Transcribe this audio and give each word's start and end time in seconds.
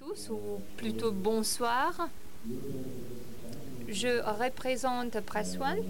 tous, 0.00 0.30
ou 0.30 0.60
plutôt 0.76 1.12
bonsoir. 1.12 2.08
Je 3.88 4.22
représente 4.42 5.20
Press 5.20 5.58
One. 5.60 5.84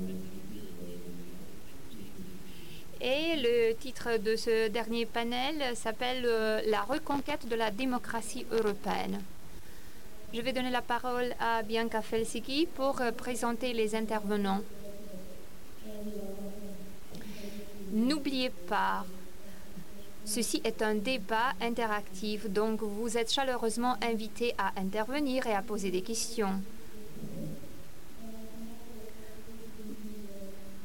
Et 3.00 3.36
le 3.36 3.74
titre 3.74 4.18
de 4.18 4.34
ce 4.36 4.68
dernier 4.68 5.06
panel 5.06 5.76
s'appelle 5.76 6.24
euh, 6.26 6.60
La 6.66 6.82
reconquête 6.82 7.48
de 7.48 7.54
la 7.54 7.70
démocratie 7.70 8.46
européenne. 8.50 9.22
Je 10.34 10.40
vais 10.40 10.52
donner 10.52 10.70
la 10.70 10.82
parole 10.82 11.32
à 11.38 11.62
Bianca 11.62 12.02
Felsiki 12.02 12.66
pour 12.66 13.00
euh, 13.00 13.12
présenter 13.12 13.72
les 13.72 13.94
intervenants. 13.94 14.62
N'oubliez 17.92 18.50
pas, 18.50 19.04
Ceci 20.24 20.60
est 20.64 20.82
un 20.82 20.94
débat 20.94 21.54
interactif, 21.60 22.48
donc 22.48 22.82
vous 22.82 23.16
êtes 23.16 23.32
chaleureusement 23.32 23.96
invités 24.02 24.54
à 24.58 24.72
intervenir 24.80 25.46
et 25.46 25.54
à 25.54 25.62
poser 25.62 25.90
des 25.90 26.02
questions. 26.02 26.60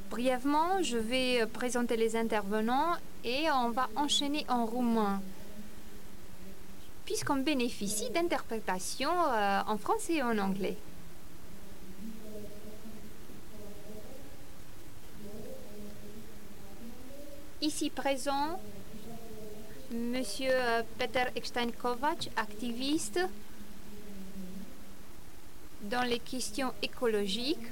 Brièvement, 0.10 0.82
je 0.82 0.98
vais 0.98 1.46
présenter 1.48 1.98
les 1.98 2.16
intervenants 2.16 2.96
et 3.24 3.52
on 3.52 3.72
va 3.72 3.90
enchaîner 3.96 4.46
en 4.48 4.66
roumain, 4.66 5.22
puisqu'on 7.04 7.38
bénéficie 7.38 8.10
d'interprétations 8.12 9.10
euh, 9.28 9.62
en 9.68 9.78
français 9.78 10.16
et 10.16 10.24
en 10.24 10.38
anglais. 10.38 10.78
Ici 17.62 17.90
présent, 17.90 18.60
Monsieur 19.92 20.50
euh, 20.52 20.82
Peter 20.98 21.26
Eckstein-Kovac, 21.36 22.32
activiste 22.36 23.20
dans 25.84 26.02
les 26.02 26.18
questions 26.18 26.74
écologiques. 26.82 27.68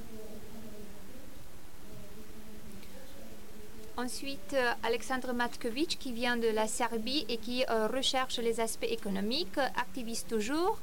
Ensuite, 3.97 4.53
euh, 4.53 4.71
Alexandre 4.83 5.33
Matkovic, 5.33 5.97
qui 5.99 6.13
vient 6.13 6.37
de 6.37 6.47
la 6.47 6.67
Serbie 6.67 7.25
et 7.29 7.37
qui 7.37 7.65
euh, 7.69 7.87
recherche 7.87 8.37
les 8.37 8.59
aspects 8.59 8.83
économiques, 8.83 9.57
activiste 9.57 10.27
toujours, 10.27 10.79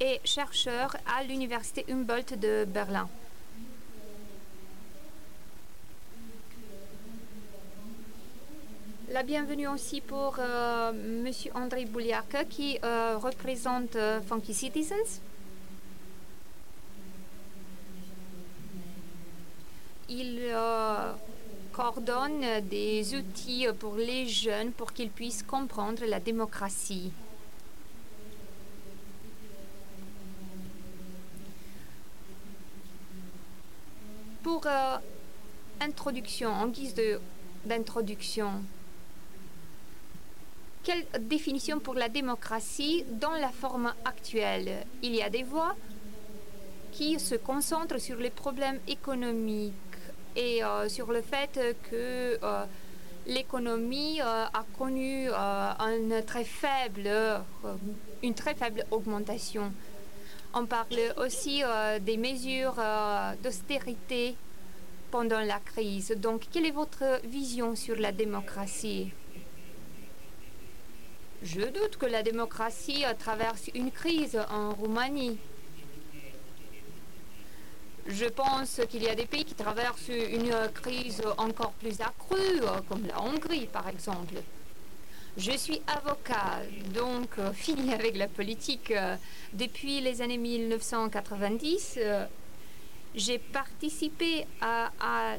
et 0.00 0.20
chercheur 0.24 0.96
à 1.06 1.24
l'Université 1.24 1.84
Humboldt 1.88 2.36
de 2.36 2.64
Berlin. 2.64 3.08
La 9.12 9.22
bienvenue 9.22 9.68
aussi 9.68 10.00
pour 10.00 10.36
euh, 10.38 10.90
Monsieur 11.22 11.52
André 11.54 11.84
Bouliac 11.84 12.48
qui 12.48 12.78
euh, 12.82 13.18
représente 13.18 13.94
euh, 13.94 14.22
Funky 14.22 14.54
Citizens. 14.54 15.20
Il 20.08 20.40
coordonne 21.72 22.42
des 22.70 23.14
outils 23.14 23.66
pour 23.78 23.96
les 23.96 24.26
jeunes 24.26 24.72
pour 24.72 24.94
qu'ils 24.94 25.10
puissent 25.10 25.42
comprendre 25.42 26.02
la 26.06 26.18
démocratie. 26.18 27.12
Pour 34.42 34.66
introduction, 35.80 36.50
en 36.50 36.68
guise 36.68 36.94
d'introduction, 37.66 38.62
quelle 40.82 41.04
définition 41.20 41.78
pour 41.78 41.94
la 41.94 42.08
démocratie 42.08 43.04
dans 43.08 43.32
la 43.32 43.50
forme 43.50 43.92
actuelle? 44.04 44.84
Il 45.02 45.14
y 45.14 45.22
a 45.22 45.30
des 45.30 45.42
voix 45.42 45.74
qui 46.92 47.18
se 47.18 47.34
concentrent 47.36 48.00
sur 48.00 48.18
les 48.18 48.30
problèmes 48.30 48.80
économiques 48.88 49.72
et 50.36 50.64
euh, 50.64 50.88
sur 50.88 51.12
le 51.12 51.22
fait 51.22 51.76
que 51.90 52.38
euh, 52.42 52.64
l'économie 53.26 54.20
euh, 54.20 54.44
a 54.52 54.64
connu 54.78 55.28
une, 55.28 56.22
très 56.26 56.44
faible, 56.44 57.08
une 58.22 58.34
très 58.34 58.54
faible 58.54 58.84
augmentation. 58.90 59.72
On 60.54 60.66
parle 60.66 61.14
aussi 61.16 61.62
des 62.02 62.18
mesures 62.18 62.76
d'austérité 63.42 64.36
pendant 65.10 65.40
la 65.40 65.58
crise. 65.60 66.14
Donc, 66.18 66.42
quelle 66.52 66.66
est 66.66 66.72
votre 66.72 67.20
vision 67.24 67.74
sur 67.74 67.96
la 67.96 68.12
démocratie? 68.12 69.12
Je 71.42 71.60
doute 71.60 71.96
que 71.98 72.06
la 72.06 72.22
démocratie 72.22 73.04
traverse 73.18 73.68
une 73.74 73.90
crise 73.90 74.38
en 74.50 74.70
Roumanie. 74.74 75.38
Je 78.06 78.26
pense 78.26 78.80
qu'il 78.90 79.02
y 79.02 79.08
a 79.08 79.14
des 79.14 79.26
pays 79.26 79.44
qui 79.44 79.54
traversent 79.54 80.08
une 80.08 80.54
crise 80.74 81.22
encore 81.38 81.72
plus 81.72 82.00
accrue, 82.00 82.60
comme 82.88 83.06
la 83.06 83.20
Hongrie 83.20 83.66
par 83.66 83.88
exemple. 83.88 84.34
Je 85.36 85.52
suis 85.52 85.80
avocat, 85.86 86.60
donc 86.92 87.38
euh, 87.38 87.52
fini 87.54 87.94
avec 87.94 88.16
la 88.16 88.28
politique. 88.28 88.92
Depuis 89.54 90.00
les 90.00 90.20
années 90.20 90.36
1990, 90.36 91.94
euh, 91.96 92.26
j'ai 93.14 93.38
participé 93.38 94.46
à, 94.60 94.92
à 95.00 95.36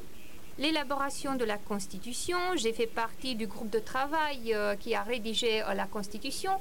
l'élaboration 0.57 1.35
de 1.35 1.45
la 1.45 1.57
Constitution. 1.57 2.37
J'ai 2.55 2.73
fait 2.73 2.87
partie 2.87 3.35
du 3.35 3.47
groupe 3.47 3.69
de 3.69 3.79
travail 3.79 4.53
euh, 4.53 4.75
qui 4.75 4.95
a 4.95 5.03
rédigé 5.03 5.61
euh, 5.61 5.73
la 5.73 5.85
Constitution. 5.85 6.51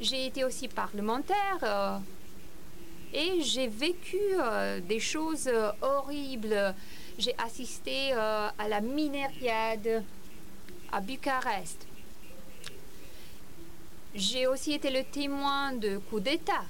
J'ai 0.00 0.26
été 0.26 0.44
aussi 0.44 0.68
parlementaire 0.68 1.58
euh, 1.62 1.98
et 3.12 3.40
j'ai 3.40 3.66
vécu 3.66 4.18
des 4.86 5.00
choses 5.00 5.50
horribles. 5.80 6.74
J'ai 7.18 7.34
assisté 7.38 8.12
à 8.12 8.68
la 8.68 8.82
minériade 8.82 10.04
à 10.92 11.00
Bucarest. 11.00 11.86
J'ai 14.14 14.46
aussi 14.46 14.72
été 14.74 14.90
le 14.90 15.02
témoin 15.04 15.72
de 15.72 15.96
coups 15.96 16.24
d'État. 16.24 16.64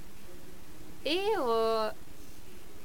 Et 1.04 1.18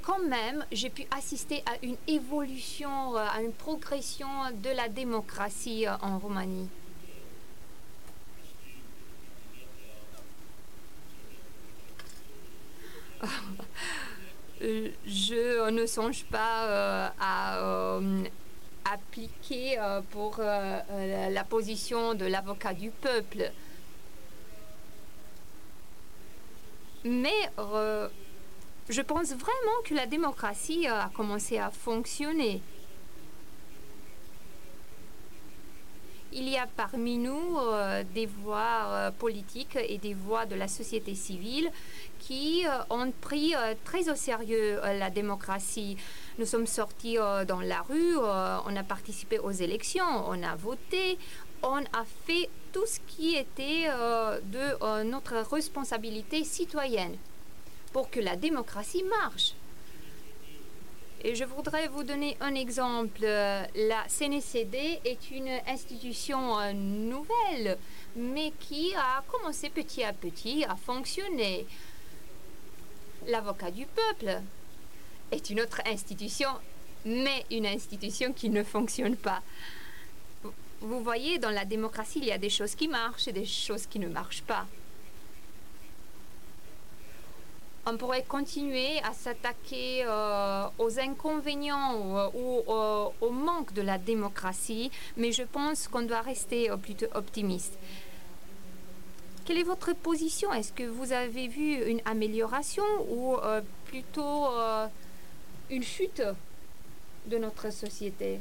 quand 0.01 0.19
même, 0.19 0.65
j'ai 0.71 0.89
pu 0.89 1.05
assister 1.11 1.63
à 1.65 1.73
une 1.83 1.97
évolution, 2.07 3.15
euh, 3.15 3.19
à 3.19 3.41
une 3.41 3.53
progression 3.53 4.27
de 4.63 4.69
la 4.69 4.89
démocratie 4.89 5.87
euh, 5.87 5.95
en 6.01 6.19
Roumanie. 6.19 6.69
Je 14.61 15.69
ne 15.69 15.85
songe 15.85 16.25
pas 16.25 16.65
euh, 16.67 17.07
à 17.19 17.99
appliquer 18.93 19.79
pour 20.11 20.37
la 20.39 21.43
position 21.43 22.13
de 22.13 22.25
l'avocat 22.25 22.73
du 22.73 22.91
peuple. 22.91 23.51
Mais 27.03 27.49
je 28.91 29.01
pense 29.01 29.33
vraiment 29.33 29.79
que 29.85 29.93
la 29.93 30.05
démocratie 30.05 30.85
a 30.85 31.09
commencé 31.15 31.57
à 31.57 31.71
fonctionner. 31.71 32.61
Il 36.33 36.47
y 36.47 36.57
a 36.57 36.65
parmi 36.65 37.17
nous 37.17 37.57
euh, 37.57 38.03
des 38.13 38.25
voix 38.25 38.85
euh, 38.87 39.11
politiques 39.11 39.77
et 39.77 39.97
des 39.97 40.13
voix 40.13 40.45
de 40.45 40.55
la 40.55 40.69
société 40.69 41.13
civile 41.13 41.69
qui 42.19 42.65
euh, 42.65 42.69
ont 42.89 43.11
pris 43.11 43.53
très 43.83 44.09
au 44.09 44.15
sérieux 44.15 44.79
la 44.81 45.09
démocratie. 45.09 45.97
Nous 46.37 46.45
sommes 46.45 46.67
sortis 46.67 47.17
dans 47.47 47.61
la 47.61 47.81
rue, 47.81 48.17
on 48.17 48.75
a 48.75 48.83
participé 48.83 49.39
aux 49.39 49.51
élections, 49.51 50.25
on 50.27 50.41
a 50.43 50.55
voté, 50.55 51.17
on 51.63 51.79
a 51.79 52.05
fait 52.25 52.49
tout 52.71 52.85
ce 52.85 52.99
qui 53.07 53.35
était 53.35 53.87
de 53.87 55.03
notre 55.03 55.35
responsabilité 55.51 56.43
citoyenne 56.43 57.17
pour 57.91 58.09
que 58.09 58.19
la 58.19 58.35
démocratie 58.35 59.03
marche. 59.03 59.53
Et 61.23 61.35
je 61.35 61.43
voudrais 61.43 61.87
vous 61.87 62.03
donner 62.03 62.35
un 62.41 62.55
exemple. 62.55 63.21
La 63.21 64.05
CNCD 64.07 64.99
est 65.05 65.29
une 65.29 65.51
institution 65.67 66.59
euh, 66.59 66.73
nouvelle, 66.73 67.77
mais 68.15 68.51
qui 68.59 68.93
a 68.95 69.23
commencé 69.31 69.69
petit 69.69 70.03
à 70.03 70.13
petit 70.13 70.65
à 70.65 70.75
fonctionner. 70.75 71.67
L'avocat 73.27 73.69
du 73.69 73.85
peuple 73.85 74.41
est 75.31 75.49
une 75.51 75.61
autre 75.61 75.81
institution, 75.85 76.49
mais 77.05 77.45
une 77.51 77.67
institution 77.67 78.33
qui 78.33 78.49
ne 78.49 78.63
fonctionne 78.63 79.15
pas. 79.15 79.43
Vous 80.81 81.03
voyez, 81.03 81.37
dans 81.37 81.51
la 81.51 81.65
démocratie, 81.65 82.17
il 82.17 82.25
y 82.25 82.31
a 82.31 82.39
des 82.39 82.49
choses 82.49 82.73
qui 82.73 82.87
marchent 82.87 83.27
et 83.27 83.31
des 83.31 83.45
choses 83.45 83.85
qui 83.85 83.99
ne 83.99 84.07
marchent 84.07 84.41
pas. 84.41 84.65
On 87.85 87.97
pourrait 87.97 88.23
continuer 88.23 88.99
à 89.03 89.13
s'attaquer 89.13 90.03
euh, 90.05 90.67
aux 90.77 90.99
inconvénients 90.99 91.95
ou, 92.33 92.63
euh, 92.71 93.09
au 93.21 93.29
manque 93.31 93.73
de 93.73 93.81
la 93.81 93.97
démocratie, 93.97 94.91
mais 95.17 95.31
je 95.31 95.43
pense 95.43 95.87
qu'on 95.87 96.03
doit 96.03 96.21
rester 96.21 96.69
plutôt 96.81 97.07
optimiste. 97.15 97.73
Quelle 99.45 99.57
est 99.57 99.63
votre 99.63 99.93
position? 99.93 100.53
Est-ce 100.53 100.71
que 100.71 100.83
vous 100.83 101.11
avez 101.11 101.47
vu 101.47 101.83
une 101.89 102.01
amélioration 102.05 102.83
ou 103.09 103.37
plutôt 103.85 104.47
une 105.71 105.83
chute 105.83 106.21
de 107.25 107.37
notre 107.37 107.71
société? 107.71 108.39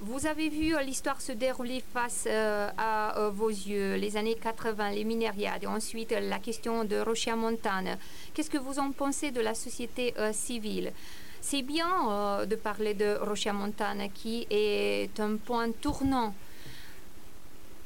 Vous 0.00 0.26
avez 0.26 0.50
vu 0.50 0.74
l'histoire 0.84 1.22
se 1.22 1.32
dérouler 1.32 1.82
face 1.94 2.26
à 2.28 3.30
vos 3.32 3.48
yeux, 3.48 3.94
les 3.94 4.18
années 4.18 4.34
80, 4.34 4.90
les 4.90 5.04
minériades, 5.04 5.64
et 5.64 5.66
ensuite 5.66 6.12
la 6.12 6.38
question 6.38 6.84
de 6.84 7.00
Rochia 7.00 7.34
Montane. 7.34 7.96
Qu'est-ce 8.34 8.50
que 8.50 8.58
vous 8.58 8.78
en 8.78 8.92
pensez 8.92 9.30
de 9.30 9.40
la 9.40 9.54
société 9.54 10.12
civile? 10.32 10.92
C'est 11.40 11.62
bien 11.62 12.44
de 12.44 12.56
parler 12.56 12.92
de 12.92 13.16
Rochia 13.22 13.54
Montane, 13.54 14.10
qui 14.12 14.46
est 14.50 15.18
un 15.18 15.36
point 15.36 15.70
tournant. 15.72 16.34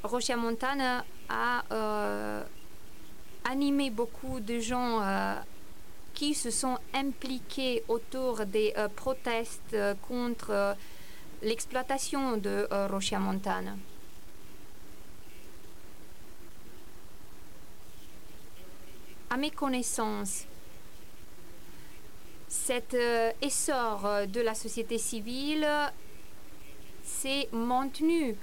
Rochia 0.02 0.36
Montane 0.36 1.04
a 1.28 2.44
animé 3.44 3.90
beaucoup 3.90 4.40
de 4.40 4.58
gens 4.58 5.00
qui 6.12 6.34
se 6.34 6.50
sont 6.50 6.76
impliqués 6.92 7.84
autour 7.86 8.46
des 8.46 8.74
protestes 8.96 9.76
contre 10.08 10.76
l'exploitation 11.42 12.36
de 12.36 12.66
Rochia 12.90 13.18
Montane. 13.18 13.78
À 19.30 19.36
mes 19.36 19.50
connaissances, 19.50 20.44
cet 22.48 22.96
essor 23.40 24.26
de 24.26 24.40
la 24.40 24.54
société 24.54 24.98
civile 24.98 25.66
s'est 27.04 27.48
maintenu 27.52 28.36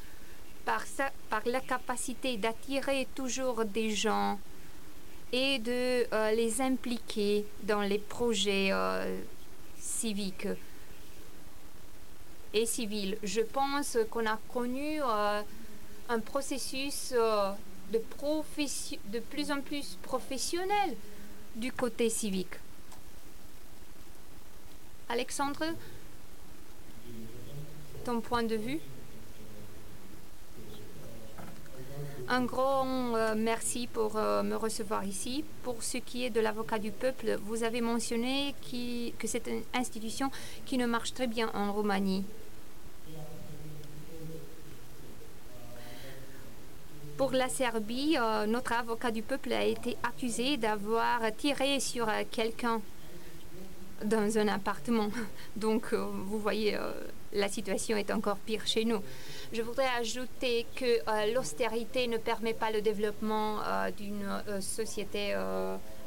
par, 0.65 0.83
par 1.29 1.41
la 1.45 1.59
capacité 1.59 2.37
d'attirer 2.37 3.07
toujours 3.15 3.65
des 3.65 3.91
gens 3.91 4.39
et 5.33 5.59
de 5.59 6.07
les 6.35 6.61
impliquer 6.61 7.45
dans 7.63 7.81
les 7.81 7.99
projets 7.99 8.71
civiques 9.77 10.47
et 12.53 12.65
civils. 12.65 13.17
Je 13.23 13.41
pense 13.41 13.97
qu'on 14.09 14.25
a 14.25 14.39
connu 14.53 14.99
un 15.01 16.19
processus 16.19 17.11
de, 17.11 17.99
de 19.11 19.19
plus 19.19 19.51
en 19.51 19.61
plus 19.61 19.97
professionnel 20.01 20.95
du 21.55 21.71
côté 21.71 22.09
civique. 22.09 22.55
Alexandre, 25.09 25.65
ton 28.03 28.21
point 28.21 28.43
de 28.43 28.55
vue? 28.55 28.79
Un 32.29 32.43
grand 32.43 32.83
merci 33.37 33.87
pour 33.87 34.15
me 34.15 34.55
recevoir 34.55 35.05
ici. 35.05 35.45
Pour 35.63 35.81
ce 35.81 35.97
qui 35.97 36.25
est 36.25 36.29
de 36.29 36.41
l'avocat 36.41 36.77
du 36.77 36.91
peuple, 36.91 37.39
vous 37.43 37.63
avez 37.63 37.79
mentionné 37.79 38.53
que 38.69 39.27
c'est 39.27 39.47
une 39.47 39.63
institution 39.73 40.29
qui 40.65 40.77
ne 40.77 40.85
marche 40.85 41.13
très 41.13 41.27
bien 41.27 41.49
en 41.53 41.71
Roumanie. 41.71 42.25
Pour 47.17 47.31
la 47.31 47.49
Serbie, 47.49 48.15
notre 48.47 48.73
avocat 48.73 49.09
du 49.09 49.23
peuple 49.23 49.51
a 49.51 49.63
été 49.65 49.97
accusé 50.03 50.55
d'avoir 50.57 51.19
tiré 51.35 51.79
sur 51.79 52.07
quelqu'un 52.29 52.79
dans 54.03 54.37
un 54.37 54.47
appartement. 54.47 55.09
Donc, 55.55 55.93
vous 55.93 56.37
voyez, 56.37 56.77
la 57.33 57.49
situation 57.49 57.97
est 57.97 58.11
encore 58.11 58.37
pire 58.37 58.67
chez 58.67 58.85
nous. 58.85 59.01
Je 59.51 59.63
voudrais 59.63 59.89
ajouter 59.99 60.67
que 60.75 61.33
l'austérité 61.33 62.07
ne 62.07 62.17
permet 62.17 62.53
pas 62.53 62.69
le 62.69 62.81
développement 62.81 63.61
d'une 63.97 64.61
société 64.61 65.35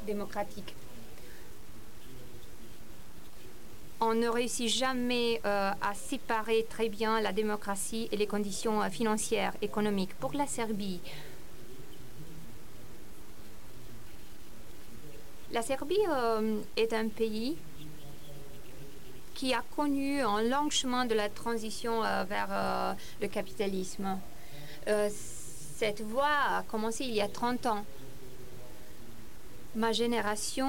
démocratique. 0.07 0.73
On 4.03 4.15
ne 4.15 4.27
réussit 4.27 4.67
jamais 4.67 5.39
à 5.43 5.93
séparer 5.93 6.65
très 6.67 6.89
bien 6.89 7.21
la 7.21 7.31
démocratie 7.31 8.09
et 8.11 8.17
les 8.17 8.25
conditions 8.25 8.81
financières, 8.89 9.53
économiques. 9.61 10.15
Pour 10.15 10.33
la 10.33 10.47
Serbie, 10.47 10.99
la 15.51 15.61
Serbie 15.61 16.01
est 16.77 16.93
un 16.93 17.09
pays 17.09 17.57
qui 19.35 19.53
a 19.53 19.63
connu 19.75 20.21
un 20.21 20.41
long 20.41 20.71
chemin 20.71 21.05
de 21.05 21.13
la 21.13 21.29
transition 21.29 22.01
vers 22.01 22.95
le 23.21 23.27
capitalisme. 23.27 24.17
cette 25.77 26.01
voie 26.01 26.57
a 26.57 26.63
commencé 26.63 27.03
il 27.03 27.13
y 27.13 27.21
a 27.21 27.27
30 27.27 27.67
ans. 27.67 27.85
Ma 29.75 29.91
génération 29.91 30.67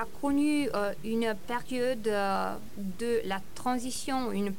a 0.00 0.06
connu 0.20 0.68
une 1.04 1.34
période 1.46 2.02
de 2.02 3.20
la 3.24 3.40
transition, 3.54 4.32
une 4.32 4.54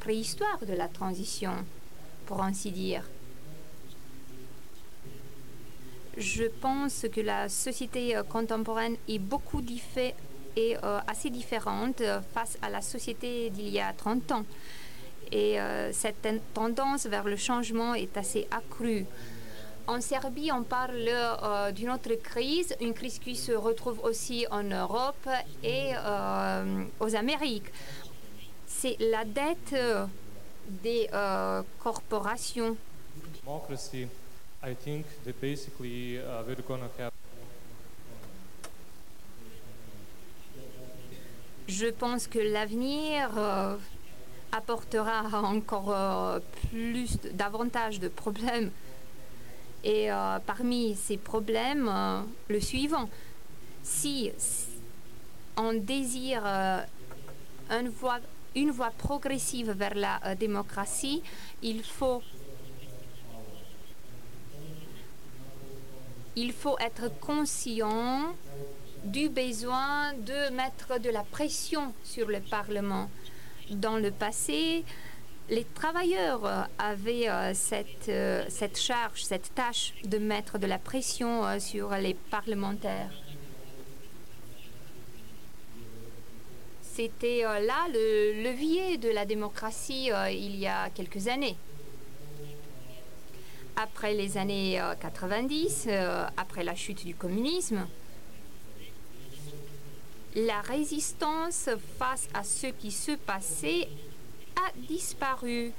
préhistoire 0.00 0.58
de 0.66 0.72
la 0.72 0.88
transition, 0.88 1.52
pour 2.24 2.42
ainsi 2.42 2.70
dire. 2.70 3.02
Je 6.16 6.44
pense 6.44 7.04
que 7.12 7.20
la 7.20 7.50
société 7.50 8.18
contemporaine 8.30 8.96
est 9.06 9.18
beaucoup 9.18 9.62
est 10.56 10.76
assez 11.06 11.28
différente 11.28 12.02
face 12.32 12.56
à 12.62 12.70
la 12.70 12.80
société 12.80 13.50
d'il 13.50 13.68
y 13.68 13.80
a 13.80 13.92
30 13.92 14.32
ans. 14.32 14.44
Et 15.32 15.58
cette 15.92 16.26
tendance 16.54 17.06
vers 17.06 17.24
le 17.24 17.36
changement 17.36 17.94
est 17.94 18.16
assez 18.16 18.48
accrue. 18.50 19.04
En 19.88 20.00
Serbie, 20.00 20.50
on 20.50 20.64
parle 20.64 21.72
d'une 21.72 21.90
autre 21.90 22.14
crise, 22.14 22.74
une 22.80 22.92
crise 22.92 23.20
qui 23.20 23.36
se 23.36 23.52
retrouve 23.52 24.00
aussi 24.00 24.44
en 24.50 24.64
Europe 24.64 25.28
et 25.62 25.92
aux 26.98 27.14
Amériques. 27.14 27.70
C'est 28.66 28.96
la 28.98 29.24
dette 29.24 29.76
des 30.82 31.08
corporations. 31.78 32.76
Democracy, 33.44 34.08
I 34.64 34.74
think 34.74 35.06
that 35.24 35.40
basically 35.40 36.18
uh, 36.18 36.42
we're 36.44 36.56
have 36.98 37.12
Je 41.68 41.86
pense 41.86 42.26
que 42.26 42.40
l'avenir 42.40 43.30
apportera 44.50 45.42
encore 45.42 46.40
plus, 46.70 47.18
davantage 47.34 48.00
de 48.00 48.08
problèmes. 48.08 48.72
Et 49.84 50.08
parmi 50.46 50.96
ces 50.96 51.16
problèmes, 51.16 51.90
le 52.48 52.60
suivant, 52.60 53.08
si 53.82 54.32
on 55.56 55.74
désire 55.74 56.44
une 57.70 57.88
voie, 57.88 58.18
une 58.56 58.70
voie 58.70 58.90
progressive 58.90 59.70
vers 59.70 59.94
la 59.94 60.34
démocratie, 60.34 61.22
il 61.62 61.82
faut 61.82 62.22
il 66.36 66.52
faut 66.52 66.76
être 66.78 67.10
conscient 67.18 68.34
du 69.04 69.28
besoin 69.30 70.12
de 70.12 70.52
mettre 70.52 71.00
de 71.00 71.08
la 71.08 71.22
pression 71.22 71.94
sur 72.04 72.28
le 72.28 72.40
Parlement. 72.40 73.08
Dans 73.70 73.96
le 73.96 74.10
passé, 74.10 74.84
les 75.48 75.64
travailleurs 75.64 76.68
avaient 76.78 77.28
cette, 77.54 78.10
cette 78.48 78.78
charge, 78.78 79.22
cette 79.22 79.54
tâche 79.54 79.94
de 80.04 80.18
mettre 80.18 80.58
de 80.58 80.66
la 80.66 80.78
pression 80.78 81.60
sur 81.60 81.90
les 81.96 82.14
parlementaires. 82.14 83.12
C'était 86.82 87.42
là 87.42 87.86
le 87.92 88.42
levier 88.42 88.96
de 88.96 89.10
la 89.10 89.24
démocratie 89.24 90.10
il 90.30 90.56
y 90.56 90.66
a 90.66 90.90
quelques 90.90 91.28
années. 91.28 91.56
Après 93.76 94.14
les 94.14 94.38
années 94.38 94.80
90, 95.00 95.88
après 96.36 96.64
la 96.64 96.74
chute 96.74 97.04
du 97.04 97.14
communisme, 97.14 97.86
la 100.34 100.60
résistance 100.60 101.70
face 101.98 102.28
à 102.34 102.44
ce 102.44 102.66
qui 102.66 102.90
se 102.90 103.12
passait 103.12 103.88
a 104.56 104.72
disparu. 104.88 105.72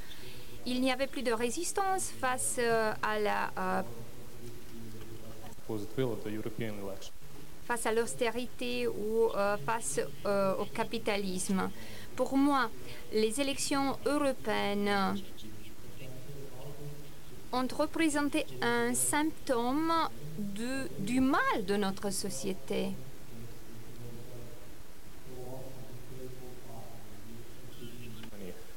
Il 0.65 0.81
n'y 0.81 0.91
avait 0.91 1.07
plus 1.07 1.23
de 1.23 1.31
résistance 1.31 2.11
face 2.19 2.59
à 2.59 3.19
la 3.19 3.83
face 7.67 7.85
à 7.85 7.91
l'austérité 7.91 8.87
ou 8.87 9.29
face 9.65 9.99
au 10.25 10.65
capitalisme. 10.73 11.69
Pour 12.15 12.35
moi, 12.37 12.69
les 13.13 13.39
élections 13.39 13.97
européennes 14.05 15.21
ont 17.53 17.67
représenté 17.77 18.45
un 18.61 18.93
symptôme 18.93 19.93
du 20.99 21.19
mal 21.19 21.65
de 21.65 21.75
notre 21.75 22.09
société. 22.09 22.93
the 27.27 28.76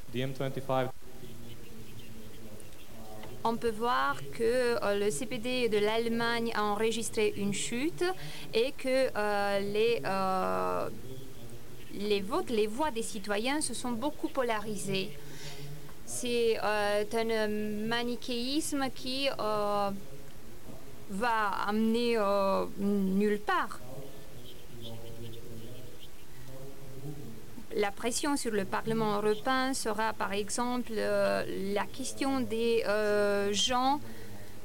on 3.43 3.57
peut 3.57 3.71
voir 3.71 4.17
que 4.33 4.43
euh, 4.83 4.99
le 4.99 5.09
CPD 5.09 5.69
de 5.69 5.77
l'Allemagne 5.77 6.51
a 6.55 6.63
enregistré 6.63 7.33
une 7.37 7.53
chute 7.53 8.03
et 8.53 8.71
que 8.73 9.09
euh, 9.15 9.59
les, 9.59 10.01
euh, 10.05 10.89
les 11.93 12.21
votes, 12.21 12.49
les 12.49 12.67
voix 12.67 12.91
des 12.91 13.01
citoyens 13.01 13.61
se 13.61 13.73
sont 13.73 13.91
beaucoup 13.91 14.27
polarisés. 14.27 15.09
C'est 16.05 16.57
un 16.59 17.47
manichéisme 17.47 18.89
qui 18.93 19.29
va 21.09 21.47
amener 21.67 22.17
nulle 22.77 23.39
part. 23.39 23.79
La 27.81 27.89
pression 27.89 28.37
sur 28.37 28.51
le 28.51 28.63
Parlement 28.63 29.15
européen 29.15 29.73
sera 29.73 30.13
par 30.13 30.33
exemple 30.33 30.91
euh, 30.95 31.73
la 31.73 31.85
question 31.85 32.39
des 32.39 32.83
euh, 32.85 33.51
gens, 33.53 33.99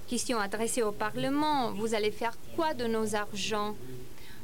question 0.07 0.39
adressée 0.39 0.83
au 0.83 0.93
Parlement. 0.93 1.73
Vous 1.73 1.95
allez 1.95 2.11
faire 2.11 2.37
quoi 2.55 2.75
de 2.75 2.85
nos 2.85 3.15
argents? 3.15 3.75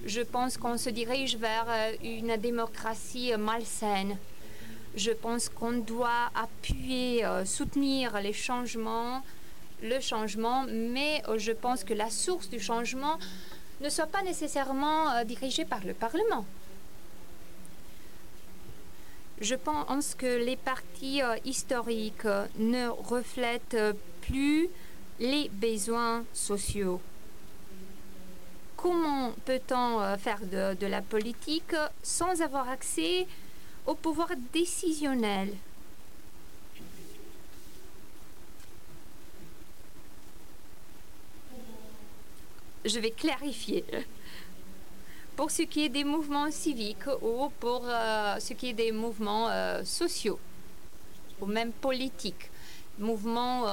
Je 0.06 0.22
pense 0.22 0.56
qu'on 0.56 0.78
se 0.78 0.88
dirige 0.88 1.36
vers 1.36 1.66
euh, 1.68 1.92
une 2.02 2.38
démocratie 2.38 3.36
malsaine. 3.36 4.16
Je 4.96 5.10
pense 5.10 5.50
qu'on 5.50 5.72
doit 5.72 6.30
appuyer, 6.34 7.26
soutenir 7.44 8.22
les 8.22 8.32
changements, 8.32 9.22
le 9.82 10.00
changement, 10.00 10.64
mais 10.66 11.22
je 11.36 11.52
pense 11.52 11.84
que 11.84 11.92
la 11.92 12.08
source 12.08 12.48
du 12.48 12.58
changement 12.58 13.18
ne 13.82 13.90
soit 13.90 14.06
pas 14.06 14.22
nécessairement 14.22 15.24
dirigée 15.26 15.66
par 15.66 15.84
le 15.84 15.92
Parlement. 15.92 16.46
Je 19.40 19.54
pense 19.54 20.14
que 20.14 20.44
les 20.44 20.56
partis 20.56 21.22
euh, 21.22 21.36
historiques 21.44 22.26
ne 22.58 22.88
reflètent 22.88 23.76
plus 24.20 24.68
les 25.18 25.48
besoins 25.48 26.24
sociaux. 26.32 27.00
Comment 28.76 29.32
peut-on 29.44 30.00
euh, 30.00 30.16
faire 30.16 30.40
de, 30.44 30.86
la 30.86 31.02
politique 31.02 31.74
sans 32.02 32.42
avoir 32.42 32.68
accès 32.68 33.26
au 33.86 33.94
pouvoir 33.94 34.30
décisionnel? 34.52 35.54
Je 42.84 42.98
vais 42.98 43.12
clarifier 43.12 43.84
pour 45.36 45.50
ce 45.50 45.62
qui 45.62 45.84
est 45.84 45.88
des 45.88 46.04
mouvements 46.04 46.50
civiques 46.50 47.06
ou 47.22 47.48
pour 47.60 47.82
euh, 47.86 48.38
ce 48.38 48.52
qui 48.52 48.70
est 48.70 48.72
des 48.74 48.92
mouvements 48.92 49.48
euh, 49.50 49.82
sociaux 49.84 50.38
ou 51.40 51.46
même 51.46 51.72
politiques, 51.72 52.50
mouvements 52.98 53.66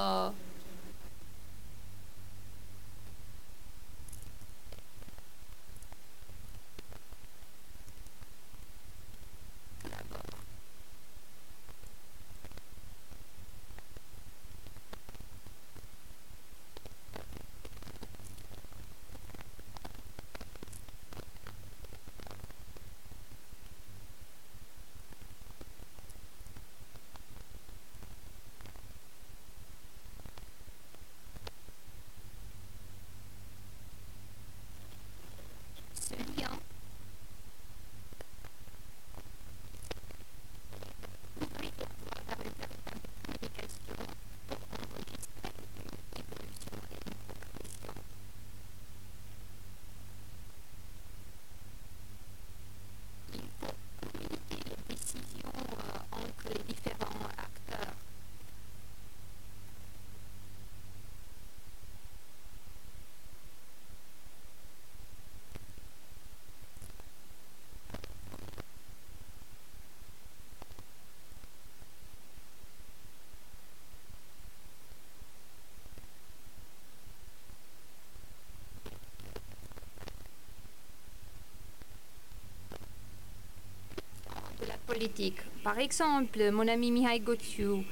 Par 85.64 85.78
exemple, 85.78 86.50
mon 86.50 86.68
ami 86.68 86.90
Mihai 86.90 87.20
Gotiu, 87.20 87.84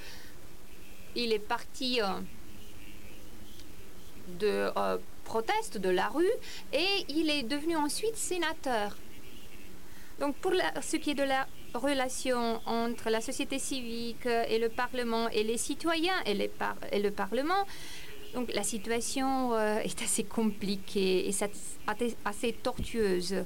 il 1.16 1.32
est 1.32 1.38
parti 1.38 2.02
euh, 2.02 2.06
de 4.38 4.70
euh, 4.76 4.98
proteste 5.24 5.78
de 5.78 5.88
la 5.88 6.08
rue 6.08 6.36
et 6.72 7.04
il 7.08 7.30
est 7.30 7.44
devenu 7.44 7.76
ensuite 7.76 8.16
sénateur. 8.16 8.96
Donc 10.20 10.36
pour 10.36 10.52
ce 10.82 10.96
qui 10.96 11.10
est 11.10 11.14
de 11.14 11.22
la 11.22 11.46
relation 11.72 12.60
entre 12.66 13.08
la 13.08 13.20
société 13.20 13.58
civique 13.58 14.26
et 14.26 14.58
le 14.58 14.68
Parlement 14.68 15.28
et 15.30 15.44
les 15.44 15.56
citoyens 15.56 16.20
et, 16.26 16.34
le 16.34 17.10
Parlement, 17.10 17.66
donc 18.34 18.52
la 18.52 18.64
situation 18.64 19.54
euh, 19.54 19.78
est 19.78 20.02
assez 20.02 20.24
compliquée 20.24 21.28
et 21.28 21.34
assez 22.24 22.52
tortueuse 22.52 23.44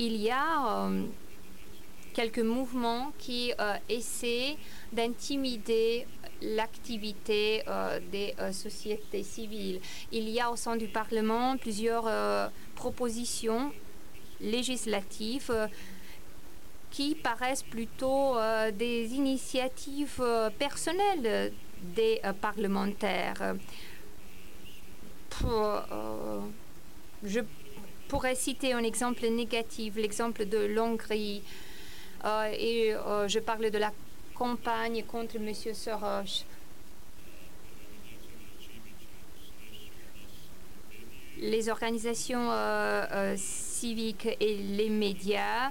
il 0.00 0.16
y 0.16 0.30
a 0.30 0.90
quelques 2.20 2.46
mouvements 2.58 3.12
qui 3.16 3.50
euh, 3.58 3.76
essaient 3.88 4.58
d'intimider 4.92 6.06
l'activité 6.42 7.62
euh, 7.66 7.98
des 8.12 8.34
sociétés 8.52 9.22
civiles. 9.22 9.80
Il 10.12 10.28
y 10.28 10.38
a 10.38 10.50
au 10.50 10.56
sein 10.56 10.76
du 10.76 10.86
Parlement 10.86 11.56
plusieurs 11.56 12.06
propositions 12.74 13.72
législatives 14.38 15.68
qui 16.90 17.14
paraissent 17.14 17.62
plutôt 17.62 18.36
des 18.74 19.14
initiatives 19.14 20.22
personnelles 20.58 21.52
des 21.96 22.20
parlementaires. 22.42 23.54
je 27.22 27.40
pourrais 28.08 28.34
citer 28.34 28.72
un 28.72 28.82
exemple 28.82 29.26
négatif, 29.28 29.94
l'exemple 29.96 30.44
de 30.44 30.58
l'Hongrie. 30.58 31.42
Euh, 32.24 32.52
et 32.52 32.94
euh, 32.94 33.28
je 33.28 33.38
parle 33.38 33.70
de 33.70 33.78
la 33.78 33.92
campagne 34.34 35.04
contre 35.04 35.36
M. 35.36 35.54
Soros. 35.54 36.44
Les 41.38 41.70
organisations 41.70 42.50
euh, 42.50 43.34
civiques 43.38 44.28
et 44.38 44.56
les 44.56 44.90
médias 44.90 45.70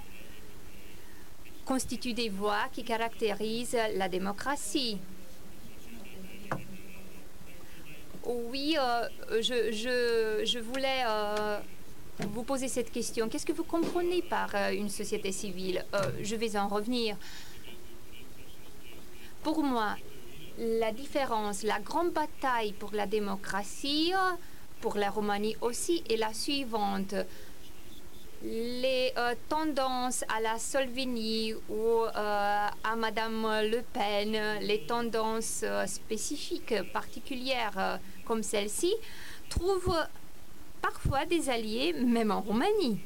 constituent 1.65 2.13
des 2.13 2.29
voix 2.29 2.67
qui 2.71 2.83
caractérisent 2.83 3.77
la 3.95 4.09
démocratie. 4.09 4.97
Oui, 8.25 8.75
je, 9.31 9.71
je, 9.71 10.45
je, 10.45 10.59
voulais 10.59 11.03
vous 12.27 12.43
posez 12.43 12.67
cette 12.67 12.91
question. 12.91 13.29
Qu'est-ce 13.29 13.45
que 13.45 13.53
vous 13.53 13.63
comprenez 13.63 14.21
par 14.21 14.53
euh, 14.53 14.71
une 14.71 14.89
société 14.89 15.31
civile 15.31 15.85
euh, 15.93 16.11
Je 16.21 16.35
vais 16.35 16.57
en 16.57 16.67
revenir. 16.67 17.15
Pour 19.43 19.63
moi, 19.63 19.95
la 20.57 20.91
différence, 20.91 21.63
la 21.63 21.79
grande 21.79 22.11
bataille 22.11 22.73
pour 22.73 22.91
la 22.93 23.07
démocratie, 23.07 24.11
pour 24.81 24.97
la 24.97 25.09
Roumanie 25.09 25.55
aussi, 25.61 26.03
est 26.09 26.17
la 26.17 26.33
suivante. 26.33 27.15
Les 28.43 29.13
euh, 29.17 29.33
tendances 29.47 30.23
à 30.27 30.41
la 30.41 30.59
Solvini 30.59 31.53
ou 31.69 32.03
à 32.13 32.95
Madame 32.97 33.43
Le 33.63 33.81
Pen, 33.93 34.59
les 34.61 34.81
tendances 34.85 35.63
spécifiques, 35.85 36.73
particulières 36.91 37.99
comme 38.25 38.43
celle-ci, 38.43 38.93
trouvent 39.49 39.95
parfois 40.81 41.25
des 41.25 41.49
alliés, 41.49 41.93
même 41.93 42.31
en 42.31 42.41
Roumanie. 42.41 42.99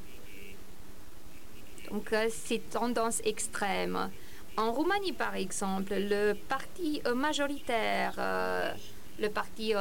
Donc 1.93 2.11
euh, 2.11 2.27
ces 2.29 2.59
tendances 2.59 3.21
extrêmes 3.23 4.09
En 4.57 4.71
Roumanie, 4.71 5.13
par 5.13 5.35
exemple, 5.35 5.93
le 5.95 6.33
parti 6.33 7.01
euh, 7.05 7.13
majoritaire, 7.13 8.15
euh, 8.17 8.71
le 9.19 9.29
parti 9.29 9.73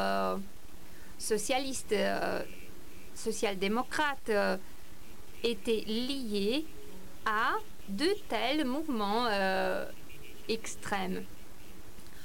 socialiste, 1.18 1.94
social-démocrate, 3.14 4.30
était 5.42 5.84
lié 5.86 6.66
à 7.24 7.54
de 7.88 8.08
tels 8.28 8.66
mouvements 8.66 9.26
extrêmes. 10.48 11.24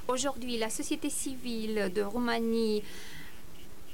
Aujourd'hui, 0.07 0.57
la 0.57 0.69
société 0.69 1.09
civile 1.09 1.91
de 1.95 2.01
Roumanie 2.01 2.83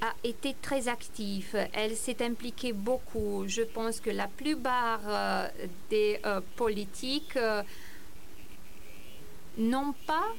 a 0.04 0.14
été 0.22 0.54
très 0.60 0.88
active. 0.88 1.56
Elle 1.72 1.96
s'est 1.96 2.22
impliquée 2.22 2.72
beaucoup. 2.72 3.44
Je 3.46 3.62
pense 3.62 4.00
que 4.00 4.10
la 4.10 4.28
plupart 4.28 5.00
des 5.90 6.20
politiques 6.56 7.38
n'ont 9.58 9.94
pas 10.06 10.34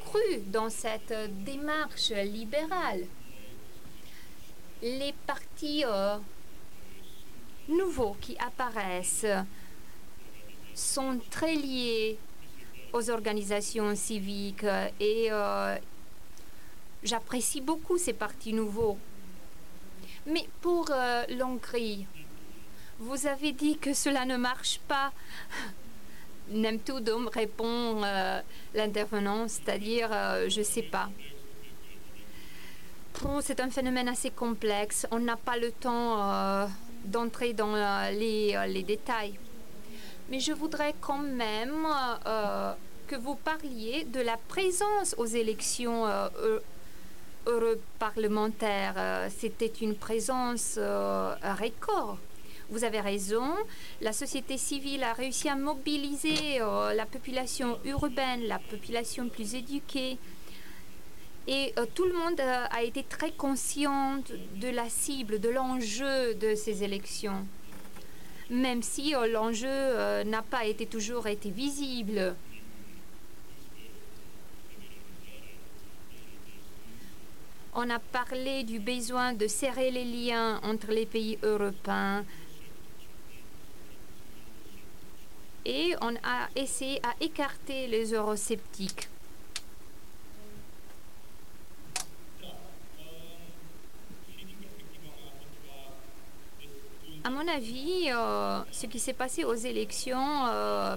cru 0.00 0.40
dans 0.46 0.70
cette 0.70 1.14
démarche 1.44 2.10
libérale. 2.10 3.06
Les 4.82 5.12
partis 5.26 5.84
euh, 5.84 6.16
nouveaux 7.68 8.16
qui 8.20 8.36
apparaissent 8.38 9.26
sont 10.74 11.20
très 11.30 11.54
liés 11.54 12.18
aux 12.92 13.10
organisations 13.10 13.94
civiques 13.94 14.64
et 14.98 15.28
euh, 15.30 15.76
j'apprécie 17.02 17.60
beaucoup 17.60 17.98
ces 17.98 18.12
partis 18.12 18.52
nouveaux. 18.52 18.98
Mais 20.26 20.46
pour 20.60 20.90
euh, 20.90 21.24
l'Hongrie, 21.30 22.06
vous 22.98 23.26
avez 23.26 23.52
dit 23.52 23.78
que 23.78 23.94
cela 23.94 24.24
ne 24.24 24.36
marche 24.36 24.80
pas. 24.86 25.12
Nemtoudom 26.50 27.28
répond 27.28 28.02
euh, 28.04 28.40
l'intervenant, 28.74 29.46
c'est-à-dire 29.48 30.10
euh, 30.12 30.48
je 30.48 30.60
ne 30.60 30.64
sais 30.64 30.82
pas. 30.82 31.08
C'est 33.42 33.60
un 33.60 33.68
phénomène 33.68 34.08
assez 34.08 34.30
complexe. 34.30 35.06
On 35.10 35.18
n'a 35.18 35.36
pas 35.36 35.58
le 35.58 35.72
temps 35.72 36.66
d'entrer 37.04 37.52
dans 37.52 37.74
les, 38.10 38.58
les, 38.68 38.82
détails. 38.82 39.38
Mais 40.30 40.40
je 40.40 40.52
voudrais 40.52 40.94
quand 41.02 41.18
même 41.18 41.86
que 43.06 43.16
vous 43.16 43.34
parliez 43.34 44.04
de 44.04 44.20
la 44.20 44.38
présence 44.38 45.14
aux 45.18 45.26
élections 45.26 46.06
europarlementaires. 47.46 49.28
C'était 49.30 49.66
une 49.66 49.94
présence 49.94 50.78
record. 50.78 52.18
Vous 52.70 52.84
avez 52.84 53.00
raison, 53.00 53.50
la 54.00 54.12
société 54.12 54.56
civile 54.56 55.02
a 55.02 55.12
réussi 55.12 55.48
à 55.48 55.56
mobiliser 55.56 56.60
euh, 56.60 56.94
la 56.94 57.04
population 57.04 57.80
urbaine, 57.84 58.42
la 58.44 58.60
population 58.60 59.28
plus 59.28 59.56
éduquée. 59.56 60.18
Et 61.48 61.72
euh, 61.76 61.86
tout 61.96 62.04
le 62.04 62.12
monde 62.12 62.38
euh, 62.38 62.66
a 62.70 62.84
été 62.84 63.02
très 63.02 63.32
conscient 63.32 64.22
de 64.54 64.68
la 64.68 64.88
cible, 64.88 65.40
de 65.40 65.48
l'enjeu 65.48 66.34
de 66.34 66.54
ces 66.54 66.84
élections, 66.84 67.44
même 68.50 68.84
si 68.84 69.14
l'enjeu 69.32 70.22
n'a 70.22 70.42
pas 70.42 70.60
toujours 70.88 71.26
été 71.26 71.50
visible. 71.50 72.36
On 77.74 77.88
a 77.88 77.98
parlé 77.98 78.64
du 78.64 78.80
besoin 78.80 79.32
de 79.32 79.46
serrer 79.46 79.90
les 79.90 80.04
liens 80.04 80.60
entre 80.62 80.88
les 80.90 81.06
pays 81.06 81.38
européens, 81.42 82.24
et 85.64 85.94
on 86.00 86.14
a 86.16 86.48
essayé 86.56 87.00
à 87.04 87.14
écarter 87.20 87.86
les 87.86 88.12
eurosceptiques. 88.12 89.08
À 97.22 97.28
mon 97.28 97.46
avis, 97.46 98.10
euh, 98.10 98.60
ce 98.72 98.86
qui 98.86 98.98
s'est 98.98 99.12
passé 99.12 99.44
aux 99.44 99.54
élections 99.54 100.46
euh, 100.48 100.96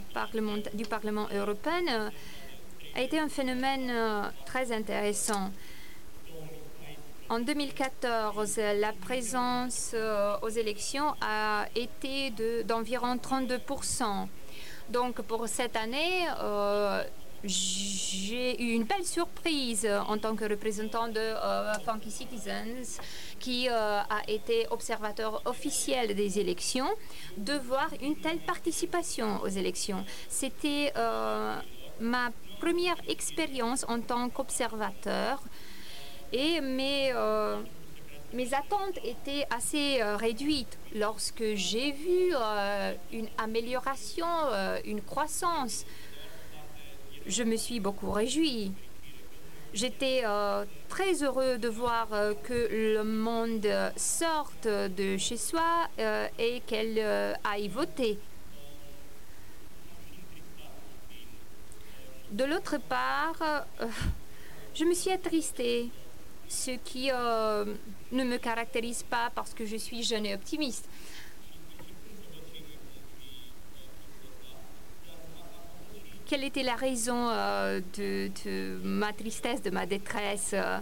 du 0.74 0.86
Parlement 0.86 1.28
européen 1.34 1.82
euh, 1.90 2.10
a 2.96 3.02
été 3.02 3.20
un 3.20 3.28
phénomène 3.28 3.92
très 4.46 4.72
intéressant. 4.72 5.52
En 7.30 7.40
2014, 7.40 8.58
la 8.80 8.94
présence 8.94 9.96
aux 10.42 10.50
élections 10.50 11.16
a 11.22 11.66
été 11.76 12.32
d'environ 12.66 13.16
32% 13.16 14.28
donc 14.90 15.22
pour 15.22 15.48
cette 15.48 15.76
année, 15.76 16.28
euh, 16.42 17.04
j'ai 17.44 18.62
eu 18.62 18.74
une 18.74 18.84
belle 18.84 19.06
surprise 19.06 19.88
en 20.08 20.18
tant 20.18 20.36
que 20.36 20.46
représentant 20.46 21.08
de 21.08 21.20
euh, 21.20 21.74
Funky 21.86 22.12
Citizens, 22.12 23.00
qui 23.40 23.68
euh, 23.70 24.00
a 24.02 24.22
été 24.28 24.68
observateur 24.72 25.42
officiel 25.46 26.16
des 26.16 26.40
élections, 26.40 26.90
de 27.38 27.54
voir 27.54 27.90
une 28.02 28.18
telle 28.18 28.40
participation 28.40 29.42
aux 29.42 29.48
élections. 29.48 30.04
C'était 30.30 30.94
ma 32.00 32.32
première 32.60 32.98
expérience 33.08 33.86
en 33.88 34.00
tant 34.02 34.30
qu'observateur 34.30 35.42
et 36.34 36.60
mes 36.60 37.14
mes 38.34 38.54
attentes 38.56 38.98
étaient 39.04 39.46
assez 39.52 40.02
euh, 40.02 40.18
réduites 40.18 40.80
lorsque 40.96 41.44
j'ai 41.54 41.92
vu 41.92 42.34
euh, 42.34 42.94
une 43.12 43.28
amélioration, 43.38 44.26
euh, 44.28 44.80
une 44.86 45.02
croissance. 45.02 45.86
Je 47.28 47.44
me 47.44 47.56
suis 47.56 47.80
beaucoup 47.80 48.12
réjouie. 48.12 48.72
J'étais 49.74 50.24
très 50.88 51.24
heureux 51.24 51.58
de 51.58 51.68
voir 51.68 52.08
que 52.44 52.68
le 52.70 53.04
monde 53.04 53.68
sorte 53.96 54.68
de 54.68 55.18
chez 55.18 55.38
soi 55.38 55.88
et 56.38 56.62
qu'elle 56.68 57.00
aille 57.44 57.70
voter. 57.70 58.20
De 62.30 62.44
l'autre 62.44 62.78
part, 62.78 63.66
je 64.76 64.86
me 64.86 64.94
suis 64.94 65.10
attristée, 65.10 65.90
ce 66.48 66.72
qui 66.72 67.08
ne 67.10 68.24
me 68.24 68.38
caractérise 68.38 69.04
pas 69.04 69.32
parce 69.34 69.54
que 69.54 69.66
je 69.66 69.78
suis 69.78 70.04
jeune 70.04 70.26
et 70.26 70.34
optimiste. 70.34 70.88
Quelle 76.26 76.46
était 76.46 76.64
la 76.64 76.76
raison 76.76 77.30
euh, 77.30 77.80
de, 77.96 78.80
ma 78.84 79.14
tristesse, 79.14 79.62
de 79.62 79.70
ma 79.70 79.86
détresse 79.86 80.52
euh? 80.54 80.80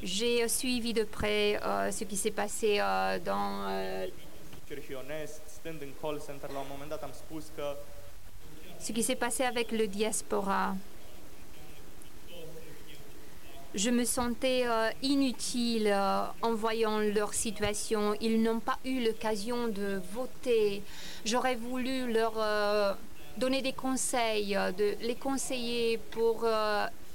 J'ai 0.00 0.46
suivi 0.46 0.92
de 0.92 1.02
près 1.02 1.60
euh, 1.64 1.90
ce 1.90 2.04
qui 2.04 2.16
s'est 2.16 2.30
passé 2.30 2.78
dans 3.24 4.06
ce 8.78 8.92
qui 8.92 9.02
s'est 9.02 9.16
passé 9.16 9.42
avec 9.42 9.72
le 9.72 9.88
diaspora 9.88 10.76
je 13.74 13.90
me 13.90 14.04
sentais 14.04 14.62
euh, 14.66 14.90
inutile 15.02 15.88
euh, 15.92 16.24
en 16.42 16.54
voyant 16.54 17.00
leur 17.00 17.34
situation. 17.34 18.14
Ils 18.20 18.42
n'ont 18.42 18.60
pas 18.60 18.78
eu 18.84 19.04
l'occasion 19.04 19.68
de 19.68 20.00
voter. 20.12 20.82
J'aurais 21.24 21.56
voulu 21.56 22.10
leur 22.10 22.34
euh, 22.38 22.94
donner 23.36 23.60
des 23.62 23.72
conseils, 23.72 24.58
les 24.78 25.14
conseiller 25.14 25.98
pour 26.10 26.44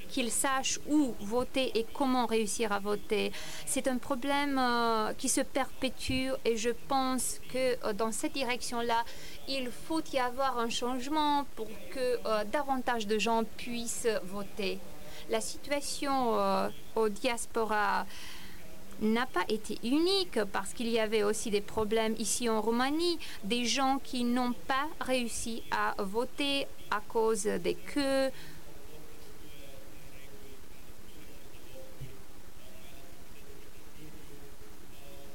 qu'ils 0.08 0.32
sachent 0.32 0.80
où 0.90 1.16
voter 1.20 1.78
et 1.78 1.86
comment 1.94 2.26
réussir 2.28 2.72
à 2.72 2.80
voter. 2.80 3.34
C'est 3.66 3.90
un 3.90 3.98
problème 3.98 4.62
qui 5.18 5.28
se 5.28 5.42
perpétue 5.42 6.30
et 6.46 6.56
je 6.56 6.70
pense 6.88 7.42
que 7.52 7.92
dans 7.92 8.14
cette 8.14 8.32
direction-là, 8.34 9.04
il 9.50 9.70
faut 9.70 10.02
y 10.14 10.20
avoir 10.20 10.60
un 10.60 10.70
changement 10.70 11.46
pour 11.56 11.68
que 11.94 12.44
davantage 12.46 13.06
de 13.06 13.20
gens 13.20 13.44
puissent 13.58 14.08
voter 14.24 14.80
la 15.30 15.42
situation 15.42 16.40
euh, 16.40 16.70
au 16.96 17.10
diaspora 17.10 18.06
n'a 19.02 19.26
pas 19.26 19.44
été 19.50 19.78
unique 19.84 20.40
parce 20.52 20.74
qu'il 20.74 20.88
y 20.88 21.00
avait 21.00 21.24
aussi 21.24 21.50
des 21.50 21.62
problèmes 21.62 22.16
ici 22.18 22.50
en 22.50 22.62
Roumanie, 22.62 23.20
des 23.44 23.66
gens 23.66 24.00
qui 24.04 24.24
n'ont 24.24 24.54
pas 24.68 24.88
réussi 25.02 25.64
à 25.72 25.96
voter 26.02 26.68
à 26.92 27.02
cause 27.08 27.44
des 27.44 27.76
queues. 27.76 28.30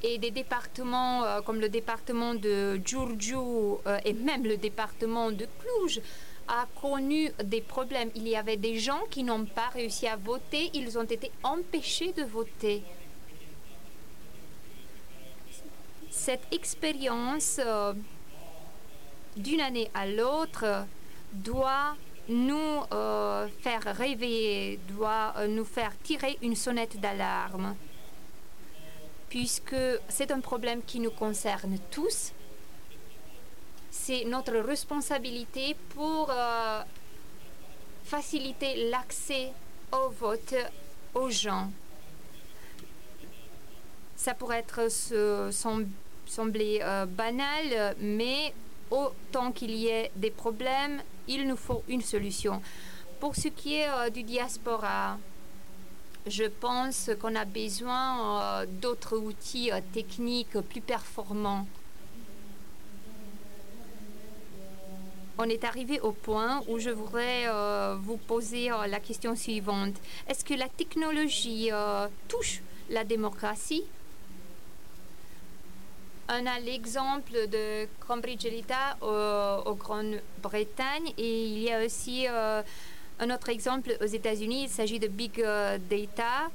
Et 0.05 0.19
des 0.19 0.31
départements 0.31 1.25
euh, 1.25 1.41
comme 1.41 1.61
le 1.61 1.69
département 1.69 2.35
de 2.35 2.81
Giurgiu 2.85 3.35
euh, 3.35 3.99
et 4.05 4.13
même 4.13 4.45
le 4.45 4.57
département 4.57 5.33
de 5.33 5.47
Cluj 5.59 6.01
a 6.49 6.67
connu 6.81 7.31
des 7.45 7.61
problèmes. 7.61 8.11
Il 8.15 8.27
y 8.27 8.37
avait 8.37 8.57
des 8.57 8.79
gens 8.79 9.01
qui 9.11 9.23
n'ont 9.23 9.45
pas 9.45 9.69
réussi 9.69 10.07
à 10.07 10.17
voter, 10.17 10.71
ils 10.75 10.99
ont 10.99 11.05
été 11.05 11.31
empêchés 11.43 12.13
de 12.13 12.25
voter. 12.25 12.83
Cette 16.11 16.53
expérience 16.53 17.61
euh, 17.65 17.93
d'une 19.37 19.61
année 19.61 19.91
à 19.95 20.07
l'autre, 20.07 20.87
doit 21.33 21.97
nous 22.29 22.83
euh, 22.93 23.49
faire 23.61 23.83
rêver, 23.83 24.79
doit 24.89 25.35
euh, 25.39 25.47
nous 25.47 25.65
faire 25.65 25.93
tirer 26.03 26.39
une 26.43 26.55
sonnette 26.55 27.01
d'alarme, 27.01 27.75
puisque 29.29 29.77
c'est 30.09 30.31
un 30.31 30.41
problème 30.41 30.83
qui 30.87 31.01
nous 31.01 31.11
concerne 31.11 31.79
tous. 31.91 32.33
C'est 34.01 34.25
notre 34.25 34.57
responsabilité 34.59 35.77
pour 35.91 36.31
euh, 36.31 36.83
faciliter 38.05 38.89
l'accès 38.91 39.53
au 39.93 40.09
vote 40.11 40.55
aux 41.15 41.31
gens. 41.31 41.71
Ça 44.17 44.35
pourrait 44.35 44.61
être 44.61 44.91
se, 44.91 45.51
sembler 46.27 46.81
banal, 47.09 47.97
mais 48.01 48.53
autant 48.91 49.53
qu'il 49.53 49.73
y 49.73 49.89
ait 49.89 50.11
des 50.17 50.31
problèmes, 50.31 51.03
il 51.27 51.47
nous 51.47 51.57
faut 51.57 51.83
une 51.89 52.03
solution. 52.03 52.61
Pour 53.21 53.35
ce 53.35 53.49
qui 53.49 53.75
est 53.75 53.89
euh, 53.89 54.11
du 54.11 54.23
diaspora, 54.23 55.19
je 56.27 56.45
pense 56.45 57.11
qu'on 57.21 57.35
a 57.35 57.45
besoin 57.45 58.61
euh, 58.63 58.67
d'autres 58.67 59.17
outils 59.17 59.73
euh, 59.73 59.81
techniques 59.93 60.59
plus 60.61 60.81
performants. 60.81 61.67
On 65.39 65.45
est 65.45 65.65
arrivé 65.65 66.01
au 66.01 66.13
point 66.13 66.63
où 66.69 66.79
je 66.79 66.91
voudrais 66.91 67.47
vous 68.03 68.17
poser 68.17 68.71
la 68.89 68.99
question 68.99 69.37
suivante. 69.37 69.95
Est-ce 70.29 70.45
que 70.45 70.55
la 70.55 70.69
technologie 70.69 71.71
touche 72.29 72.61
la 72.91 73.05
démocratie? 73.05 73.85
On 76.31 76.45
a 76.45 76.59
l'exemple 76.61 77.49
de 77.49 77.89
Cambridge 78.07 78.45
Elita 78.45 78.99
au, 79.01 79.75
Grande-Bretagne 79.75 81.15
et 81.17 81.45
il 81.47 81.59
y 81.61 81.73
a 81.73 81.83
aussi 81.83 82.27
euh, 82.29 82.63
un 83.19 83.31
autre 83.31 83.49
exemple 83.49 83.97
aux 84.03 84.07
États-Unis. 84.07 84.65
Il 84.65 84.69
s'agit 84.69 84.99
de 84.99 85.09
Big 85.09 85.41
euh, 85.41 85.79
Data 85.89 86.51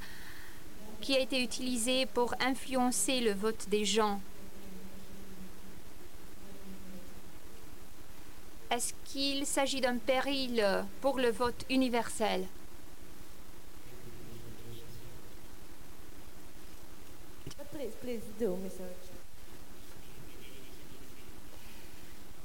qui 1.02 1.16
a 1.16 1.20
été 1.20 1.42
utilisé 1.42 2.06
pour 2.06 2.36
influencer 2.40 3.20
le 3.22 3.34
vote 3.34 3.68
des 3.70 3.84
gens. 3.84 4.22
Est-ce 8.74 8.96
qu'il 9.06 9.46
s'agit 9.46 9.82
d'un 9.82 10.00
péril 10.00 10.66
pour 11.00 11.20
le 11.20 11.30
vote 11.30 11.64
universel? 11.70 12.48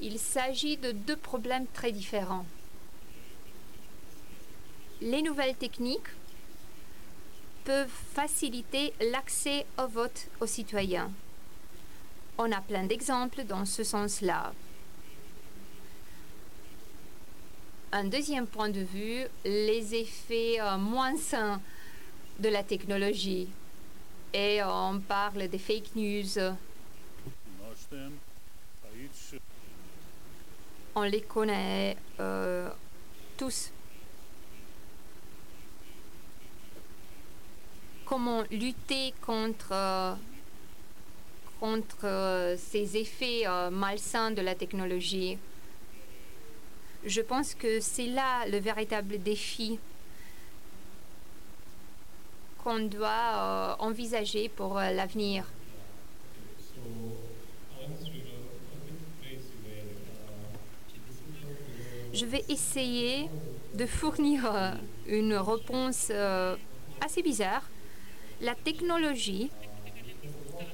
Il 0.02 0.18
s'agit 0.18 0.76
de 0.76 0.92
deux 0.92 1.16
problèmes 1.16 1.66
très 1.68 1.92
différents. 1.92 2.44
Les 5.00 5.22
nouvelles 5.22 5.56
techniques 5.56 6.12
peuvent 7.64 7.88
faciliter 8.12 8.92
l'accès 9.00 9.64
au 9.78 9.86
vote 9.86 10.26
aux 10.42 10.46
citoyens. 10.46 11.10
On 12.36 12.52
a 12.52 12.60
plein 12.60 12.84
d'exemples 12.84 13.44
dans 13.44 13.64
ce 13.64 13.82
sens-là. 13.82 14.52
Un 17.90 18.04
deuxième 18.04 18.46
point 18.46 18.68
de 18.68 18.80
vue, 18.80 19.24
les 19.44 19.94
effets 19.94 20.60
euh, 20.60 20.76
moins 20.76 21.16
sains 21.16 21.60
de 22.38 22.48
la 22.48 22.62
technologie. 22.62 23.48
Et 24.34 24.60
on 24.62 25.00
parle 25.00 25.48
des 25.48 25.58
fake 25.58 25.96
news 25.96 26.38
on 30.98 31.02
les 31.02 31.20
connaît 31.20 31.96
euh, 32.18 32.68
tous. 33.36 33.70
Comment 38.04 38.42
lutter 38.50 39.14
contre, 39.20 39.68
euh, 39.70 40.14
contre 41.60 42.04
euh, 42.04 42.56
ces 42.56 42.96
effets 42.96 43.44
malsains 43.70 44.30
de 44.32 44.40
la 44.40 44.54
technologie 44.54 45.38
Je 47.04 47.20
pense 47.20 47.54
que 47.54 47.80
c'est 47.80 48.06
là 48.06 48.46
le 48.46 48.58
véritable 48.58 49.18
défi 49.18 49.78
qu'on 52.62 52.80
doit 52.80 53.76
envisager 53.78 54.48
pour 54.48 54.74
l'avenir. 54.74 55.44
Je 62.18 62.26
vais 62.26 62.44
essayer 62.48 63.28
de 63.74 63.86
fournir 63.86 64.44
euh, 64.44 64.72
une 65.06 65.34
réponse 65.34 66.08
euh, 66.10 66.56
assez 67.00 67.22
bizarre. 67.22 67.62
La 68.40 68.56
technologie 68.56 69.50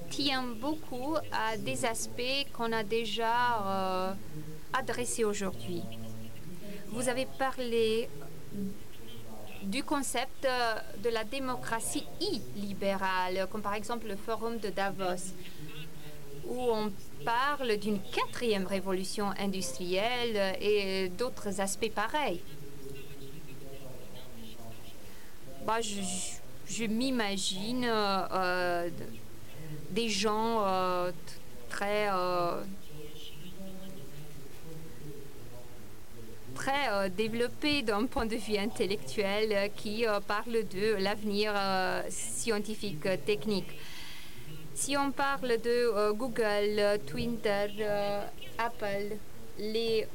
tient 0.09 0.45
beaucoup 0.59 1.17
à 1.33 1.59
des 1.59 1.85
aspects 1.85 2.47
qu'on 2.55 2.73
a 2.73 2.83
déjà 2.83 3.61
euh, 3.63 4.13
adressés 4.73 5.25
aujourd'hui. 5.25 5.83
Vous 6.95 7.09
avez 7.09 7.27
parlé 7.27 8.09
du 9.65 9.83
concept 9.83 10.47
de 11.03 11.09
la 11.09 11.25
démocratie 11.25 12.07
illibérale, 12.21 13.49
comme 13.51 13.63
par 13.63 13.75
exemple 13.75 14.07
le 14.07 14.15
forum 14.15 14.59
de 14.59 14.69
Davos, 14.69 15.35
où 16.47 16.57
on 16.57 16.93
parle 17.25 17.79
d'une 17.79 17.99
quatrième 18.01 18.65
révolution 18.67 19.31
industrielle 19.41 20.57
et 20.61 21.09
d'autres 21.09 21.61
aspects 21.61 21.91
pareils. 21.93 22.41
Bah, 25.67 25.81
je, 25.81 26.85
m'imagine 26.85 27.87
euh, 27.91 28.89
des 29.91 30.09
gens 30.09 30.59
euh, 30.61 31.11
très 31.71 32.09
euh, 32.13 32.63
très 36.65 37.11
développés 37.11 37.83
d'un 37.83 38.07
point 38.07 38.25
de 38.25 38.37
vue 38.37 38.57
intellectuel 38.57 39.71
qui 39.77 40.07
parlent 40.27 40.67
de 40.81 40.95
l'avenir 40.99 41.53
scientifique 42.09 43.07
technique. 43.27 43.73
Si 44.75 44.97
on 44.97 45.13
parle 45.13 45.61
de 45.63 45.71
euh, 45.71 46.13
Google, 46.13 47.01
Twitter, 47.07 47.69
euh, 47.79 48.27
Apple, 48.59 49.17
les, 49.57 50.07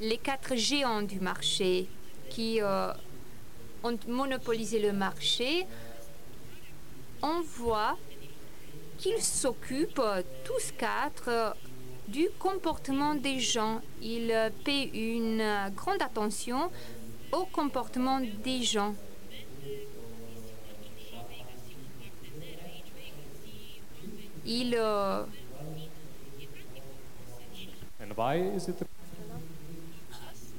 les 0.00 0.18
quatre 0.18 0.56
géants 0.56 1.02
du 1.02 1.20
marché 1.20 1.86
qui 2.28 2.60
euh, 2.60 2.92
ont 3.84 3.96
monopolisé 4.08 4.80
le 4.80 4.92
marché, 4.92 5.66
on 7.22 7.42
voit 7.42 7.96
qu'ils 8.98 9.22
s'occupent 9.22 10.02
tous 10.44 10.72
quatre 10.76 11.54
du 12.08 12.28
comportement 12.38 13.14
des 13.14 13.40
gens. 13.40 13.80
Ils 14.02 14.52
paient 14.64 14.90
une 14.94 15.42
grande 15.74 16.02
attention 16.02 16.70
au 17.32 17.44
comportement 17.46 18.20
des 18.20 18.62
gens. 18.62 18.94
il 24.46 24.76
euh, 24.78 25.24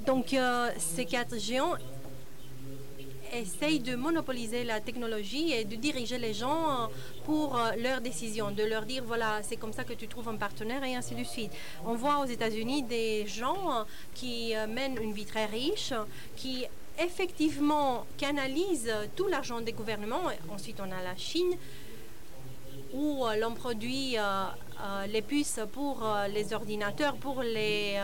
donc 0.05 0.33
euh, 0.33 0.69
ces 0.77 1.05
quatre 1.05 1.38
géants 1.39 1.75
essayent 3.39 3.80
de 3.80 3.95
monopoliser 3.95 4.63
la 4.63 4.80
technologie 4.80 5.52
et 5.54 5.65
de 5.65 5.76
diriger 5.76 6.17
les 6.17 6.34
gens 6.34 6.69
euh, 6.69 6.88
pour 7.26 7.60
leurs 7.78 8.02
décisions, 8.02 8.52
de 8.52 8.63
leur 8.63 8.84
dire 8.84 9.04
voilà, 9.06 9.41
c'est 9.43 9.58
comme 9.58 9.73
ça 9.73 9.84
que 9.84 9.93
tu 9.93 10.08
trouves 10.08 10.30
un 10.30 10.38
partenaire 10.38 10.84
et 10.84 10.95
ainsi 10.95 11.15
de 11.15 11.23
suite. 11.23 11.52
On 11.86 11.95
voit 11.95 12.19
aux 12.19 12.26
États-Unis 12.26 12.84
des 12.84 13.26
gens 13.28 13.86
qui 14.13 14.54
mènent 14.69 14.97
une 15.02 15.13
vie 15.13 15.26
très 15.26 15.45
riche, 15.45 15.93
qui 16.36 16.65
effectivement 17.00 18.06
canalisent 18.17 18.93
tout 19.15 19.28
l'argent 19.28 19.62
des 19.62 19.73
gouvernements. 19.73 20.23
Ensuite, 20.50 20.80
on 20.80 20.91
a 20.91 21.04
la 21.04 21.15
Chine 21.17 21.58
où 22.93 23.26
euh, 23.26 23.36
l'on 23.36 23.54
produit 23.54 24.17
euh, 24.17 24.21
euh, 24.21 25.08
les 25.08 25.21
puces 25.21 25.60
pour 25.73 26.08
les 26.30 26.54
ordinateurs, 26.54 27.15
pour 27.15 27.41
les 27.41 27.97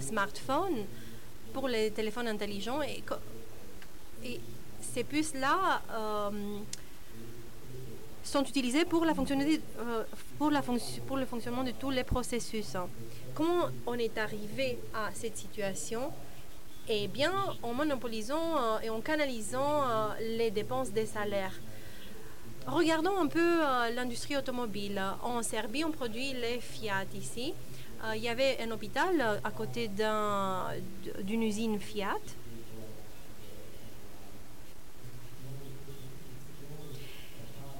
smartphones, 0.00 0.84
pour 1.52 1.68
les 1.68 1.90
téléphones 1.90 2.28
intelligents. 2.28 2.82
Et 2.82 3.02
ces 4.92 5.04
puces-là 5.04 5.82
sont 8.22 8.44
utilisées 8.44 8.84
pour, 8.84 9.04
la 9.04 9.14
pour, 9.14 10.50
la 10.50 10.62
pour 11.06 11.16
le 11.16 11.26
fonctionnement 11.26 11.64
de 11.64 11.72
tous 11.72 11.90
les 11.90 12.04
processus. 12.04 12.76
Comment 13.34 13.68
on 13.86 13.94
est 13.94 14.18
arrivé 14.18 14.78
à 14.94 15.10
cette 15.14 15.36
situation? 15.36 16.12
Eh 16.88 17.08
bien, 17.08 17.32
en 17.62 17.72
monopolisant 17.72 18.80
et 18.82 18.90
en 18.90 19.00
canalisant 19.00 19.84
les 20.20 20.50
dépenses 20.50 20.90
des 20.90 21.06
salaires. 21.06 21.54
Regardons 22.66 23.16
un 23.18 23.26
peu 23.26 23.64
euh, 23.64 23.90
l'industrie 23.90 24.36
automobile. 24.36 25.02
En 25.22 25.42
Serbie, 25.42 25.82
on 25.82 25.90
produit 25.90 26.34
les 26.34 26.60
Fiat 26.60 27.06
ici. 27.14 27.54
Euh, 28.04 28.14
il 28.14 28.22
y 28.22 28.28
avait 28.28 28.58
un 28.60 28.70
hôpital 28.70 29.40
à 29.42 29.50
côté 29.50 29.88
d'une 29.88 31.42
usine 31.42 31.80
Fiat. 31.80 32.18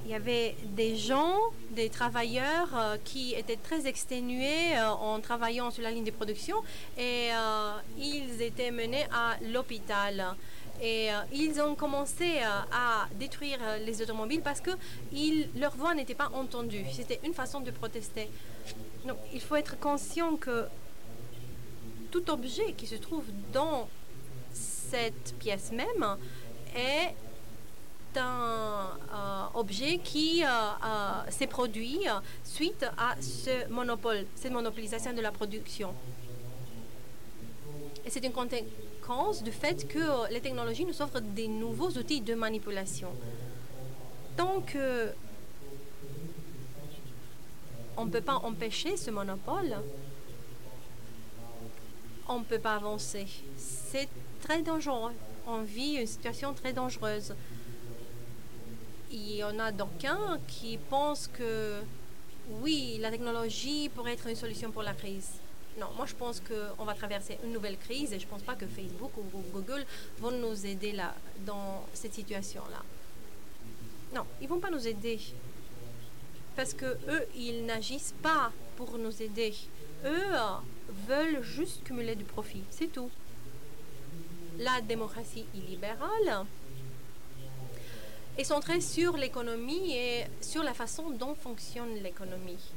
y 0.11 0.15
avait 0.15 0.55
des 0.65 0.95
gens, 0.95 1.37
des 1.71 1.89
travailleurs 1.89 2.69
euh, 2.75 2.97
qui 3.03 3.33
étaient 3.33 3.57
très 3.57 3.87
exténués 3.87 4.77
euh, 4.77 4.89
en 4.89 5.19
travaillant 5.19 5.71
sur 5.71 5.83
la 5.83 5.91
ligne 5.91 6.03
de 6.03 6.11
production 6.11 6.57
et 6.97 7.29
ils 7.97 8.41
étaient 8.41 8.71
menés 8.71 9.05
à 9.13 9.37
l'hôpital. 9.51 10.35
Et 10.83 11.09
ils 11.31 11.61
ont 11.61 11.75
commencé 11.75 12.39
à 12.71 13.07
détruire 13.19 13.59
les 13.85 14.01
automobiles 14.01 14.41
parce 14.41 14.61
que 14.61 14.71
leur 15.55 15.75
voix 15.75 15.93
n'était 15.93 16.15
pas 16.15 16.31
entendue. 16.33 16.85
C'était 16.91 17.19
une 17.23 17.35
façon 17.35 17.59
de 17.61 17.69
protester 17.69 18.27
il 19.33 19.41
faut 19.41 19.55
être 19.55 19.79
conscient 19.79 20.35
que 20.35 20.65
tout 22.11 22.29
objet 22.29 22.73
qui 22.73 22.87
se 22.87 22.95
trouve 22.95 23.25
dans 23.53 23.87
cette 24.53 25.35
pièce 25.39 25.71
même 25.71 26.17
est 26.75 27.15
un 28.17 28.97
euh, 29.13 29.59
objet 29.59 29.97
qui 29.97 30.43
euh, 30.43 30.47
euh, 30.47 31.11
s'est 31.29 31.47
produit 31.47 31.99
suite 32.43 32.85
à 32.97 33.15
ce 33.21 33.67
monopole, 33.69 34.25
cette 34.35 34.51
monopolisation 34.51 35.13
de 35.13 35.21
la 35.21 35.31
production. 35.31 35.93
Et 38.05 38.09
c'est 38.09 38.23
une 38.25 38.31
conséquence 38.31 39.43
du 39.43 39.51
fait 39.51 39.87
que 39.87 40.31
les 40.31 40.41
technologies 40.41 40.85
nous 40.85 41.01
offrent 41.01 41.21
des 41.21 41.47
nouveaux 41.47 41.89
outils 41.89 42.21
de 42.21 42.33
manipulation. 42.33 43.09
Donc, 44.37 44.75
on 47.97 48.05
ne 48.05 48.09
peut 48.09 48.21
pas 48.21 48.35
empêcher 48.37 48.97
ce 48.97 49.11
monopole. 49.11 49.75
On 52.27 52.39
ne 52.39 52.43
peut 52.43 52.59
pas 52.59 52.75
avancer. 52.75 53.27
C'est 53.57 54.09
très 54.41 54.61
dangereux. 54.61 55.11
On 55.45 55.61
vit 55.61 55.95
une 55.95 56.07
situation 56.07 56.53
très 56.53 56.73
dangereuse. 56.73 57.35
Il 59.13 59.35
y 59.35 59.43
en 59.43 59.59
a 59.59 59.71
d'aucuns 59.71 60.39
qui 60.47 60.77
pensent 60.77 61.27
que 61.27 61.81
oui, 62.61 62.97
la 63.01 63.11
technologie 63.11 63.89
pourrait 63.89 64.13
être 64.13 64.27
une 64.27 64.35
solution 64.35 64.71
pour 64.71 64.83
la 64.83 64.93
crise. 64.93 65.31
Non, 65.77 65.87
moi 65.97 66.05
je 66.05 66.15
pense 66.15 66.41
qu'on 66.41 66.85
va 66.85 66.93
traverser 66.93 67.37
une 67.43 67.51
nouvelle 67.51 67.77
crise 67.77 68.13
et 68.13 68.19
je 68.19 68.25
ne 68.25 68.29
pense 68.29 68.41
pas 68.41 68.55
que 68.55 68.65
Facebook 68.65 69.11
ou 69.17 69.23
Google 69.53 69.85
vont 70.19 70.31
nous 70.31 70.65
aider 70.65 70.93
là, 70.93 71.13
dans 71.45 71.85
cette 71.93 72.13
situation-là. 72.13 72.83
Non, 74.15 74.25
ils 74.39 74.45
ne 74.45 74.49
vont 74.49 74.59
pas 74.59 74.69
nous 74.69 74.87
aider 74.87 75.19
parce 76.55 76.73
que 76.73 76.85
eux, 76.85 77.25
ils 77.35 77.65
n'agissent 77.65 78.15
pas 78.21 78.51
pour 78.75 78.97
nous 78.97 79.21
aider. 79.21 79.53
Eux 80.05 80.35
veulent 81.07 81.41
juste 81.41 81.83
cumuler 81.83 82.15
du 82.15 82.25
profit, 82.25 82.63
c'est 82.69 82.91
tout. 82.91 83.09
La 84.57 84.81
démocratie 84.81 85.45
illibérale 85.53 86.45
est 88.37 88.43
centrée 88.43 88.81
sur 88.81 89.17
l'économie 89.17 89.93
et 89.93 90.25
sur 90.41 90.63
la 90.63 90.73
façon 90.73 91.11
dont 91.11 91.35
fonctionne 91.35 91.95
l'économie. 92.01 92.73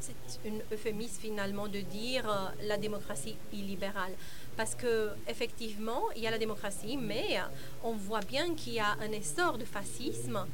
C'est 0.00 0.14
une 0.44 0.60
euphémisme 0.70 1.20
finalement 1.20 1.66
de 1.66 1.80
dire 1.80 2.30
euh, 2.30 2.48
la 2.64 2.76
démocratie 2.76 3.36
illibérale. 3.52 4.12
Parce 4.56 4.74
que 4.74 5.10
effectivement, 5.26 6.02
il 6.14 6.22
y 6.22 6.26
a 6.26 6.30
la 6.30 6.38
démocratie, 6.38 6.96
mais 6.96 7.38
on 7.82 7.92
voit 7.92 8.20
bien 8.20 8.54
qu'il 8.54 8.74
y 8.74 8.80
a 8.80 8.92
un 9.00 9.10
essor 9.12 9.56
de 9.56 9.64
fascisme 9.64 10.46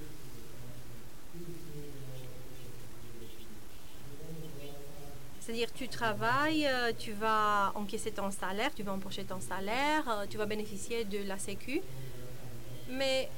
C'est-à-dire, 5.51 5.73
tu 5.73 5.89
travailles, 5.89 6.65
euh, 6.65 6.93
tu 6.97 7.11
vas 7.11 7.73
encaisser 7.75 8.13
ton 8.13 8.31
salaire, 8.31 8.71
tu 8.73 8.85
vas 8.85 8.93
empocher 8.93 9.25
ton 9.25 9.41
salaire, 9.41 10.09
euh, 10.09 10.27
tu 10.31 10.39
vas 10.39 10.47
bénéficier 10.47 11.05
de 11.05 11.27
la 11.27 11.39
Sécu. 11.39 11.81
Mais 12.91 13.29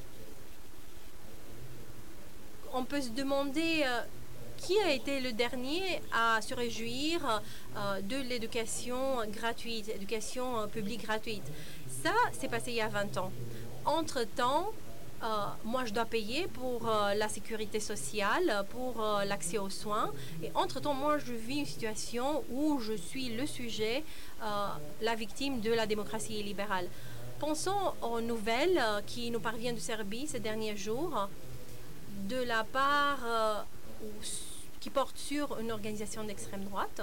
on 2.72 2.84
peut 2.84 3.00
se 3.00 3.10
demander 3.10 3.82
euh, 3.84 4.00
qui 4.56 4.78
a 4.78 4.92
été 4.92 5.20
le 5.20 5.32
dernier 5.32 6.00
à 6.12 6.40
se 6.40 6.54
réjouir 6.54 7.42
de 8.02 8.16
l'éducation 8.28 9.26
gratuite, 9.28 9.88
l'éducation 9.88 10.68
publique 10.68 11.04
gratuite? 11.04 11.42
Ça, 12.02 12.12
c'est 12.32 12.48
passé 12.48 12.70
il 12.70 12.76
y 12.76 12.80
a 12.80 12.88
20 12.88 13.16
ans. 13.18 13.32
Entre-temps, 13.84 14.72
euh, 15.22 15.26
moi, 15.64 15.84
je 15.84 15.92
dois 15.92 16.04
payer 16.04 16.48
pour 16.48 16.88
euh, 16.88 17.14
la 17.14 17.28
sécurité 17.28 17.78
sociale, 17.78 18.64
pour 18.70 19.00
euh, 19.00 19.24
l'accès 19.24 19.58
aux 19.58 19.70
soins. 19.70 20.12
Et 20.42 20.50
entre-temps, 20.54 20.94
moi, 20.94 21.18
je 21.18 21.32
vis 21.32 21.58
une 21.60 21.66
situation 21.66 22.42
où 22.50 22.80
je 22.80 22.94
suis 22.94 23.28
le 23.28 23.46
sujet, 23.46 24.04
la 25.00 25.14
victime 25.14 25.60
de 25.60 25.72
la 25.72 25.86
démocratie 25.86 26.42
libérale. 26.42 26.88
Pensons 27.42 27.92
aux 28.02 28.20
nouvelles 28.20 28.80
qui 29.04 29.32
nous 29.32 29.40
parviennent 29.40 29.74
de 29.74 29.80
Serbie 29.80 30.28
ces 30.28 30.38
derniers 30.38 30.76
jours, 30.76 31.28
de 32.28 32.36
la 32.36 32.62
part 32.62 33.66
qui 34.78 34.90
porte 34.90 35.18
sur 35.18 35.58
une 35.58 35.72
organisation 35.72 36.22
d'extrême 36.22 36.62
droite. 36.62 37.02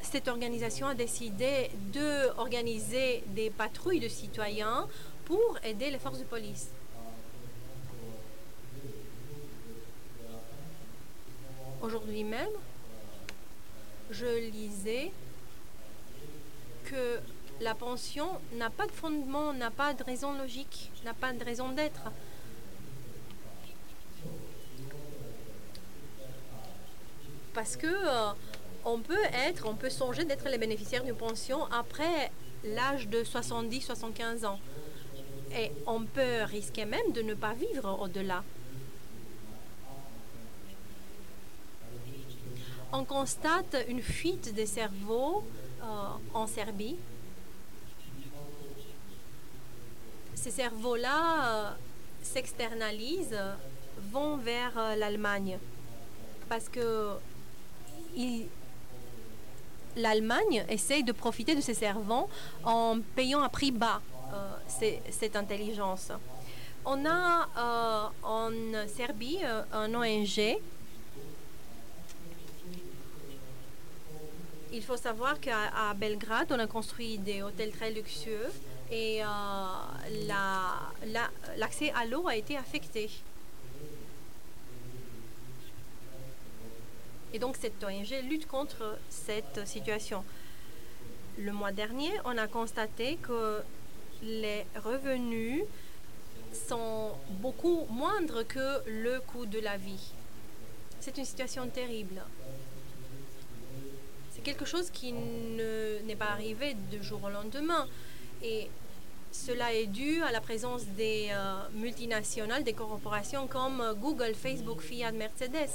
cette 0.00 0.28
organisation 0.28 0.88
a 0.88 0.94
décidé 0.94 1.70
d'organiser 1.92 3.24
des 3.28 3.48
patrouilles 3.50 4.00
de 4.00 4.08
citoyens 4.08 4.86
pour 5.24 5.58
aider 5.64 5.90
les 5.90 5.98
forces 5.98 6.18
de 6.18 6.24
police. 6.24 6.68
Aujourd'hui 11.80 12.24
même, 12.24 12.50
je 14.12 14.50
lisais 14.50 15.10
que 16.84 17.18
la 17.60 17.74
pension 17.74 18.28
n'a 18.54 18.70
pas 18.70 18.86
de 18.86 18.92
fondement, 18.92 19.52
n'a 19.52 19.70
pas 19.70 19.94
de 19.94 20.04
raison 20.04 20.32
logique, 20.32 20.90
n'a 21.04 21.14
pas 21.14 21.32
de 21.32 21.44
raison 21.44 21.70
d'être. 21.70 22.10
Parce 27.54 27.76
que 27.76 27.86
euh, 27.86 28.32
on 28.84 28.98
peut 28.98 29.24
être, 29.32 29.66
on 29.68 29.74
peut 29.74 29.90
songer 29.90 30.24
d'être 30.24 30.48
les 30.48 30.58
bénéficiaires 30.58 31.04
d'une 31.04 31.16
pension 31.16 31.64
après 31.66 32.30
l'âge 32.64 33.08
de 33.08 33.22
70-75 33.22 34.46
ans. 34.46 34.58
Et 35.54 35.70
on 35.86 36.02
peut 36.04 36.42
risquer 36.44 36.84
même 36.84 37.12
de 37.12 37.22
ne 37.22 37.34
pas 37.34 37.52
vivre 37.52 37.98
au-delà. 38.00 38.42
On 42.94 43.04
constate 43.04 43.74
une 43.88 44.02
fuite 44.02 44.54
des 44.54 44.66
cerveaux 44.66 45.42
euh, 45.82 45.86
en 46.34 46.46
Serbie. 46.46 46.96
Ces 50.34 50.50
cerveaux-là 50.50 51.46
euh, 51.46 51.70
s'externalisent, 52.22 53.38
vont 54.10 54.36
vers 54.36 54.76
euh, 54.76 54.94
l'Allemagne 54.96 55.58
parce 56.50 56.68
que 56.68 57.12
l'Allemagne 59.96 60.66
essaye 60.68 61.02
de 61.02 61.12
profiter 61.12 61.54
de 61.54 61.62
ses 61.62 61.72
servants 61.72 62.28
en 62.62 62.98
payant 63.16 63.42
à 63.42 63.48
prix 63.48 63.70
bas 63.70 64.02
cette 65.08 65.36
intelligence. 65.36 66.12
On 66.84 67.06
a 67.06 68.12
en 68.22 68.50
Serbie 68.86 69.38
un 69.72 69.94
ONG. 69.94 70.58
Il 74.74 74.82
faut 74.82 74.96
savoir 74.96 75.38
qu'à 75.38 75.92
Belgrade, 75.94 76.48
on 76.50 76.58
a 76.58 76.66
construit 76.66 77.18
des 77.18 77.42
hôtels 77.42 77.72
très 77.72 77.90
luxueux 77.90 78.50
et 78.90 79.20
l'accès 81.56 81.92
à 81.92 82.06
l'eau 82.06 82.26
a 82.26 82.36
été 82.36 82.56
affecté. 82.56 83.10
Et 87.34 87.38
donc 87.38 87.56
cette 87.60 87.84
ONG 87.84 88.14
lutte 88.28 88.46
contre 88.46 88.98
cette 89.10 89.66
situation. 89.66 90.24
Le 91.38 91.52
mois 91.52 91.72
dernier, 91.72 92.10
on 92.24 92.36
a 92.38 92.46
constaté 92.46 93.16
que 93.16 93.60
les 94.22 94.64
revenus 94.76 95.64
sont 96.68 97.12
beaucoup 97.30 97.86
moindres 97.90 98.46
que 98.46 98.82
le 98.86 99.20
coût 99.20 99.44
de 99.46 99.58
la 99.58 99.76
vie. 99.76 100.12
C'est 101.00 101.18
une 101.18 101.24
situation 101.24 101.66
terrible. 101.68 102.22
C'est 104.42 104.50
quelque 104.50 104.64
chose 104.64 104.90
qui 104.90 105.12
n'est 105.12 106.16
pas 106.16 106.30
arrivé 106.30 106.74
de 106.90 107.00
jour 107.00 107.20
au 107.22 107.30
lendemain. 107.30 107.86
Et 108.42 108.68
cela 109.30 109.72
est 109.72 109.86
dû 109.86 110.20
à 110.24 110.32
la 110.32 110.40
présence 110.40 110.84
des 110.96 111.28
euh, 111.30 111.68
multinationales, 111.74 112.64
des 112.64 112.72
corporations 112.72 113.46
comme 113.46 113.94
Google, 114.00 114.34
Facebook, 114.34 114.80
Fiat, 114.80 115.12
Mercedes 115.12 115.70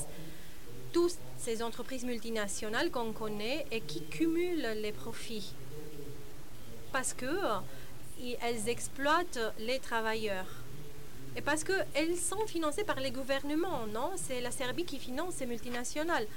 toutes 0.91 1.17
ces 1.37 1.63
entreprises 1.63 2.03
multinationales 2.03 2.91
qu'on 2.91 3.13
connaît 3.13 3.65
et 3.71 3.79
qui 3.79 4.01
cumulent 4.03 4.73
les 4.81 4.91
profits 4.91 5.53
parce 6.91 7.13
que 7.13 7.39
elles 8.41 8.67
exploitent 8.67 9.39
les 9.59 9.79
travailleurs. 9.79 10.47
Et 11.37 11.41
parce 11.41 11.63
qu'elles 11.63 12.17
sont 12.17 12.45
financées 12.47 12.83
par 12.83 12.99
les 12.99 13.11
gouvernements, 13.11 13.85
non? 13.87 14.11
C'est 14.17 14.41
la 14.41 14.51
Serbie 14.51 14.85
qui 14.85 14.97
finance 14.97 15.35
ces 15.35 15.45
multinationales. 15.45 16.27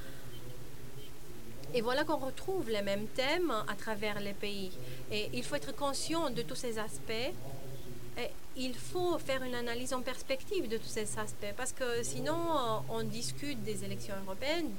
Et 1.72 1.83
voilà 1.83 2.04
qu'on 2.04 2.16
retrouve 2.16 2.68
les 2.68 2.83
mêmes 2.83 3.06
thèmes 3.09 3.52
à 3.68 3.74
travers 3.74 4.20
les 4.20 4.33
pays. 4.33 4.72
Et 5.12 5.30
il 5.33 5.44
faut 5.44 5.54
être 5.54 5.74
conscient 5.74 6.30
de 6.30 6.42
tous 6.42 6.56
ces 6.56 6.78
aspects. 6.78 7.33
Et 8.18 8.30
il 8.56 8.74
faut 8.74 9.18
faire 9.18 9.42
une 9.44 9.54
analyse 9.54 9.94
en 9.94 10.02
perspective 10.02 10.68
de 10.68 10.78
tous 10.78 10.88
ces 10.88 11.18
aspects. 11.18 11.54
Parce 11.56 11.72
que 11.72 12.02
sinon, 12.02 12.37
on 12.88 13.04
discute 13.04 13.62
des 13.62 13.85
élections 13.85 14.14
européennes, 14.26 14.70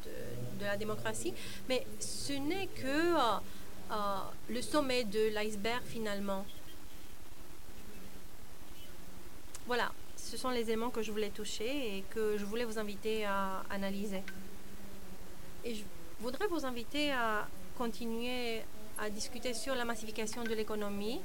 de, 0.60 0.66
la 0.66 0.78
démocratie, 0.78 1.34
mais 1.68 1.88
ce 2.00 2.34
n'est 2.34 2.68
que 2.68 3.16
euh, 3.16 3.40
euh, 3.92 3.96
le 4.48 4.62
sommet 4.62 5.06
de 5.06 5.30
l'iceberg 5.34 5.82
finalement. 5.86 6.46
Voilà, 9.66 9.92
ce 10.18 10.38
sont 10.38 10.52
les 10.52 10.62
éléments 10.64 10.92
que 10.92 11.02
je 11.02 11.12
voulais 11.12 11.32
toucher 11.32 11.98
et 11.98 12.04
que 12.12 12.38
je 12.38 12.46
voulais 12.46 12.66
vous 12.66 12.78
inviter 12.78 13.26
à 13.26 13.64
analyser. 13.72 14.22
Et 15.66 15.74
je 15.74 15.84
voudrais 16.22 16.46
vous 16.48 16.66
inviter 16.66 17.12
à 17.12 17.48
continuer 17.78 18.62
à 19.00 19.10
discuter 19.10 19.56
sur 19.56 19.74
la 19.74 19.86
massification 19.86 20.44
de 20.44 20.54
l'économie. 20.54 21.20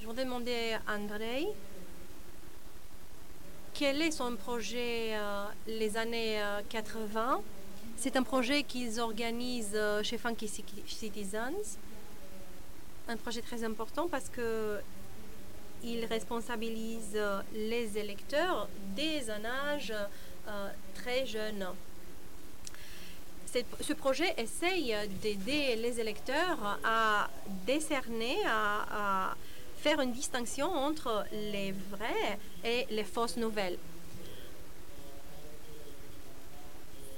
Je 0.00 0.06
voudrais 0.06 0.24
demander 0.24 0.76
à 0.86 0.96
Andrei 0.96 1.46
quel 3.72 4.02
est 4.02 4.10
son 4.10 4.36
projet 4.36 5.16
euh, 5.16 5.46
les 5.66 5.96
années 5.96 6.42
80. 6.68 7.36
Euh, 7.36 7.42
C'est 7.96 8.16
un 8.16 8.22
projet 8.22 8.64
qu'ils 8.64 9.00
organisent 9.00 9.72
euh, 9.74 10.02
chez 10.02 10.18
Funky 10.18 10.48
Citizens. 10.86 11.78
Un 13.08 13.16
projet 13.16 13.40
très 13.40 13.64
important 13.64 14.08
parce 14.08 14.28
que 14.28 14.78
il 15.82 16.04
responsabilise 16.04 17.16
les 17.54 17.96
électeurs 17.96 18.68
dès 18.94 19.30
un 19.30 19.44
âge 19.44 19.94
très 20.94 21.24
jeune. 21.24 21.68
Ce 23.80 23.92
projet 23.92 24.34
essaye 24.36 24.94
d'aider 25.22 25.76
les 25.76 26.00
électeurs 26.00 26.78
à 26.84 27.28
décerner, 27.66 28.36
à, 28.46 29.34
faire 29.78 30.00
une 30.00 30.12
distinction 30.12 30.66
entre 30.72 31.24
les 31.32 31.72
vraies 31.90 32.38
et 32.64 32.86
les 32.90 33.04
fausses 33.04 33.36
nouvelles. 33.36 33.78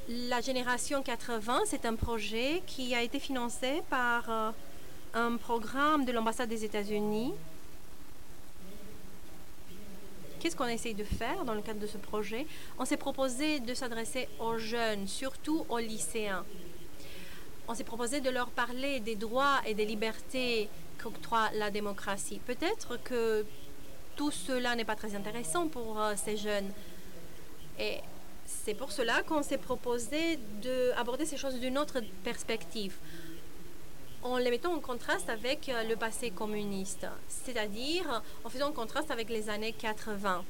La 0.08 0.40
génération 0.40 1.02
80, 1.02 1.60
c'est 1.66 1.86
un 1.86 1.94
projet 1.94 2.62
qui 2.66 2.94
a 2.94 3.02
été 3.02 3.18
financé 3.20 3.80
par 3.88 4.24
euh, 4.28 4.50
un 5.14 5.36
programme 5.36 6.04
de 6.04 6.12
l'ambassade 6.12 6.48
des 6.48 6.64
États-Unis 6.64 7.32
Qu'est-ce 10.40 10.56
qu'on 10.56 10.68
essaye 10.68 10.94
de 10.94 11.04
faire 11.04 11.44
dans 11.44 11.52
le 11.52 11.60
cadre 11.60 11.80
de 11.80 11.86
ce 11.86 11.98
projet? 11.98 12.46
On 12.78 12.86
s'est 12.86 12.96
proposé 12.96 13.60
de 13.60 13.74
s'adresser 13.74 14.26
aux 14.38 14.56
jeunes, 14.56 15.06
surtout 15.06 15.66
aux 15.68 15.78
lycéens. 15.78 16.46
On 17.68 17.74
s'est 17.74 17.84
proposé 17.84 18.22
de 18.22 18.30
leur 18.30 18.48
parler 18.48 19.00
des 19.00 19.16
droits 19.16 19.60
et 19.66 19.74
des 19.74 19.84
libertés 19.84 20.70
qu'octroie 20.98 21.50
la 21.54 21.70
démocratie. 21.70 22.40
Peut-être 22.46 22.98
que 23.02 23.44
tout 24.16 24.30
cela 24.30 24.74
n'est 24.76 24.86
pas 24.86 24.96
très 24.96 25.14
intéressant 25.14 25.68
pour 25.68 26.00
euh, 26.00 26.14
ces 26.16 26.38
jeunes. 26.38 26.72
Et 27.78 27.98
c'est 28.46 28.74
pour 28.74 28.92
cela 28.92 29.22
qu'on 29.22 29.42
s'est 29.42 29.58
proposé 29.58 30.38
d'aborder 30.62 31.26
ces 31.26 31.36
choses 31.36 31.60
d'une 31.60 31.76
autre 31.76 32.00
perspective 32.24 32.96
en 34.22 34.36
les 34.36 34.50
mettant 34.50 34.74
en 34.74 34.80
contraste 34.80 35.28
avec 35.28 35.68
euh, 35.68 35.82
le 35.84 35.96
passé 35.96 36.30
communiste, 36.30 37.06
c'est-à-dire 37.28 38.22
en 38.44 38.48
faisant 38.48 38.68
un 38.68 38.72
contraste 38.72 39.10
avec 39.10 39.30
les 39.30 39.48
années 39.48 39.72
80. 39.72 40.44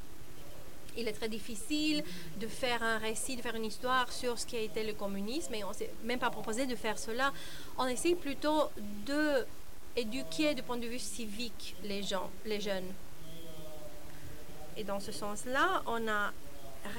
Il 0.97 1.07
est 1.07 1.13
très 1.13 1.29
difficile 1.29 2.03
de 2.41 2.47
faire 2.49 2.83
un 2.83 2.99
récit, 2.99 3.37
de 3.37 3.43
faire 3.43 3.55
une 3.55 3.65
histoire 3.65 4.11
sur 4.13 4.39
ce 4.39 4.47
qui 4.47 4.57
a 4.57 4.61
été 4.61 4.83
le 4.83 4.93
communisme, 4.93 5.55
et 5.55 5.63
on 5.63 5.69
ne 5.69 5.75
s'est 5.75 5.91
même 6.03 6.19
pas 6.19 6.31
proposé 6.31 6.67
de 6.67 6.75
faire 6.75 6.99
cela. 6.99 7.33
On 7.79 7.87
essaye 7.87 8.17
plutôt 8.17 8.71
de 9.07 9.47
éduquer 9.97 10.55
du 10.55 10.63
point 10.63 10.77
de 10.77 10.87
vue 10.87 10.99
civique 10.99 11.77
les 11.85 12.03
gens, 12.03 12.31
les 12.45 12.61
jeunes. 12.61 12.93
Et 14.77 14.85
dans 14.85 15.01
ce 15.01 15.13
sens-là, 15.13 15.83
on 15.87 16.09
a 16.09 16.33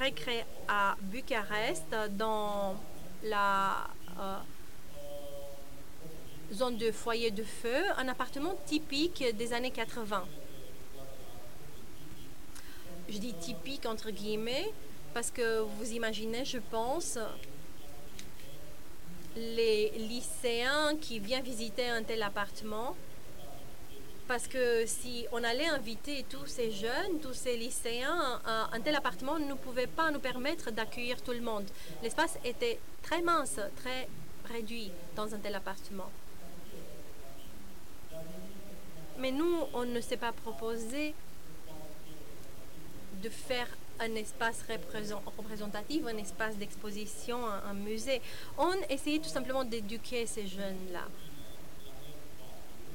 recréé 0.00 0.44
à 0.68 0.96
Bucarest, 1.00 1.94
dans 2.10 2.76
la 3.24 3.88
euh, 4.18 4.36
zone 6.52 6.76
de 6.76 6.92
foyer 6.92 7.30
de 7.30 7.42
feu, 7.42 7.82
un 7.96 8.08
appartement 8.08 8.54
typique 8.66 9.24
des 9.36 9.52
années 9.52 9.70
80. 9.70 10.24
Je 13.08 13.18
dis 13.18 13.34
typique 13.34 13.86
entre 13.86 14.10
guillemets 14.10 14.72
parce 15.14 15.30
que 15.30 15.60
vous 15.60 15.92
imaginez, 15.92 16.44
je 16.44 16.58
pense, 16.58 17.18
les 19.36 19.90
lycéens 19.90 20.96
qui 21.00 21.18
viennent 21.18 21.42
visiter 21.42 21.88
un 21.88 22.02
tel 22.02 22.22
appartement. 22.22 22.96
Parce 24.28 24.46
que 24.46 24.86
si 24.86 25.26
on 25.32 25.42
allait 25.42 25.66
inviter 25.66 26.24
tous 26.30 26.46
ces 26.46 26.70
jeunes, 26.70 27.20
tous 27.20 27.34
ces 27.34 27.56
lycéens, 27.56 28.40
un 28.46 28.80
tel 28.80 28.94
appartement 28.94 29.38
ne 29.38 29.52
pouvait 29.54 29.86
pas 29.88 30.10
nous 30.10 30.20
permettre 30.20 30.70
d'accueillir 30.70 31.20
tout 31.20 31.32
le 31.32 31.40
monde. 31.40 31.66
L'espace 32.02 32.38
était 32.44 32.78
très 33.02 33.20
mince, 33.20 33.60
très 33.76 34.08
réduit 34.50 34.90
dans 35.16 35.34
un 35.34 35.38
tel 35.38 35.54
appartement. 35.54 36.10
Mais 39.18 39.30
nous, 39.30 39.56
on 39.74 39.84
ne 39.84 40.00
s'est 40.00 40.16
pas 40.16 40.32
proposé 40.32 41.14
de 43.22 43.28
faire 43.28 43.68
un 44.00 44.14
espace 44.16 44.64
représentatif, 45.36 46.04
un 46.06 46.16
espace 46.16 46.56
d'exposition, 46.56 47.38
un, 47.46 47.74
musée. 47.74 48.20
On 48.58 48.72
essayait 48.88 49.18
tout 49.18 49.28
simplement 49.28 49.64
d'éduquer 49.64 50.26
ces 50.26 50.46
jeunes-là. 50.46 51.06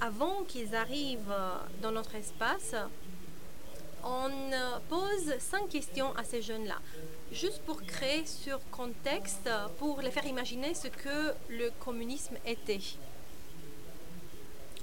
Avant 0.02 0.44
qu'ils 0.44 0.76
arrivent 0.76 1.34
dans 1.82 1.92
notre 1.92 2.16
espace, 2.16 2.76
on 4.04 4.30
pose 4.90 5.38
cinq 5.40 5.70
questions 5.70 6.16
à 6.16 6.24
ces 6.24 6.42
jeunes-là, 6.42 6.80
juste 7.32 7.62
pour 7.66 7.82
créer 7.84 8.26
ce 8.26 8.52
contexte, 8.72 9.50
pour 9.80 10.02
les 10.02 10.12
faire 10.12 10.26
imaginer 10.26 10.74
ce 10.76 10.88
que 10.88 11.34
le 11.50 11.72
communisme 11.80 12.36
était 12.46 12.80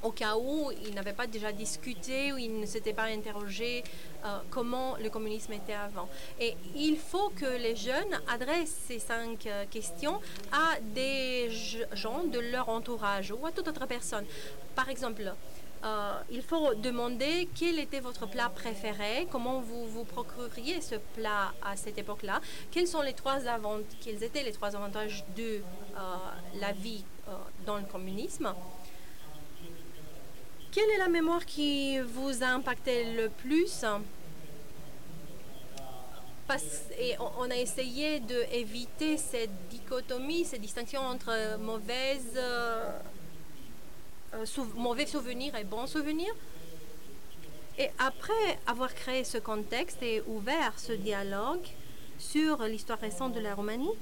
au 0.04 0.12
cas 0.12 0.36
où 0.36 0.70
ils 0.86 0.94
n'avaient 0.94 1.14
pas 1.14 1.26
déjà 1.26 1.50
discuté 1.50 2.32
ou 2.32 2.38
ils 2.38 2.60
ne 2.60 2.66
s'étaient 2.66 2.92
pas 2.92 3.04
interrogés 3.04 3.82
euh, 4.24 4.38
comment 4.50 4.96
le 5.02 5.08
communisme 5.08 5.52
était 5.54 5.72
avant. 5.72 6.08
Et 6.38 6.56
il 6.76 6.96
faut 6.96 7.30
que 7.30 7.58
les 7.58 7.74
jeunes 7.74 8.20
adressent 8.28 8.78
ces 8.86 8.98
cinq 8.98 9.46
euh, 9.46 9.64
questions 9.70 10.20
à 10.52 10.78
des 10.94 11.48
gens 11.92 12.24
de 12.24 12.38
leur 12.38 12.68
entourage 12.68 13.32
ou 13.32 13.44
à 13.46 13.50
toute 13.50 13.66
autre 13.66 13.86
personne. 13.86 14.26
Par 14.74 14.90
exemple, 14.90 15.32
euh, 15.84 16.12
il 16.30 16.42
faut 16.42 16.74
demander 16.74 17.48
quel 17.54 17.78
était 17.78 18.00
votre 18.00 18.26
plat 18.26 18.50
préféré, 18.50 19.26
comment 19.30 19.60
vous 19.60 19.86
vous 19.86 20.04
procuriez 20.04 20.82
ce 20.82 20.96
plat 21.14 21.54
à 21.62 21.76
cette 21.76 21.98
époque-là, 21.98 22.40
quels 22.70 22.88
sont 22.88 23.02
les 23.02 23.14
trois 23.14 23.46
avantages, 23.46 23.98
quels 24.02 24.22
étaient 24.22 24.42
les 24.42 24.52
trois 24.52 24.76
avantages 24.76 25.24
de 25.36 25.60
la 26.60 26.72
vie 26.72 27.04
dans 27.66 27.76
le 27.76 27.84
communisme. 27.84 28.52
Quelle 30.74 30.90
est 30.90 30.98
la 30.98 31.08
mémoire 31.08 31.46
qui 31.46 32.00
vous 32.00 32.42
a 32.42 32.48
impacté 32.48 33.14
le 33.14 33.28
plus? 33.28 33.84
Et 36.98 37.14
on, 37.38 37.48
a 37.48 37.56
essayé 37.56 38.18
d'éviter 38.18 39.16
cette 39.16 39.68
dichotomie, 39.70 40.44
cette 40.44 40.62
distinction 40.62 41.00
entre 41.00 41.30
euh, 41.30 41.56
euh, 44.34 44.44
mauvais 44.74 45.06
souvenirs 45.06 45.54
et 45.54 45.62
bons 45.62 45.86
souvenirs. 45.86 46.34
Et 47.78 47.90
après 48.00 48.58
avoir 48.66 48.92
créé 48.96 49.22
ce 49.22 49.38
contexte 49.38 50.02
et 50.02 50.24
ouvert 50.26 50.76
ce 50.76 50.92
dialogue 50.92 51.66
sur 52.18 52.64
l'histoire 52.64 52.98
récente 52.98 53.32
de 53.32 53.40
la 53.40 53.54
Roumanie, 53.54 53.94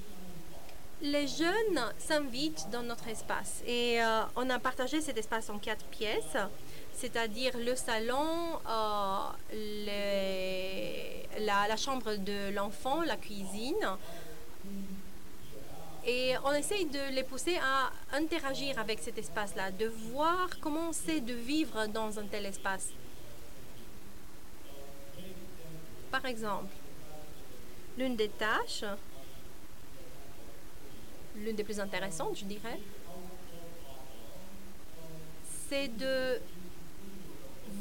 les 1.03 1.27
jeunes 1.27 1.93
s'invitent 1.99 2.69
dans 2.71 2.83
notre 2.83 3.09
espace 3.09 3.61
et 3.67 4.01
euh, 4.01 4.23
on 4.37 4.49
a 4.51 4.59
partagé 4.61 5.01
cet 5.01 5.19
espace 5.19 5.51
en 5.51 5.59
quatre 5.59 5.85
pièces, 5.87 6.37
c'est-à-dire 6.93 7.59
le 7.59 7.75
salon, 7.75 8.61
euh, 8.69 9.27
la, 11.41 11.77
chambre 11.77 12.15
de 12.15 12.55
l'enfant, 12.55 13.03
la 13.03 13.17
cuisine. 13.17 13.97
Et 16.07 16.35
on 16.45 16.53
essaye 16.53 16.87
de 16.87 17.15
les 17.15 17.25
pousser 17.25 17.57
à 17.57 17.91
interagir 18.17 18.79
avec 18.79 19.01
cet 19.01 19.19
espace-là, 19.19 19.71
de 19.73 19.87
voir 19.87 20.49
comment 20.61 20.93
c'est 20.93 21.21
de 21.21 21.35
vivre 21.35 21.87
dans 21.89 22.19
un 22.19 22.27
tel 22.27 22.47
espace. 22.47 22.89
Par 26.11 26.25
exemple, 26.27 26.73
l'une 27.97 28.17
des 28.17 28.29
tâches 28.29 28.85
l'une 31.37 31.57
des 31.57 31.65
plus 31.65 31.81
intéressantes, 31.81 32.39
je 32.39 32.45
dirais, 32.45 32.79
c'est 35.69 35.89
de 35.97 36.41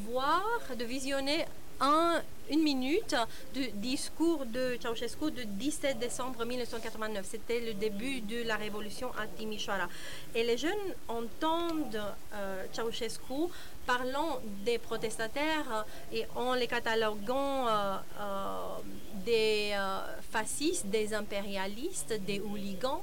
voir, 0.05 0.61
de 0.77 0.85
visionner 0.85 1.45
un, 1.81 2.21
une 2.49 2.61
minute 2.61 3.15
du 3.53 3.69
discours 3.71 4.45
de 4.45 4.77
Ceausescu 4.81 5.31
de 5.31 5.43
17 5.43 5.99
décembre 5.99 6.45
1989. 6.45 7.25
C'était 7.29 7.59
le 7.59 7.73
début 7.73 8.21
de 8.21 8.43
la 8.43 8.55
révolution 8.55 9.09
à 9.19 9.25
Timișoara. 9.27 9.89
Et 10.35 10.43
les 10.43 10.57
jeunes 10.57 10.93
entendent 11.07 12.01
euh, 12.33 12.65
Ceausescu 12.71 13.49
parlant 13.85 14.39
des 14.63 14.77
protestataires 14.77 15.85
et 16.13 16.25
en 16.35 16.53
les 16.53 16.67
cataloguant 16.67 17.67
euh, 17.67 17.97
euh, 18.19 18.77
des 19.25 19.71
euh, 19.73 19.99
fascistes, 20.31 20.85
des 20.87 21.13
impérialistes, 21.13 22.13
des 22.25 22.39
hooligans 22.39 23.01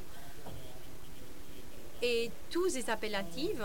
et 2.03 2.31
tous 2.51 2.69
ces 2.71 2.91
appellatifs. 2.91 3.63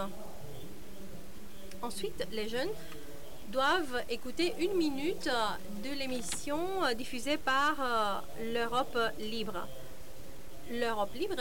Ensuite, 1.81 2.25
les 2.31 2.47
jeunes 2.47 2.69
doivent 3.49 4.03
écouter 4.09 4.55
une 4.59 4.73
minute 4.73 5.29
de 5.83 5.89
l'émission 5.97 6.59
diffusée 6.97 7.37
par 7.37 7.75
euh, 7.79 8.53
l'Europe 8.53 8.97
libre. 9.19 9.67
L'Europe 10.71 11.13
libre 11.13 11.35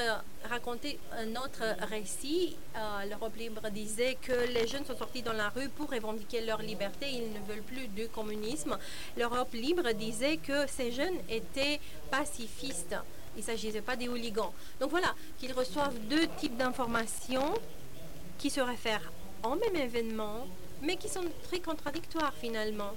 racontait 0.45 0.99
un 1.17 1.31
autre 1.37 1.63
récit. 1.89 2.57
Euh, 2.77 3.05
L'Europe 3.09 3.37
libre 3.37 3.71
disait 3.71 4.19
que 4.21 4.33
les 4.53 4.67
jeunes 4.67 4.85
sont 4.85 4.97
sortis 4.97 5.23
dans 5.23 5.33
la 5.33 5.49
rue 5.49 5.69
pour 5.69 5.91
revendiquer 5.91 6.41
leur 6.41 6.61
liberté. 6.61 7.07
Ils 7.09 7.33
ne 7.33 7.39
veulent 7.47 7.63
plus 7.63 7.87
du 7.87 8.09
communisme. 8.09 8.77
L'Europe 9.17 9.53
libre 9.55 9.93
disait 9.93 10.39
que 10.39 10.67
ces 10.67 10.91
jeunes 10.91 11.19
étaient 11.31 11.81
pacifistes. 12.11 12.97
Il 13.37 13.41
ne 13.41 13.45
s'agissait 13.45 13.81
pas 13.81 13.97
des 13.97 14.09
hooligans. 14.09 14.53
Donc 14.81 14.91
voilà, 14.91 15.15
qu'ils 15.39 15.53
reçoivent 15.53 15.99
deux 16.09 16.27
types 16.39 16.57
d'informations 16.57 17.55
qui 18.39 18.51
se 18.51 18.61
réfèrent 18.61 19.13
au 19.45 19.55
même 19.55 19.77
événement, 19.77 20.47
mais 20.83 20.97
qui 20.97 21.09
sont 21.09 21.25
très 21.45 21.61
contradictoires 21.61 22.35
finalement. 22.35 22.93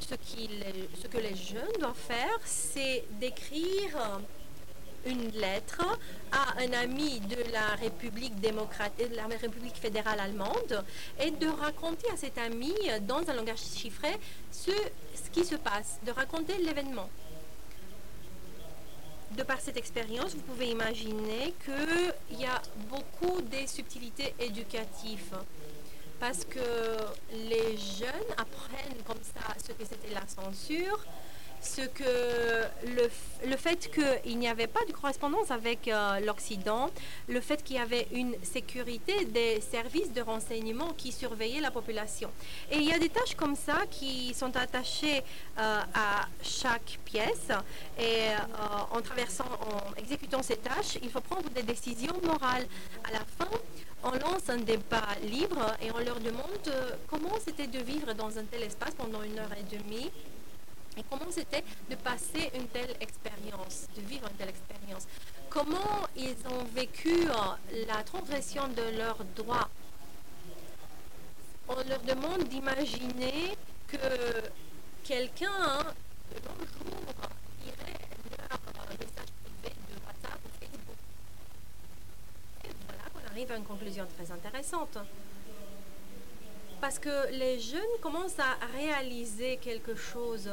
Ce, 0.00 0.14
que 0.14 1.18
les 1.18 1.34
jeunes 1.34 1.80
doivent 1.80 1.94
faire, 1.94 2.38
c'est 2.44 3.04
d'écrire 3.20 4.20
une 5.06 5.30
lettre 5.30 5.82
à 6.32 6.60
un 6.60 6.72
ami 6.72 7.20
de 7.20 7.52
la 7.52 7.74
République 7.80 8.38
démocratique, 8.40 9.10
de 9.10 9.16
la 9.16 9.26
République 9.26 9.76
fédérale 9.76 10.20
allemande, 10.20 10.84
et 11.20 11.30
de 11.30 11.48
raconter 11.48 12.08
à 12.10 12.16
cet 12.16 12.38
ami, 12.38 12.72
dans 13.02 13.28
un 13.28 13.34
langage 13.34 13.58
chiffré, 13.58 14.16
ce 14.52 14.70
qui 15.32 15.44
se 15.44 15.56
passe, 15.56 15.98
de 16.06 16.12
raconter 16.12 16.58
l'événement. 16.58 17.08
De 19.36 19.42
par 19.42 19.60
cette 19.60 19.76
expérience, 19.76 20.34
vous 20.34 20.40
pouvez 20.40 20.70
imaginer 20.70 21.54
qu'il 21.64 22.40
y 22.40 22.44
a 22.44 22.60
beaucoup 22.88 23.40
de 23.42 23.66
subtilités 23.66 24.34
éducatives. 24.40 25.36
Parce 26.18 26.44
que 26.44 26.58
les 27.32 27.76
jeunes 27.76 28.30
apprennent 28.36 29.02
comme 29.06 29.22
ça 29.22 29.54
ce 29.64 29.72
que 29.72 29.84
c'était 29.84 30.12
la 30.12 30.26
censure, 30.26 31.04
ce 31.60 31.82
que 31.82 32.04
le, 32.96 33.10
le 33.46 33.56
fait 33.56 33.90
qu'il 33.90 34.38
n'y 34.38 34.48
avait 34.48 34.66
pas 34.66 34.84
de 34.86 34.92
correspondance 34.92 35.50
avec 35.50 35.88
euh, 35.88 36.20
l'Occident, 36.20 36.90
le 37.28 37.40
fait 37.40 37.62
qu'il 37.62 37.76
y 37.76 37.78
avait 37.78 38.08
une 38.12 38.34
sécurité 38.42 39.24
des 39.26 39.60
services 39.60 40.12
de 40.12 40.22
renseignement 40.22 40.92
qui 40.96 41.12
surveillaient 41.12 41.60
la 41.60 41.70
population. 41.70 42.30
Et 42.70 42.76
il 42.76 42.84
y 42.84 42.92
a 42.92 42.98
des 42.98 43.08
tâches 43.08 43.34
comme 43.34 43.56
ça 43.56 43.82
qui 43.90 44.34
sont 44.34 44.54
attachées 44.56 45.22
euh, 45.58 45.80
à 45.94 46.26
chaque 46.42 46.98
pièce 47.04 47.50
et 47.98 48.02
euh, 48.02 48.96
en 48.96 49.00
traversant, 49.00 49.44
en 49.44 49.94
exécutant 49.96 50.42
ces 50.42 50.56
tâches, 50.56 50.98
il 51.02 51.10
faut 51.10 51.20
prendre 51.20 51.48
des 51.50 51.62
décisions 51.62 52.14
morales. 52.24 52.66
À 53.04 53.12
la 53.12 53.20
fin, 53.38 53.50
on 54.04 54.10
lance 54.10 54.48
un 54.48 54.58
débat 54.58 55.08
libre 55.22 55.74
et 55.82 55.90
on 55.90 55.98
leur 55.98 56.20
demande 56.20 56.72
comment 57.08 57.36
c'était 57.44 57.66
de 57.66 57.80
vivre 57.80 58.12
dans 58.14 58.38
un 58.38 58.44
tel 58.44 58.62
espace 58.62 58.94
pendant 58.96 59.22
une 59.22 59.38
heure 59.38 59.50
et 59.58 59.76
demie 59.76 60.10
et 60.98 61.04
comment 61.08 61.30
c'était 61.30 61.62
de 61.88 61.94
passer 61.94 62.50
une 62.54 62.66
telle 62.68 62.96
expérience, 63.00 63.86
de 63.96 64.02
vivre 64.02 64.28
une 64.28 64.36
telle 64.36 64.48
expérience? 64.48 65.06
Comment 65.48 66.06
ils 66.16 66.36
ont 66.50 66.64
vécu 66.74 67.28
euh, 67.28 67.84
la 67.86 68.02
transgression 68.02 68.66
de 68.68 68.96
leurs 68.96 69.24
droits? 69.36 69.68
On 71.68 71.76
leur 71.88 72.00
demande 72.00 72.44
d'imaginer 72.44 73.56
que 73.86 73.96
quelqu'un, 75.04 75.52
hein, 75.52 75.94
de 76.34 76.40
nos 76.48 76.66
jours, 76.66 77.14
irait 77.64 77.98
leur 78.36 78.58
euh, 78.58 78.94
message 78.98 79.30
privé 79.44 79.74
de 79.88 79.94
WhatsApp 80.04 80.40
ou 80.44 80.50
Facebook. 80.58 80.96
Et 82.64 82.70
voilà 82.86 83.04
qu'on 83.12 83.32
arrive 83.32 83.52
à 83.52 83.56
une 83.56 83.64
conclusion 83.64 84.06
très 84.16 84.32
intéressante. 84.32 84.98
Parce 86.80 86.98
que 86.98 87.30
les 87.32 87.58
jeunes 87.58 87.82
commencent 88.00 88.38
à 88.38 88.56
réaliser 88.76 89.56
quelque 89.56 89.94
chose, 89.94 90.50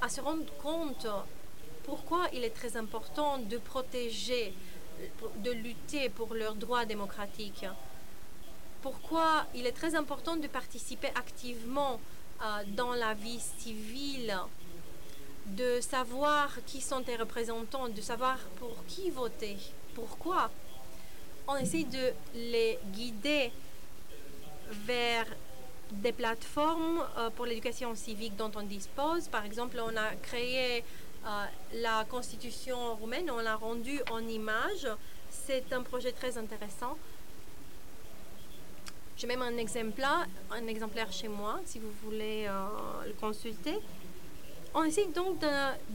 à 0.00 0.08
se 0.08 0.20
rendre 0.20 0.44
compte 0.62 1.06
pourquoi 1.84 2.22
il 2.32 2.44
est 2.44 2.50
très 2.50 2.76
important 2.76 3.38
de 3.38 3.58
protéger, 3.58 4.52
de 5.38 5.50
lutter 5.52 6.08
pour 6.08 6.34
leurs 6.34 6.54
droits 6.54 6.84
démocratiques. 6.84 7.64
Pourquoi 8.82 9.46
il 9.54 9.66
est 9.66 9.72
très 9.72 9.94
important 9.94 10.36
de 10.36 10.48
participer 10.48 11.08
activement 11.14 12.00
euh, 12.42 12.62
dans 12.68 12.92
la 12.92 13.14
vie 13.14 13.40
civile, 13.58 14.36
de 15.46 15.80
savoir 15.80 16.58
qui 16.66 16.80
sont 16.80 17.02
tes 17.02 17.16
représentants, 17.16 17.88
de 17.88 18.00
savoir 18.00 18.38
pour 18.58 18.84
qui 18.86 19.10
voter, 19.10 19.56
pourquoi? 19.94 20.50
On 21.48 21.56
essaie 21.56 21.84
de 21.84 22.12
les 22.34 22.78
guider 22.92 23.52
vers 24.70 25.26
des 25.92 26.12
plateformes 26.12 27.04
euh, 27.16 27.30
pour 27.30 27.46
l'éducation 27.46 27.94
civique 27.94 28.36
dont 28.36 28.50
on 28.56 28.62
dispose. 28.62 29.28
Par 29.28 29.44
exemple, 29.44 29.80
on 29.82 29.96
a 29.96 30.14
créé 30.22 30.84
euh, 31.26 31.44
la 31.74 32.04
constitution 32.04 32.94
roumaine, 32.96 33.30
on 33.30 33.38
l'a 33.38 33.56
rendue 33.56 34.00
en 34.10 34.20
image. 34.20 34.88
C'est 35.30 35.72
un 35.72 35.82
projet 35.82 36.12
très 36.12 36.38
intéressant. 36.38 36.96
J'ai 39.16 39.26
même 39.26 39.42
un 39.42 39.56
exemplaire, 39.56 40.26
un 40.50 40.66
exemplaire 40.66 41.10
chez 41.10 41.28
moi, 41.28 41.60
si 41.64 41.78
vous 41.78 41.90
voulez 42.04 42.46
euh, 42.46 42.66
le 43.06 43.14
consulter. 43.14 43.78
On 44.74 44.84
essaie 44.84 45.06
donc 45.06 45.38
de, 45.38 45.46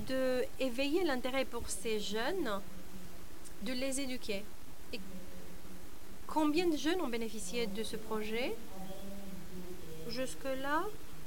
de 0.07 0.43
éveiller 0.59 1.03
l'intérêt 1.03 1.45
pour 1.45 1.69
ces 1.69 1.99
jeunes, 1.99 2.59
de 3.61 3.73
les 3.73 3.99
éduquer. 3.99 4.43
Combien 6.25 6.67
de 6.67 6.77
jeunes 6.77 7.01
ont 7.01 7.09
bénéficié 7.09 7.67
de 7.67 7.83
ce 7.83 7.97
projet? 7.97 8.55
Jusque-là, 10.12 10.84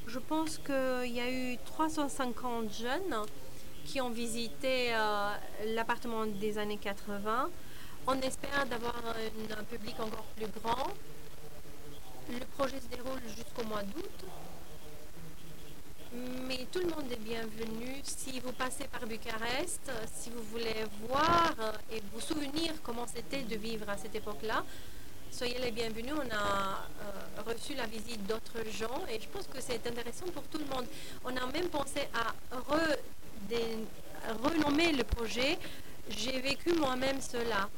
je 0.06 0.18
pense 0.18 0.58
qu'il 0.58 1.14
y 1.14 1.20
a 1.20 1.30
eu 1.30 1.56
350 1.64 2.70
jeunes 2.70 3.16
qui 3.86 4.00
ont 4.02 4.10
visité 4.10 4.94
euh, 4.94 5.30
l'appartement 5.74 6.26
des 6.26 6.58
années 6.58 6.76
80. 6.76 7.48
On 8.06 8.20
espère 8.20 8.66
d'avoir 8.66 8.94
un, 9.58 9.64
public 9.64 9.94
encore 10.00 10.26
plus 10.36 10.48
grand. 10.60 10.92
Le 12.28 12.44
projet 12.58 12.78
se 12.78 12.94
déroule 12.94 13.22
jusqu'au 13.34 13.64
mois 13.64 13.82
d'août. 13.82 14.24
Mais 16.46 16.66
tout 16.70 16.80
le 16.80 16.88
monde 16.88 17.10
est 17.10 17.24
bienvenu. 17.24 18.00
Si 18.02 18.38
vous 18.40 18.52
passez 18.52 18.84
par 18.88 19.06
Bucarest, 19.06 19.90
si 20.14 20.28
vous 20.28 20.42
voulez 20.52 20.84
voir 21.08 21.54
et 21.90 22.02
vous 22.12 22.20
souvenir 22.20 22.74
comment 22.82 23.06
c'était 23.06 23.42
de 23.42 23.56
vivre 23.56 23.88
à 23.88 23.96
cette 23.96 24.14
époque-là, 24.14 24.62
soyez 25.34 25.58
les 25.58 25.72
bienvenus. 25.72 26.14
On 26.14 26.30
a 26.32 26.86
euh, 27.02 27.42
reçu 27.44 27.74
la 27.74 27.86
visite 27.86 28.24
d'autres 28.26 28.62
gens 28.70 29.02
et 29.10 29.20
je 29.20 29.26
pense 29.28 29.48
que 29.48 29.60
c'est 29.60 29.84
intéressant 29.84 30.26
pour 30.32 30.44
tout 30.44 30.58
le 30.58 30.66
monde. 30.66 30.86
On 31.24 31.36
a 31.36 31.46
même 31.52 31.68
pensé 31.68 32.08
à 32.14 32.32
renommer 34.44 34.92
le 34.92 35.02
projet. 35.02 35.58
J'ai 36.08 36.40
vécu 36.40 36.72
moi-même 36.74 37.20
cela 37.20 37.68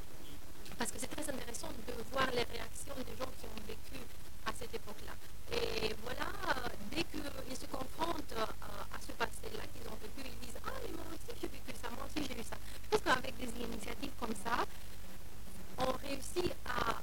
parce 0.79 0.93
que 0.93 0.99
c'est 0.99 1.07
très 1.07 1.23
intéressant 1.23 1.69
de 1.89 1.95
voir 2.13 2.27
les 2.33 2.45
réactions 2.45 2.95
des 3.09 3.17
gens 3.17 3.31
qui 3.41 3.47
ont 3.47 3.63
vécu 3.67 4.05
à 4.45 4.53
cette 4.53 4.75
époque-là. 4.75 5.15
Et 5.57 5.95
voilà, 6.05 6.29
dès 6.91 7.05
qu'ils 7.05 7.57
se 7.57 7.67
confrontent 7.67 8.35
euh, 8.37 8.45
à 8.45 9.01
ce 9.01 9.13
passé-là 9.13 9.65
qu'ils 9.73 9.89
ont 9.89 9.97
vécu, 10.03 10.29
ils 10.29 10.47
disent 10.47 10.61
Ah, 10.67 10.77
mais 10.85 10.93
moi 10.93 11.05
aussi 11.09 11.33
j'ai 11.41 11.49
vécu 11.49 11.73
ça, 11.81 11.89
moi 11.97 12.05
aussi 12.05 12.29
j'ai 12.29 12.39
eu 12.39 12.45
ça. 12.45 12.57
Je 12.85 12.89
pense 12.91 13.01
qu'avec 13.01 13.35
des 13.39 13.49
initiatives 13.65 14.13
comme 14.21 14.35
ça, 14.45 14.67
on 15.79 15.93
réussit 16.07 16.53
à 16.67 17.01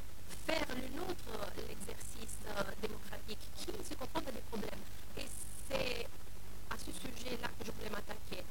faire 0.53 0.75
le 0.75 0.87
nôtre, 0.97 1.29
euh, 1.33 1.61
l'exercice 1.67 2.37
euh, 2.47 2.61
démocratique, 2.81 3.39
qui 3.57 3.65
se 3.65 3.93
confronte 3.95 4.27
à 4.27 4.31
des 4.31 4.45
problèmes? 4.51 4.83
Et 5.17 5.25
c'est 5.69 6.05
à 6.69 6.77
ce 6.77 6.91
sujet-là 6.93 7.47
que 7.57 7.65
je 7.65 7.71
voulais 7.71 7.89
m'attaquer. 7.89 8.43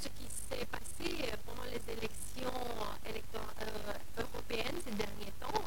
Ce 0.00 0.08
qui 0.08 0.28
s'est 0.28 0.66
passé 0.66 1.32
euh, 1.32 1.36
pendant 1.46 1.64
les 1.64 1.80
élections 1.96 2.60
européennes 4.18 4.76
ces 4.84 4.92
derniers 4.92 5.32
temps, 5.40 5.64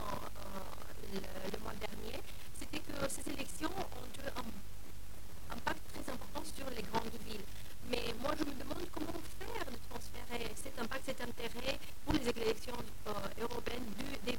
le, 1.14 1.60
mois 1.64 1.74
dernier, 1.80 2.22
c'était 2.60 2.80
que 2.80 3.10
ces 3.10 3.26
élections 3.32 3.70
ont 3.70 4.08
eu 4.22 4.28
un 4.38 5.56
impact 5.58 5.82
très 5.94 6.14
important 6.14 6.44
sur 6.46 6.70
les 6.70 6.84
grandes 6.84 7.18
villes. 7.26 7.46
Mais 7.90 8.14
moi, 8.22 8.32
je 8.38 8.44
me 8.46 8.52
demande 8.52 8.86
comment 8.94 9.20
faire 9.40 9.66
de 9.66 9.78
transférer 9.90 10.48
cet 10.56 10.80
impact, 10.80 11.06
cet 11.06 11.22
intérêt 11.22 11.78
pour 12.06 12.14
les 12.14 12.30
élections 12.30 12.78
européennes 13.42 13.86
du, 13.98 14.32
des 14.32 14.38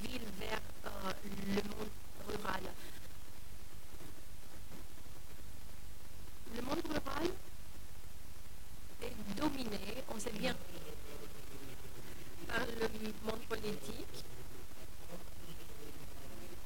le 1.48 1.54
monde 1.54 1.90
rural. 2.28 2.62
Le 6.54 6.62
monde 6.62 6.82
rural 6.88 7.28
est 9.02 9.36
dominé, 9.36 10.04
on 10.14 10.18
sait 10.18 10.32
bien, 10.32 10.54
par 12.48 12.60
le 12.66 12.88
monde 13.24 13.40
politique. 13.48 14.24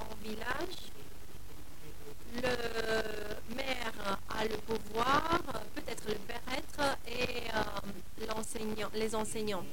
En 0.00 0.14
village, 0.22 0.92
le 2.34 3.54
maire 3.54 4.18
a 4.28 4.44
le 4.44 4.56
pouvoir, 4.58 5.40
peut-être 5.74 6.04
le 6.08 6.14
prêtre 6.14 6.98
et 7.06 7.48
euh, 7.54 8.22
les 8.94 9.14
enseignants. 9.14 9.64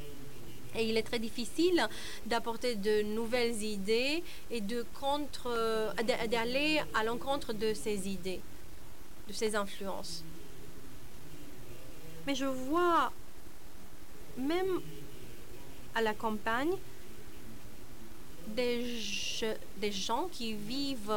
Et 0.76 0.90
il 0.90 0.98
est 0.98 1.04
très 1.04 1.20
difficile 1.20 1.88
d'apporter 2.26 2.76
de 2.76 3.04
nouvelles 3.04 3.62
idées 3.62 4.24
et 4.50 4.62
de 4.62 4.86
contre, 5.00 5.94
d'aller 6.04 6.82
à 6.94 7.04
l'encontre 7.04 7.54
de 7.54 7.74
ces 7.74 8.10
idées, 8.10 8.42
de 9.28 9.34
ces 9.34 9.56
influences. 9.56 10.24
Mais 12.26 12.36
je 12.36 12.46
vois, 12.46 13.12
même 14.38 14.82
à 15.94 16.02
la 16.02 16.14
campagne, 16.14 16.74
des, 18.48 19.00
des 19.78 19.92
gens 19.92 20.28
qui 20.32 20.54
vivent 20.54 21.14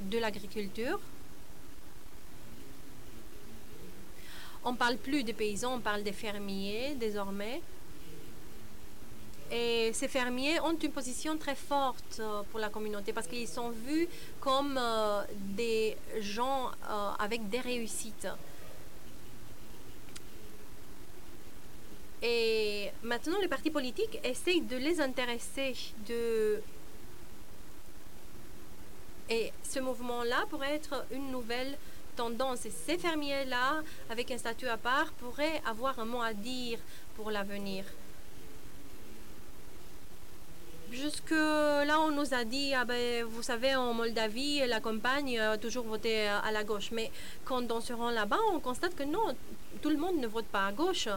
de 0.00 0.18
l'agriculture. 0.18 1.00
On 4.64 4.72
ne 4.72 4.76
parle 4.76 4.96
plus 4.96 5.22
des 5.22 5.32
paysans, 5.32 5.76
on 5.76 5.80
parle 5.80 6.02
des 6.02 6.12
fermiers 6.12 6.94
désormais. 6.94 7.60
Et 9.50 9.92
ces 9.94 10.08
fermiers 10.08 10.60
ont 10.60 10.76
une 10.76 10.92
position 10.92 11.38
très 11.38 11.54
forte 11.54 12.20
euh, 12.20 12.42
pour 12.50 12.60
la 12.60 12.68
communauté 12.68 13.14
parce 13.14 13.26
qu'ils 13.26 13.48
sont 13.48 13.70
vus 13.70 14.06
comme 14.40 14.78
euh, 14.78 15.22
des 15.56 15.96
gens 16.20 16.70
euh, 16.90 17.10
avec 17.18 17.48
des 17.48 17.60
réussites. 17.60 18.28
Et 22.20 22.90
maintenant, 23.02 23.38
les 23.40 23.48
partis 23.48 23.70
politiques 23.70 24.18
essayent 24.24 24.60
de 24.60 24.76
les 24.76 25.00
intéresser, 25.00 25.74
de... 26.06 26.60
Et 29.30 29.52
ce 29.62 29.78
mouvement-là 29.78 30.44
pourrait 30.50 30.74
être 30.74 31.06
une 31.12 31.30
nouvelle 31.30 31.78
tendance. 32.16 32.66
Et 32.66 32.70
ces 32.70 32.98
fermiers-là, 32.98 33.82
avec 34.10 34.30
un 34.30 34.38
statut 34.38 34.66
à 34.66 34.76
part, 34.76 35.12
pourraient 35.12 35.62
avoir 35.64 35.98
un 36.00 36.06
mot 36.06 36.20
à 36.20 36.34
dire 36.34 36.80
pour 37.14 37.30
l'avenir. 37.30 37.84
Jusque 40.90 41.30
là, 41.30 42.00
on 42.00 42.10
nous 42.10 42.32
a 42.32 42.44
dit, 42.44 42.72
ah 42.74 42.84
ben, 42.84 43.24
vous 43.24 43.42
savez, 43.42 43.74
en 43.74 43.92
Moldavie, 43.92 44.66
la 44.66 44.80
campagne 44.80 45.38
a 45.38 45.58
toujours 45.58 45.84
voté 45.84 46.26
à 46.26 46.50
la 46.50 46.64
gauche. 46.64 46.90
Mais 46.92 47.10
quand 47.44 47.70
on 47.70 47.80
se 47.80 47.92
rend 47.92 48.10
là-bas, 48.10 48.38
on 48.52 48.60
constate 48.60 48.94
que 48.94 49.02
non, 49.02 49.36
tout 49.82 49.90
le 49.90 49.96
monde 49.96 50.16
ne 50.18 50.26
vote 50.26 50.46
pas 50.46 50.66
à 50.66 50.72
gauche. 50.72 51.08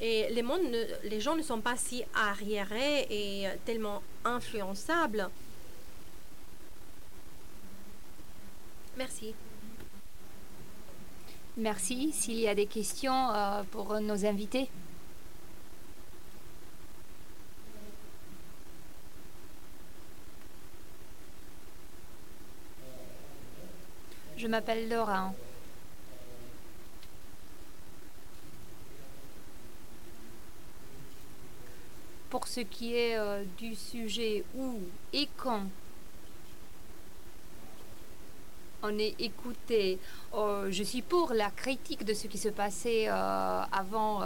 Et 0.00 0.28
les 0.30 1.20
gens 1.20 1.36
ne 1.36 1.42
sont 1.42 1.60
pas 1.60 1.76
si 1.76 2.02
arriérés 2.14 3.06
et 3.10 3.46
tellement 3.64 4.02
influençables. 4.24 5.28
Merci. 8.96 9.34
Merci. 11.56 12.12
S'il 12.12 12.40
y 12.40 12.48
a 12.48 12.54
des 12.54 12.66
questions 12.66 13.30
euh, 13.30 13.62
pour 13.70 13.98
nos 14.00 14.24
invités. 14.24 14.68
Je 24.40 24.46
m'appelle 24.46 24.88
Laura. 24.88 25.34
pour 32.30 32.48
ce 32.48 32.60
qui 32.60 32.96
est 32.96 33.18
euh, 33.18 33.44
du 33.58 33.74
sujet 33.74 34.44
où 34.56 34.78
et 35.12 35.28
quand 35.36 35.64
on 38.82 38.98
est 38.98 39.20
écouté, 39.20 39.98
euh, 40.32 40.70
je 40.70 40.82
suis 40.84 41.02
pour 41.02 41.34
la 41.34 41.50
critique 41.50 42.02
de 42.04 42.14
ce 42.14 42.28
qui 42.28 42.38
se 42.38 42.48
passait 42.48 43.08
euh, 43.08 43.62
avant 43.72 44.22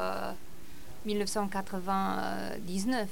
1999. 1.06 3.08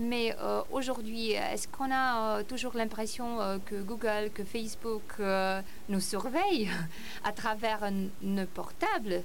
Mais 0.00 0.34
aujourd'hui, 0.70 1.32
est-ce 1.32 1.66
qu'on 1.66 1.90
a 1.92 2.44
toujours 2.44 2.76
l'impression 2.76 3.60
que 3.66 3.82
Google, 3.82 4.30
que 4.32 4.44
Facebook 4.44 5.14
nous 5.88 6.00
surveillent 6.00 6.70
à 7.24 7.32
travers 7.32 7.90
nos 8.22 8.46
portables? 8.46 9.24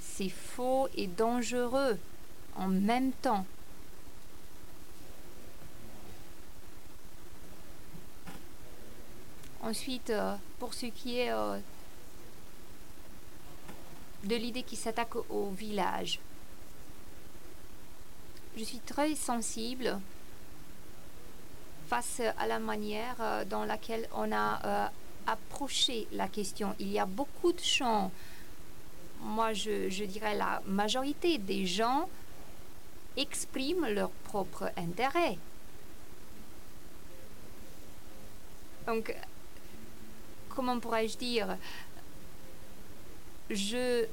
C'est 0.00 0.30
faux 0.30 0.88
et 0.96 1.06
dangereux 1.06 1.98
en 2.56 2.68
même 2.68 3.12
temps. 3.12 3.46
Ensuite, 9.62 10.10
euh, 10.10 10.36
pour 10.58 10.72
ce 10.74 10.86
qui 10.86 11.18
est 11.18 11.32
euh, 11.32 11.58
de 14.24 14.36
l'idée 14.36 14.62
qui 14.62 14.76
s'attaque 14.76 15.16
au 15.28 15.50
village, 15.50 16.18
je 18.56 18.64
suis 18.64 18.80
très 18.80 19.14
sensible 19.14 19.98
face 21.88 22.20
à 22.38 22.46
la 22.46 22.58
manière 22.58 23.16
euh, 23.20 23.44
dans 23.44 23.64
laquelle 23.64 24.08
on 24.14 24.30
a 24.32 24.90
approché 25.26 26.06
la 26.12 26.28
question. 26.28 26.74
Il 26.78 26.88
y 26.88 26.98
a 26.98 27.06
beaucoup 27.06 27.52
de 27.52 27.60
champs 27.60 28.10
moi 29.22 29.52
je, 29.52 30.04
dirais 30.04 30.34
la 30.34 30.62
majorité 30.66 31.38
des 31.38 31.66
gens 31.66 32.08
expriment 33.16 33.88
leur 33.88 34.10
propre 34.10 34.70
intérêt. 34.76 35.36
Donc, 38.86 39.14
comment 40.48 40.78
pourrais-je 40.80 41.18
dire? 41.18 41.56
Je, 43.50 44.06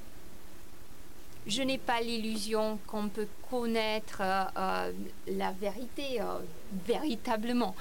je 1.48 1.62
n'ai 1.64 1.78
pas 1.78 2.02
l'illusion 2.02 2.78
qu'on 2.88 3.08
peut 3.08 3.28
connaître 3.50 4.22
euh, 4.22 4.91
la 5.28 5.52
vérité 5.52 6.22
euh, 6.22 6.39
véritablement. 6.86 7.76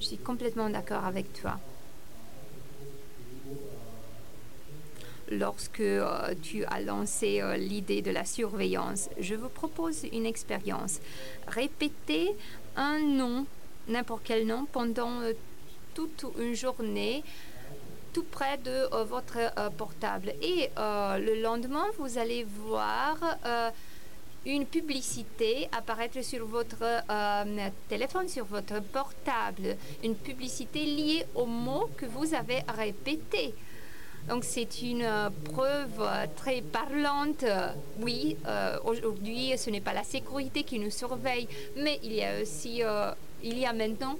Je 0.00 0.06
suis 0.06 0.18
complètement 0.18 0.70
d'accord 0.70 1.04
avec 1.04 1.32
toi. 1.32 1.58
Lorsque 5.30 5.80
euh, 5.80 6.34
tu 6.42 6.64
as 6.64 6.80
lancé 6.80 7.40
euh, 7.40 7.56
l'idée 7.56 8.02
de 8.02 8.10
la 8.10 8.24
surveillance, 8.24 9.08
je 9.18 9.34
vous 9.34 9.48
propose 9.48 10.04
une 10.12 10.26
expérience. 10.26 11.00
Répétez 11.46 12.36
un 12.76 12.98
nom, 13.00 13.46
n'importe 13.88 14.22
quel 14.24 14.46
nom, 14.46 14.66
pendant 14.70 15.20
euh, 15.20 15.32
toute 15.94 16.24
une 16.38 16.54
journée 16.54 17.22
tout 18.12 18.24
près 18.24 18.58
de 18.58 19.04
votre 19.04 19.38
portable. 19.78 20.34
Et 20.42 20.68
le 20.76 21.40
lendemain, 21.40 21.86
vous 21.98 22.18
allez 22.18 22.44
voir 22.44 23.16
une 24.44 24.66
publicité 24.66 25.68
apparaître 25.72 26.22
sur 26.22 26.46
votre 26.46 26.82
euh, 26.82 27.68
téléphone, 27.88 28.28
sur 28.28 28.44
votre 28.44 28.82
portable, 28.82 29.76
une 30.02 30.16
publicité 30.16 30.84
liée 30.84 31.24
au 31.34 31.46
mot 31.46 31.88
que 31.96 32.06
vous 32.06 32.34
avez 32.34 32.62
répété. 32.76 33.54
Donc 34.28 34.44
c'est 34.44 34.82
une 34.82 35.02
euh, 35.02 35.30
preuve 35.52 36.02
très 36.36 36.62
parlante. 36.62 37.44
Oui, 38.00 38.36
euh, 38.46 38.78
aujourd'hui, 38.84 39.56
ce 39.58 39.70
n'est 39.70 39.80
pas 39.80 39.92
la 39.92 40.04
sécurité 40.04 40.62
qui 40.62 40.78
nous 40.78 40.90
surveille, 40.90 41.48
mais 41.76 41.98
il 42.02 42.12
y 42.14 42.22
a 42.22 42.40
aussi, 42.40 42.82
il 43.42 43.58
y 43.58 43.66
a 43.66 43.72
maintenant 43.72 44.18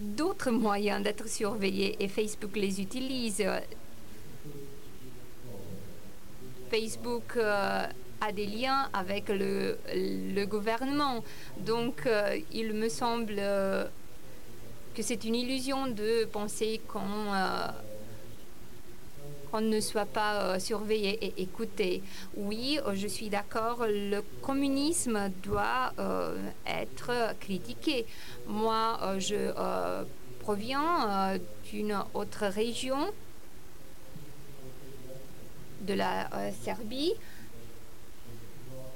d'autres 0.00 0.50
moyens 0.50 1.02
d'être 1.02 1.28
surveillés 1.28 1.96
et 2.00 2.08
Facebook 2.08 2.54
les 2.56 2.80
utilise. 2.80 3.44
Facebook 6.70 7.38
a 8.20 8.32
des 8.32 8.46
liens 8.46 8.88
avec 8.92 9.28
le, 9.28 9.78
le 9.94 10.44
gouvernement. 10.44 11.22
Donc, 11.58 12.06
euh, 12.06 12.38
il 12.52 12.72
me 12.72 12.88
semble 12.88 13.36
euh, 13.38 13.84
que 14.94 15.02
c'est 15.02 15.24
une 15.24 15.34
illusion 15.34 15.86
de 15.86 16.24
penser 16.26 16.80
qu'on 16.88 17.00
euh, 17.00 17.68
ne 19.60 19.80
soit 19.80 20.06
pas 20.06 20.58
surveillé 20.58 21.18
et 21.24 21.42
écouté. 21.42 22.02
Oui, 22.36 22.78
je 22.94 23.06
suis 23.06 23.28
d'accord, 23.28 23.86
le 23.88 24.20
communisme 24.42 25.30
doit 25.42 25.92
être 26.66 27.34
critiqué. 27.40 28.06
Moi, 28.46 28.98
je 29.18 29.52
proviens 30.40 31.38
d'une 31.70 31.98
autre 32.14 32.46
région 32.46 32.98
de 35.82 35.94
la 35.94 36.28
Serbie 36.64 37.14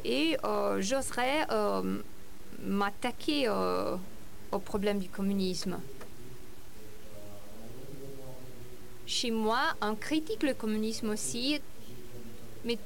et 0.05 0.37
euh, 0.45 0.81
j'oserais 0.81 1.47
euh, 1.51 1.99
m'attaquer 2.63 3.45
euh, 3.49 3.97
au 4.53 4.59
problème 4.59 4.99
du 4.99 5.09
communisme. 5.09 5.79
Chez 9.11 9.33
moi, 9.33 9.75
on 9.83 9.97
critique 9.97 10.45
le 10.45 10.55
communisme 10.55 11.11
aussi, 11.11 11.61
mais 12.65 12.79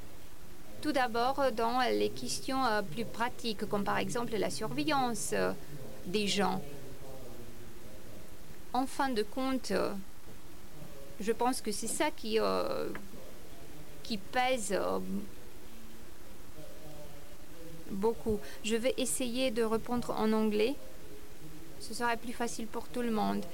tout 0.81 0.91
d'abord 0.91 1.51
dans 1.51 1.79
les 1.81 2.09
questions 2.09 2.65
euh, 2.65 2.81
plus 2.81 3.05
pratiques, 3.05 3.67
comme 3.67 3.83
par 3.83 3.99
exemple 3.99 4.35
la 4.35 4.49
surveillance 4.49 5.33
euh, 5.33 5.51
des 6.07 6.25
gens. 6.25 6.63
En 8.73 8.87
fin 8.87 9.09
de 9.09 9.21
compte, 9.21 9.69
euh, 9.69 9.93
je 11.19 11.31
pense 11.31 11.61
que 11.61 11.71
c'est 11.71 11.85
ça 11.85 12.09
qui, 12.09 12.39
qui 14.01 14.17
pèse 14.17 14.75
beaucoup. 17.91 18.39
Je 18.63 18.75
vais 18.75 18.95
essayer 18.97 19.51
de 19.51 19.61
répondre 19.61 20.09
en 20.17 20.33
anglais. 20.33 20.73
Ce 21.79 21.93
serait 21.93 22.17
plus 22.17 22.33
facile 22.33 22.65
pour 22.65 22.87
tout 22.87 23.03
le 23.03 23.11
monde. 23.11 23.45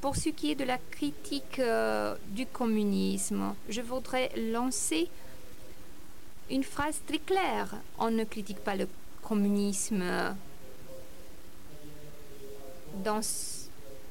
Pour 0.00 0.16
ce 0.16 0.30
qui 0.30 0.50
est 0.52 0.54
de 0.54 0.64
la 0.64 0.78
critique 0.78 1.60
du 2.28 2.46
communisme, 2.46 3.54
je 3.68 3.82
voudrais 3.82 4.30
lancer 4.36 5.08
une 6.50 6.64
phrase 6.64 7.00
très 7.06 7.18
claire. 7.18 7.76
On 7.98 8.10
ne 8.10 8.24
critique 8.24 8.60
pas 8.60 8.76
le 8.76 8.88
communisme 9.22 10.02
dans, 13.04 13.20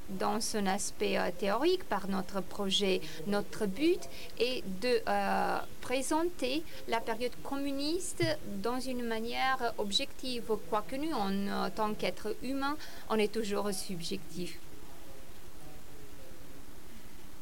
dans 0.09 0.39
son 0.39 0.65
aspect 0.65 1.17
euh, 1.17 1.31
théorique 1.37 1.83
par 1.83 2.07
notre 2.07 2.41
projet. 2.41 3.01
Notre 3.27 3.65
but 3.65 4.01
est 4.39 4.63
de 4.81 5.01
euh, 5.07 5.59
présenter 5.81 6.63
la 6.87 6.99
période 6.99 7.33
communiste 7.43 8.23
dans 8.61 8.79
une 8.79 9.03
manière 9.03 9.73
objective, 9.77 10.43
quoique 10.69 10.95
nous, 10.95 11.13
en 11.13 11.69
tant 11.69 11.93
qu'être 11.93 12.35
humain, 12.43 12.77
on 13.09 13.15
est 13.15 13.31
toujours 13.31 13.71
subjectif 13.71 14.59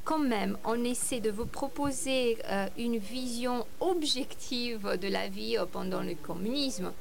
quand 0.07 0.19
même, 0.19 0.57
on 0.63 0.85
essaie 0.85 1.19
de 1.19 1.29
vous 1.29 1.45
proposer 1.45 2.37
euh, 2.45 2.67
une 2.77 2.97
vision 2.97 3.67
objective 3.81 4.97
de 5.01 5.09
la 5.09 5.27
vie 5.27 5.57
euh, 5.57 5.65
pendant 5.69 6.01
le 6.01 6.15
communisme 6.15 6.93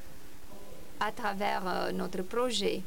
à 0.99 1.13
travers 1.13 1.63
euh, 1.65 1.91
notre 1.93 2.21
projet. 2.23 2.81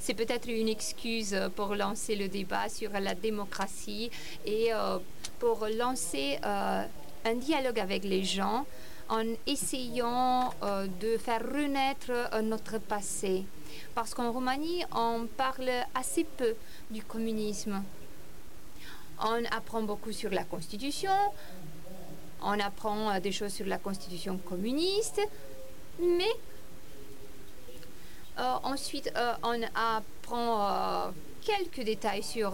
C'est 0.00 0.14
peut-être 0.14 0.48
une 0.48 0.68
excuse 0.68 1.36
pour 1.54 1.76
lancer 1.76 2.16
le 2.16 2.26
débat 2.26 2.68
sur 2.68 2.90
la 2.90 3.14
démocratie 3.14 4.10
et 4.44 4.70
pour 5.38 5.66
lancer 5.74 6.38
un 6.42 7.34
dialogue 7.36 7.80
avec 7.80 8.04
les 8.04 8.22
gens 8.22 8.66
en 9.08 9.24
essayant 9.46 10.52
de 11.00 11.16
faire 11.16 11.40
renaître 11.40 12.12
notre 12.42 12.76
passé. 12.78 13.46
Parce 13.94 14.12
qu'en 14.12 14.30
Roumanie, 14.30 14.84
on 14.94 15.26
parle 15.38 15.70
assez 15.94 16.24
peu 16.24 16.54
du 16.90 17.02
communisme. 17.02 17.82
On 19.22 19.44
apprend 19.46 19.82
beaucoup 19.82 20.12
sur 20.12 20.30
la 20.30 20.44
Constitution, 20.44 21.10
on 22.42 22.60
apprend 22.60 23.10
euh, 23.10 23.20
des 23.20 23.32
choses 23.32 23.52
sur 23.52 23.66
la 23.66 23.78
Constitution 23.78 24.38
communiste, 24.38 25.20
mais 26.00 26.24
euh, 28.38 28.54
ensuite 28.62 29.10
euh, 29.16 29.32
on 29.42 29.60
apprend 29.74 31.12
quelques 31.40 31.82
détails 31.84 32.24
sur 32.24 32.52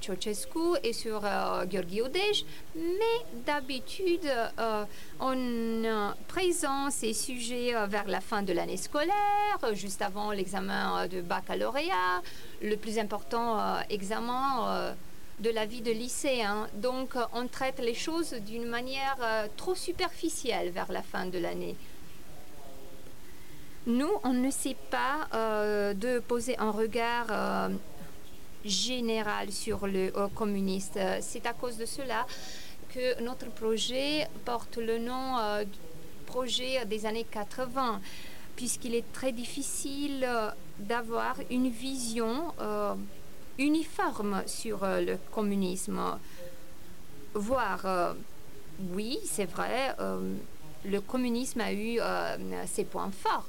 Ceausescu 0.00 0.78
et 0.84 0.92
sur 0.92 1.22
Gheorghe 1.22 2.02
Odej, 2.02 2.46
mais 2.76 3.42
d'habitude 3.44 4.30
on 5.18 6.12
présente 6.28 6.92
ces 6.92 7.14
sujets 7.14 7.74
vers 7.88 8.06
la 8.06 8.20
fin 8.20 8.42
de 8.42 8.52
l'année 8.52 8.76
scolaire, 8.76 9.58
juste 9.72 10.02
avant 10.02 10.30
l'examen 10.30 11.08
de 11.08 11.20
baccalauréat, 11.20 12.22
le 12.62 12.76
plus 12.76 12.96
important 13.00 13.80
examen 13.90 14.94
de 15.42 15.50
la 15.50 15.66
vie 15.66 15.82
de 15.82 15.90
lycéen. 15.90 16.68
Donc 16.74 17.16
euh, 17.16 17.24
on 17.34 17.48
traite 17.48 17.80
les 17.80 17.94
choses 17.94 18.32
d'une 18.32 18.66
manière 18.66 19.16
euh, 19.20 19.48
trop 19.56 19.74
superficielle 19.74 20.70
vers 20.70 20.90
la 20.92 21.02
fin 21.02 21.26
de 21.26 21.38
l'année. 21.38 21.76
Nous, 23.86 24.10
on 24.22 24.32
ne 24.32 24.50
sait 24.50 24.76
pas 24.90 25.28
euh, 25.34 25.92
de 25.92 26.20
poser 26.20 26.56
un 26.58 26.70
regard 26.70 27.70
général 28.64 29.50
sur 29.50 29.88
le 29.88 30.12
communiste. 30.36 31.00
C'est 31.20 31.46
à 31.46 31.52
cause 31.52 31.76
de 31.78 31.84
cela 31.84 32.24
que 32.94 33.20
notre 33.20 33.50
projet 33.50 34.28
porte 34.44 34.76
le 34.76 34.98
nom 34.98 35.36
projet 36.26 36.84
des 36.86 37.06
années 37.06 37.26
80, 37.28 38.00
puisqu'il 38.54 38.94
est 38.94 39.12
très 39.12 39.32
difficile 39.32 40.28
d'avoir 40.78 41.34
une 41.50 41.68
vision 41.68 42.54
uniforme 43.58 44.42
sur 44.46 44.84
euh, 44.84 45.00
le 45.00 45.18
communisme. 45.30 46.00
Voire, 47.34 47.80
euh, 47.84 48.12
oui, 48.94 49.18
c'est 49.24 49.46
vrai, 49.46 49.94
euh, 50.00 50.34
le 50.84 51.00
communisme 51.00 51.60
a 51.60 51.72
eu 51.72 51.98
ses 52.66 52.84
points 52.84 53.10
forts. 53.10 53.48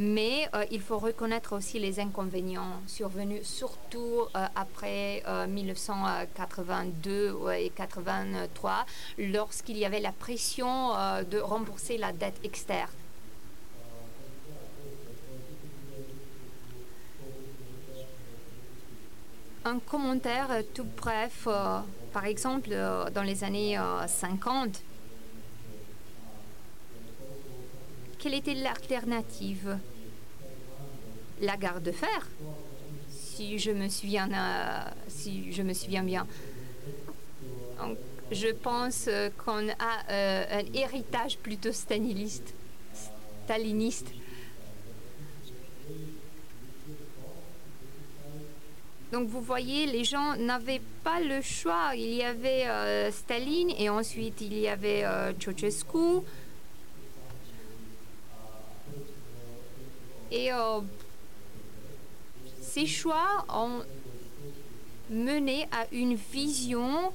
Mais 0.00 0.48
euh, 0.54 0.64
il 0.70 0.80
faut 0.80 0.98
reconnaître 0.98 1.56
aussi 1.56 1.80
les 1.80 1.98
inconvénients 1.98 2.80
survenus, 2.86 3.42
surtout 3.42 4.26
euh, 4.36 4.46
après 4.54 5.24
1982 5.48 7.10
euh, 7.10 7.50
et 7.50 7.64
1983, 7.64 8.86
lorsqu'il 9.18 9.76
y 9.76 9.84
avait 9.84 9.98
la 9.98 10.12
pression 10.12 10.92
de 11.28 11.38
rembourser 11.38 11.98
la 11.98 12.12
dette 12.12 12.38
externe. 12.44 12.88
Un 19.64 19.80
commentaire 19.80 20.62
tout 20.74 20.86
bref, 20.96 21.48
par 22.12 22.24
exemple, 22.24 22.70
dans 23.12 23.22
les 23.24 23.42
années 23.42 23.76
50, 24.06 24.80
quelle 28.18 28.34
était 28.34 28.54
l'alternative? 28.54 29.78
La 31.40 31.56
gare 31.56 31.80
de 31.80 31.92
fer, 31.92 32.28
si 33.08 33.58
je 33.60 33.70
me 33.70 33.88
souviens, 33.88 34.28
euh, 34.32 34.90
si 35.06 35.52
je 35.52 35.62
me 35.62 35.72
souviens 35.72 36.02
bien. 36.02 36.26
je 38.32 38.48
pense 38.48 39.08
qu'on 39.38 39.68
a 39.68 40.10
euh, 40.10 40.60
un 40.60 40.74
héritage 40.74 41.38
plutôt 41.38 41.70
staliniste. 41.72 42.52
Donc 49.12 49.28
vous 49.28 49.40
voyez, 49.40 49.86
les 49.86 50.02
gens 50.04 50.34
n'avaient 50.36 50.82
pas 51.04 51.20
le 51.20 51.40
choix. 51.40 51.92
Il 51.94 52.14
y 52.14 52.22
avait 52.24 52.66
euh, 52.66 53.10
Staline 53.12 53.70
et 53.78 53.88
ensuite 53.88 54.40
il 54.40 54.58
y 54.58 54.66
avait 54.66 55.04
Ceausescu. 55.38 56.24
Et 60.30 60.52
euh, 60.52 60.80
ces 62.60 62.86
choix 62.86 63.44
ont 63.48 63.82
mené 65.10 65.66
à 65.72 65.86
une 65.92 66.14
vision 66.14 67.12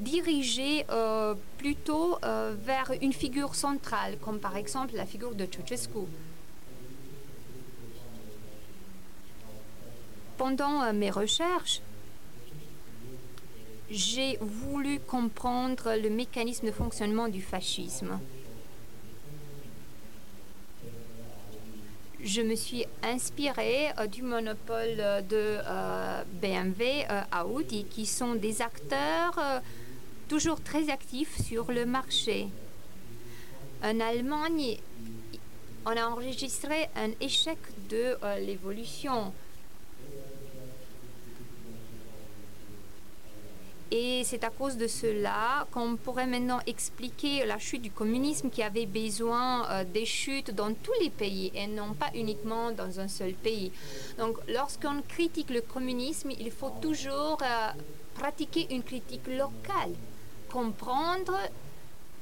dirigée 0.00 0.84
euh, 0.90 1.34
plutôt 1.58 2.18
euh, 2.24 2.54
vers 2.58 2.92
une 3.00 3.12
figure 3.12 3.54
centrale, 3.54 4.18
comme 4.20 4.40
par 4.40 4.56
exemple 4.56 4.94
la 4.94 5.06
figure 5.06 5.34
de 5.34 5.46
Ceausescu. 5.46 6.06
Pendant 10.36 10.92
mes 10.92 11.10
recherches, 11.10 11.80
j'ai 13.88 14.36
voulu 14.40 14.98
comprendre 15.00 15.94
le 15.96 16.10
mécanisme 16.10 16.66
de 16.66 16.72
fonctionnement 16.72 17.28
du 17.28 17.40
fascisme. 17.40 18.18
Je 22.26 22.42
me 22.42 22.56
suis 22.56 22.84
inspirée 23.02 23.88
euh, 23.98 24.06
du 24.06 24.22
monopole 24.22 24.96
de 25.28 25.58
euh, 25.64 26.22
BMW 26.42 27.06
euh, 27.08 27.42
Audi, 27.44 27.84
qui 27.84 28.04
sont 28.04 28.34
des 28.34 28.62
acteurs 28.62 29.62
toujours 30.28 30.60
très 30.60 30.90
actifs 30.90 31.40
sur 31.40 31.70
le 31.70 31.86
marché. 31.86 32.48
En 33.82 34.00
Allemagne, 34.00 34.78
on 35.84 35.90
a 35.90 36.04
enregistré 36.06 36.88
un 36.96 37.10
échec 37.20 37.58
de 37.88 38.16
l'évolution 38.44 39.32
Et 43.92 44.22
c'est 44.24 44.42
à 44.42 44.50
cause 44.50 44.76
de 44.76 44.88
cela 44.88 45.66
qu'on 45.70 45.96
pourrait 45.96 46.26
maintenant 46.26 46.58
expliquer 46.66 47.46
la 47.46 47.58
chute 47.58 47.82
du 47.82 47.92
communisme 47.92 48.50
qui 48.50 48.62
avait 48.62 48.86
besoin 48.86 49.68
euh, 49.70 49.84
des 49.84 50.04
chutes 50.04 50.50
dans 50.50 50.72
tous 50.74 50.92
les 51.00 51.10
pays 51.10 51.52
et 51.54 51.68
non 51.68 51.94
pas 51.94 52.10
uniquement 52.14 52.72
dans 52.72 52.98
un 52.98 53.06
seul 53.06 53.34
pays. 53.34 53.70
Donc 54.18 54.38
lorsqu'on 54.48 55.02
critique 55.06 55.50
le 55.50 55.60
communisme, 55.60 56.30
il 56.32 56.50
faut 56.50 56.72
toujours 56.82 57.38
euh, 57.42 57.70
pratiquer 58.14 58.66
une 58.70 58.82
critique 58.82 59.28
locale, 59.28 59.92
comprendre 60.50 61.38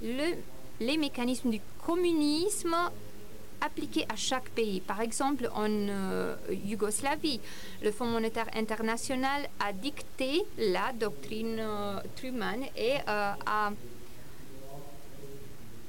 le, 0.02 0.34
les 0.80 0.98
mécanismes 0.98 1.48
du 1.48 1.60
communisme 1.86 2.76
appliqué 3.64 4.04
à 4.08 4.16
chaque 4.16 4.48
pays. 4.50 4.80
Par 4.80 5.00
exemple, 5.00 5.48
en 5.54 5.70
euh, 5.70 6.36
Yougoslavie, 6.50 7.40
le 7.82 7.90
Fonds 7.90 8.06
monétaire 8.06 8.48
international 8.54 9.48
a 9.60 9.72
dicté 9.72 10.42
la 10.58 10.92
doctrine 10.92 11.58
euh, 11.58 12.00
Truman 12.16 12.60
et 12.76 12.96
euh, 13.08 13.32
a 13.46 13.72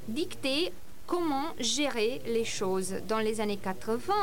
dicté 0.07 0.71
comment 1.07 1.49
gérer 1.59 2.21
les 2.25 2.45
choses 2.45 2.95
dans 3.07 3.19
les 3.19 3.41
années 3.41 3.57
80. 3.57 4.13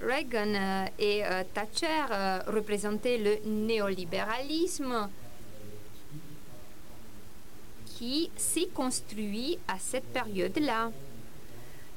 Reagan 0.00 0.86
et 1.00 1.22
Thatcher 1.54 2.04
représentaient 2.46 3.18
le 3.18 3.38
néolibéralisme 3.50 5.08
qui 7.98 8.30
s'est 8.36 8.68
construit 8.72 9.58
à 9.66 9.76
cette 9.80 10.06
période-là 10.12 10.92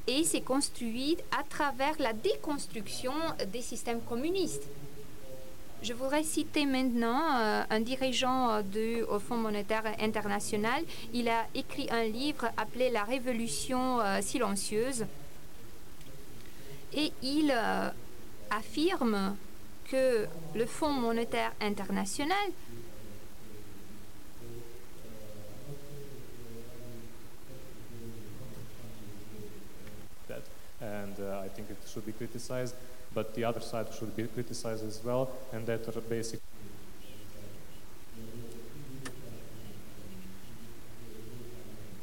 et 0.07 0.23
s'est 0.23 0.41
construit 0.41 1.15
à 1.37 1.43
travers 1.43 1.93
la 1.99 2.13
déconstruction 2.13 3.13
des 3.53 3.61
systèmes 3.61 4.01
communistes. 4.01 4.63
Je 5.83 5.93
voudrais 5.93 6.23
citer 6.23 6.65
maintenant 6.65 7.21
euh, 7.37 7.63
un 7.69 7.79
dirigeant 7.79 8.49
euh, 8.49 8.61
du 8.61 9.03
Fonds 9.27 9.37
monétaire 9.37 9.83
international. 9.99 10.83
Il 11.13 11.27
a 11.29 11.45
écrit 11.53 11.87
un 11.91 12.03
livre 12.03 12.49
appelé 12.57 12.89
La 12.89 13.03
Révolution 13.03 13.99
euh, 13.99 14.21
silencieuse 14.21 15.05
et 16.93 17.11
il 17.21 17.53
affirme 18.49 19.35
que 19.85 20.25
le 20.55 20.65
Fonds 20.65 20.93
monétaire 20.93 21.51
international 21.61 22.51
that, 30.31 30.43
and 30.81 31.13
uh, 31.19 31.39
I 31.43 31.47
think 31.47 31.69
it 31.69 31.77
should 31.87 32.05
be 32.05 32.11
criticized, 32.11 32.75
but 33.13 33.33
the 33.35 33.43
other 33.43 33.61
side 33.61 33.87
should 33.93 34.15
be 34.15 34.27
criticized 34.27 34.85
as 34.85 35.01
well, 35.03 35.29
and 35.53 35.65
that 35.67 35.87
are 35.87 36.01
basic. 36.01 36.41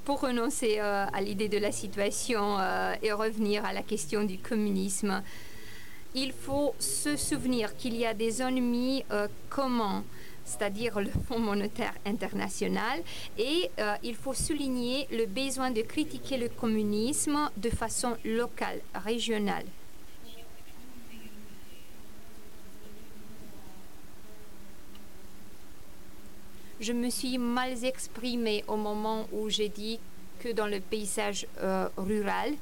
pour 0.09 0.23
renoncer 0.23 0.79
euh, 0.79 1.05
à 1.13 1.21
l'idée 1.21 1.51
de 1.51 1.59
la 1.59 1.71
situation 1.71 2.59
euh, 2.59 2.95
et 3.03 3.13
revenir 3.13 3.67
à 3.67 3.75
la 3.75 3.83
question 3.83 4.25
du 4.25 4.39
communisme, 4.39 5.23
il 6.15 6.33
faut 6.33 6.75
se 6.79 7.15
souvenir 7.15 7.77
qu'il 7.77 7.95
y 7.95 8.07
a 8.07 8.15
des 8.15 8.41
ennemis 8.41 9.05
euh, 9.13 9.29
communs, 9.51 10.03
c'est-à-dire 10.49 11.01
le 11.01 11.11
Fonds 11.29 11.39
monétaire 11.39 11.95
international, 12.07 13.01
et 13.37 13.71
euh, 13.79 13.95
il 14.03 14.15
faut 14.15 14.35
souligner 14.35 15.07
le 15.13 15.27
besoin 15.27 15.71
de 15.71 15.83
critiquer 15.83 16.39
le 16.39 16.49
communisme 16.49 17.51
de 17.57 17.71
façon 17.71 18.17
locale, 18.25 18.81
régionale. 18.95 19.65
Je 26.81 26.93
me 26.93 27.11
suis 27.11 27.39
mal 27.39 27.85
exprimée 27.85 28.65
au 28.69 28.77
moment 28.77 29.27
où 29.33 29.51
j'ai 29.51 29.69
dit 29.69 29.99
que 30.39 30.53
dans 30.53 30.69
le 30.69 30.79
paysage 30.79 31.47
euh, 31.61 31.89
rural, 31.97 32.55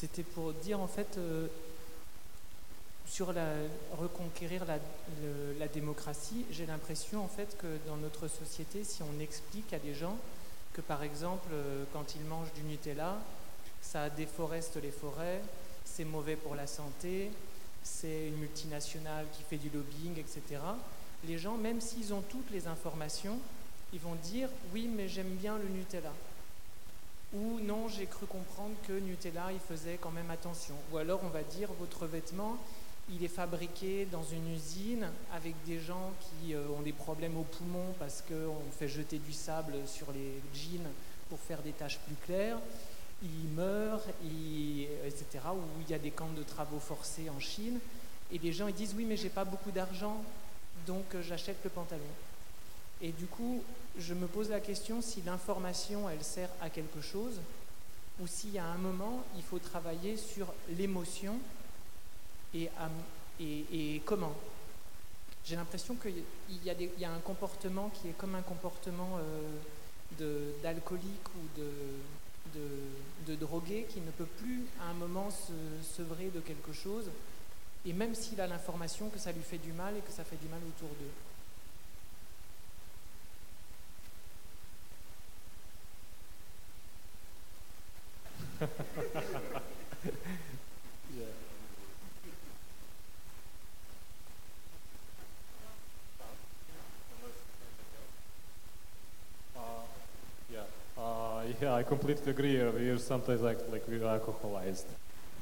c'était 0.00 0.22
pour 0.22 0.54
dire 0.54 0.80
en 0.80 0.86
fait 0.86 1.18
euh, 1.18 1.46
sur 3.06 3.34
la 3.34 3.46
reconquérir 3.98 4.64
la, 4.64 5.68
démocratie, 5.68 6.46
j'ai 6.50 6.64
l'impression 6.64 7.22
en 7.22 7.28
fait 7.28 7.54
que 7.58 7.66
dans 7.86 7.98
notre 7.98 8.26
société, 8.26 8.82
si 8.82 9.02
on 9.02 9.20
explique 9.20 9.74
à 9.74 9.78
des 9.78 9.94
gens 9.94 10.16
que 10.72 10.80
par 10.80 11.02
exemple 11.02 11.50
euh, 11.52 11.84
quand 11.92 12.14
ils 12.14 12.22
mangent 12.22 12.52
du 12.54 12.62
Nutella, 12.62 13.18
ça 13.82 14.08
déforeste 14.08 14.76
les 14.76 14.90
forêts, 14.90 15.42
c'est 15.84 16.06
mauvais 16.06 16.36
pour 16.36 16.54
la 16.54 16.66
santé, 16.66 17.30
c'est 17.82 18.28
une 18.28 18.36
multinationale 18.36 19.26
qui 19.34 19.42
fait 19.42 19.58
du 19.58 19.68
lobbying, 19.68 20.18
etc. 20.18 20.62
Les 21.28 21.36
gens, 21.36 21.58
même 21.58 21.82
s'ils 21.82 22.14
ont 22.14 22.22
toutes 22.22 22.50
les 22.50 22.68
informations, 22.68 23.38
ils 23.92 24.00
vont 24.00 24.14
dire 24.14 24.48
oui 24.72 24.88
mais 24.88 25.08
j'aime 25.08 25.34
bien 25.36 25.58
le 25.58 25.68
Nutella. 25.68 26.12
Ou 27.32 27.60
non, 27.60 27.88
j'ai 27.88 28.06
cru 28.06 28.26
comprendre 28.26 28.74
que 28.88 28.92
Nutella, 28.98 29.52
il 29.52 29.60
faisait 29.60 29.98
quand 30.00 30.10
même 30.10 30.30
attention. 30.30 30.74
Ou 30.92 30.96
alors 30.98 31.20
on 31.24 31.28
va 31.28 31.42
dire, 31.42 31.68
votre 31.78 32.06
vêtement, 32.06 32.56
il 33.12 33.22
est 33.24 33.28
fabriqué 33.28 34.06
dans 34.10 34.24
une 34.24 34.52
usine 34.52 35.08
avec 35.32 35.54
des 35.64 35.80
gens 35.80 36.12
qui 36.20 36.54
euh, 36.54 36.66
ont 36.76 36.82
des 36.82 36.92
problèmes 36.92 37.36
aux 37.36 37.44
poumons 37.44 37.94
parce 37.98 38.22
qu'on 38.22 38.70
fait 38.78 38.88
jeter 38.88 39.18
du 39.18 39.32
sable 39.32 39.74
sur 39.86 40.10
les 40.12 40.40
jeans 40.54 40.88
pour 41.28 41.38
faire 41.38 41.62
des 41.62 41.72
taches 41.72 41.98
plus 42.00 42.16
claires. 42.26 42.58
Ils 43.22 43.48
meurent, 43.54 44.02
ils- 44.24 44.88
etc. 45.06 45.24
Ou 45.54 45.82
il 45.82 45.90
y 45.90 45.94
a 45.94 45.98
des 45.98 46.10
camps 46.10 46.32
de 46.36 46.42
travaux 46.42 46.80
forcés 46.80 47.28
en 47.30 47.38
Chine. 47.38 47.78
Et 48.32 48.38
les 48.38 48.52
gens 48.52 48.66
ils 48.66 48.74
disent, 48.74 48.94
oui, 48.96 49.04
mais 49.04 49.16
j'ai 49.16 49.28
pas 49.28 49.44
beaucoup 49.44 49.70
d'argent, 49.70 50.22
donc 50.86 51.14
euh, 51.14 51.22
j'achète 51.22 51.58
le 51.62 51.70
pantalon. 51.70 52.02
Et 53.02 53.12
du 53.12 53.26
coup, 53.26 53.62
je 53.98 54.14
me 54.14 54.26
pose 54.26 54.50
la 54.50 54.60
question 54.60 55.02
si 55.02 55.22
l'information, 55.22 56.08
elle 56.08 56.22
sert 56.22 56.50
à 56.60 56.70
quelque 56.70 57.00
chose, 57.00 57.40
ou 58.20 58.26
y 58.52 58.58
a 58.58 58.64
un 58.66 58.78
moment, 58.78 59.24
il 59.36 59.42
faut 59.42 59.58
travailler 59.58 60.16
sur 60.16 60.52
l'émotion 60.76 61.38
et, 62.54 62.68
à- 62.78 62.90
comment. 64.04 64.34
J'ai 65.46 65.56
l'impression 65.56 65.94
qu'il 65.96 66.22
y, 66.64 67.04
a 67.04 67.10
un 67.10 67.18
comportement 67.20 67.88
qui 67.88 68.08
est 68.08 68.16
comme 68.18 68.34
un 68.34 68.42
comportement 68.42 69.18
euh, 70.20 70.52
d'alcoolique 70.62 71.28
ou 71.34 71.58
de, 71.58 71.70
de, 72.58 73.32
de 73.32 73.36
drogué 73.36 73.86
qui 73.88 74.00
ne 74.00 74.10
peut 74.10 74.26
plus 74.26 74.64
à 74.80 74.90
un 74.90 74.94
moment 74.94 75.30
se 75.30 75.52
sevrer 75.96 76.28
de 76.28 76.40
quelque 76.40 76.72
chose, 76.72 77.06
et 77.86 77.94
même 77.94 78.14
s'il 78.14 78.40
a 78.40 78.46
l'information 78.46 79.08
que 79.08 79.18
ça 79.18 79.32
lui 79.32 79.42
fait 79.42 79.58
du 79.58 79.72
mal 79.72 79.96
et 79.96 80.00
que 80.00 80.12
ça 80.12 80.24
fait 80.24 80.36
du 80.36 80.48
mal 80.48 80.60
autour 80.68 80.90
d'eux. 81.00 81.29
Uh. 88.60 88.66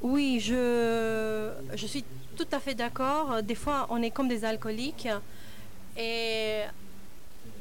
Oui, 0.01 0.39
je, 0.41 1.53
je 1.75 1.87
suis 1.87 2.05
tout 2.37 2.47
à 2.53 2.61
fait 2.61 2.75
d'accord. 2.75 3.43
Des 3.43 3.55
fois, 3.57 3.87
on 3.91 4.01
est 4.03 4.11
comme 4.11 4.29
des 4.29 4.45
alcooliques. 4.45 5.09
Et 5.97 6.63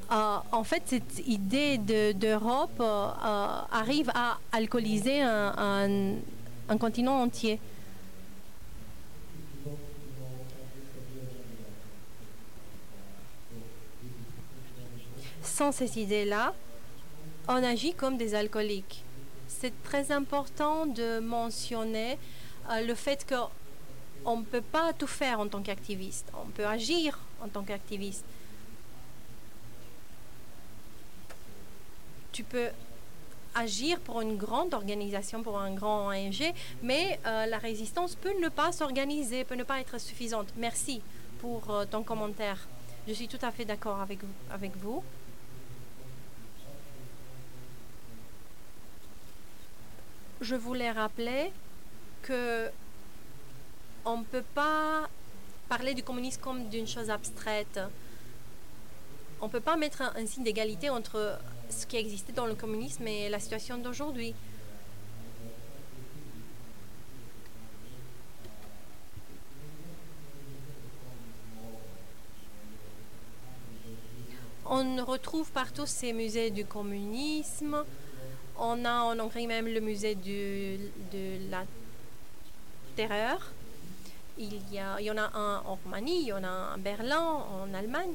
euh, 0.09 0.37
en 0.53 0.63
fait, 0.63 0.83
cette 0.85 1.27
idée 1.27 1.77
de- 1.77 2.13
d'Europe 2.13 2.79
euh, 2.79 2.83
euh, 2.83 3.61
arrive 3.71 4.09
à 4.15 4.37
alcooliser 4.53 5.21
un, 5.21 6.15
continent 6.79 7.21
entier. 7.21 7.59
Sans 15.43 15.71
cette 15.71 15.95
idée-là, 15.95 16.53
on 17.49 17.55
agit 17.55 17.93
comme 17.93 18.17
des 18.17 18.35
alcooliques. 18.35 19.03
C'est 19.47 19.73
très 19.83 20.11
important 20.11 20.85
de 20.85 21.19
mentionner 21.19 22.17
le 22.85 22.93
fait 22.93 23.25
qu'on 23.27 24.37
ne 24.37 24.43
peut 24.43 24.61
pas 24.61 24.93
tout 24.93 25.07
faire 25.07 25.39
en 25.39 25.47
tant 25.47 25.61
qu'activiste. 25.61 26.31
On 26.45 26.49
peut 26.49 26.65
agir 26.65 27.19
en 27.41 27.47
tant 27.47 27.63
qu'activiste. 27.63 28.23
Tu 32.37 32.43
peux 32.43 32.69
agir 33.55 33.99
pour 33.99 34.21
une 34.21 34.37
grande 34.37 34.75
organisation, 34.75 35.41
pour 35.41 35.57
un 35.57 35.73
grand 35.73 36.09
ONG, 36.09 36.53
mais 36.83 37.19
euh, 37.25 37.47
la 37.47 37.57
résistance 37.57 38.13
peut 38.13 38.39
ne 38.39 38.47
pas 38.47 38.71
s'organiser, 38.71 39.43
peut 39.43 39.55
ne 39.55 39.63
pas 39.63 39.79
être 39.79 39.99
suffisante. 39.99 40.45
Merci 40.55 41.01
pour 41.39 41.71
euh, 41.71 41.85
ton 41.89 42.03
commentaire. 42.03 42.67
Je 43.07 43.13
suis 43.13 43.27
tout 43.27 43.39
à 43.41 43.49
fait 43.49 43.65
d'accord 43.65 43.99
avec, 44.01 44.19
vous. 44.77 45.03
je 50.39 50.53
voulais 50.53 50.91
rappeler 50.91 51.51
que 52.21 52.69
on 54.05 54.19
ne 54.19 54.23
peut 54.25 54.45
pas 54.53 55.09
parler 55.69 55.95
du 55.95 56.03
communisme 56.03 56.39
comme 56.39 56.69
d'une 56.69 56.85
chose 56.85 57.09
abstraite. 57.09 57.79
On 59.41 59.47
ne 59.47 59.51
peut 59.51 59.59
pas 59.59 59.75
mettre 59.75 60.03
un 60.03 60.25
signe 60.27 60.43
d'égalité 60.43 60.91
entre 60.91 61.39
ce 61.69 61.85
qui 61.85 61.97
existait 61.97 62.33
dans 62.33 62.45
le 62.45 62.55
communisme 62.55 63.07
et 63.07 63.29
la 63.29 63.39
situation 63.39 63.77
d'aujourd'hui. 63.77 64.33
On 74.69 75.03
retrouve 75.05 75.49
partout 75.51 75.85
ces 75.85 76.11
musées 76.13 76.51
du 76.51 76.65
communisme. 76.65 77.83
On 78.59 78.83
a 78.85 79.01
en 79.01 79.17
Hongrie 79.19 79.47
même 79.47 79.67
le 79.67 79.79
musée 79.79 80.15
du- 80.15 80.77
de 81.11 81.49
la 81.49 81.63
terreur. 82.95 83.51
Il 84.37 84.59
y, 84.71 84.77
a, 84.79 84.99
il 84.99 85.05
y 85.05 85.11
en 85.11 85.17
a 85.17 85.31
un 85.35 85.61
en 85.65 85.75
Roumanie, 85.83 86.21
il 86.21 86.27
y 86.27 86.33
en 86.33 86.43
a 86.43 86.47
un 86.47 86.73
à 86.73 86.77
Berlin, 86.77 87.21
en 87.21 87.73
Allemagne. 87.73 88.11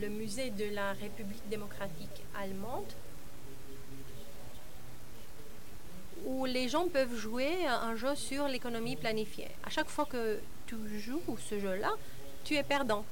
Le 0.00 0.08
musée 0.08 0.50
de 0.50 0.66
la 0.74 0.92
République 0.92 1.48
démocratique 1.48 2.22
allemande, 2.38 2.92
où 6.24 6.44
les 6.44 6.68
gens 6.68 6.88
peuvent 6.88 7.16
jouer 7.16 7.66
un 7.66 7.96
jeu 7.96 8.14
sur 8.14 8.48
l'économie 8.48 8.96
planifiée. 8.96 9.48
À 9.64 9.70
chaque 9.70 9.88
fois 9.88 10.06
que 10.06 10.40
tu 10.66 10.76
joues 10.98 11.22
ce 11.48 11.58
jeu-là, 11.58 11.92
tu 12.44 12.54
es 12.54 12.62
perdant 12.62 13.04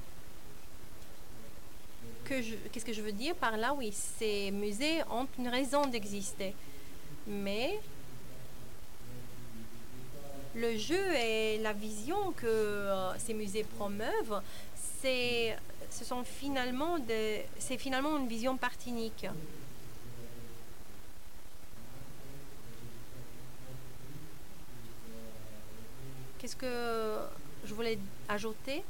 qu'est-ce 2.27 2.85
que 2.85 2.93
je 2.93 3.01
veux 3.01 3.11
dire 3.11 3.35
par 3.35 3.57
là? 3.57 3.73
Oui, 3.73 3.91
ces 3.93 4.51
musées 4.51 5.01
ont 5.09 5.27
une 5.39 5.47
raison 5.47 5.85
d'exister. 5.85 6.53
Mais 7.25 7.79
le 10.55 10.77
jeu 10.77 11.13
et 11.15 11.59
la 11.59 11.73
vision 11.73 12.31
que 12.33 12.45
euh, 12.45 13.17
ces 13.17 13.33
musées 13.33 13.63
promeuvent, 13.77 14.41
c'est, 15.01 15.57
ce 15.89 16.05
sont 16.05 16.23
finalement 16.23 16.99
des, 16.99 17.45
c'est 17.59 17.77
finalement 17.77 18.17
une 18.17 18.27
vision 18.27 18.57
partinique. 18.57 19.25
qu'est-ce 26.47 26.55
que 26.55 27.17
je 27.65 27.73
voulais 27.73 27.99
ajouter? 28.29 28.81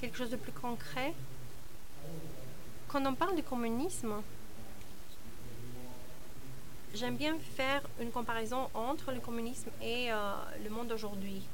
Quelque 0.00 0.16
chose 0.16 0.30
de 0.30 0.36
plus 0.36 0.52
concret? 0.52 1.12
Quand 2.88 3.04
on 3.04 3.14
parle 3.14 3.36
du 3.36 3.42
communisme, 3.42 4.22
j'aime 6.94 7.16
bien 7.16 7.36
faire 7.56 7.82
une 8.00 8.10
comparaison 8.10 8.70
entre 8.72 9.12
le 9.12 9.20
communisme 9.20 9.68
et 9.82 10.10
euh, 10.10 10.32
le 10.62 10.70
monde 10.70 10.88
d'aujourd'hui. 10.88 11.46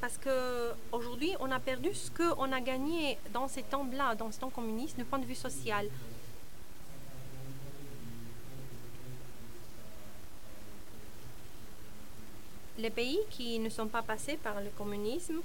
Parce 0.00 0.16
que 0.16 0.72
aujourd'hui, 0.92 1.34
on 1.40 1.50
a 1.50 1.58
perdu 1.58 1.92
ce 1.92 2.10
qu'on 2.10 2.52
a 2.52 2.60
gagné 2.60 3.18
dans 3.32 3.48
ces 3.48 3.62
temps-là, 3.64 4.14
dans 4.14 4.30
ce 4.30 4.38
temps 4.38 4.50
communiste, 4.50 4.96
du 4.96 5.04
point 5.04 5.18
de 5.18 5.24
vue 5.24 5.34
social. 5.34 5.88
Les 12.78 12.90
pays 12.90 13.18
qui 13.30 13.58
ne 13.58 13.68
sont 13.68 13.88
pas 13.88 14.02
passés 14.02 14.36
par 14.36 14.60
le 14.60 14.70
communisme 14.76 15.40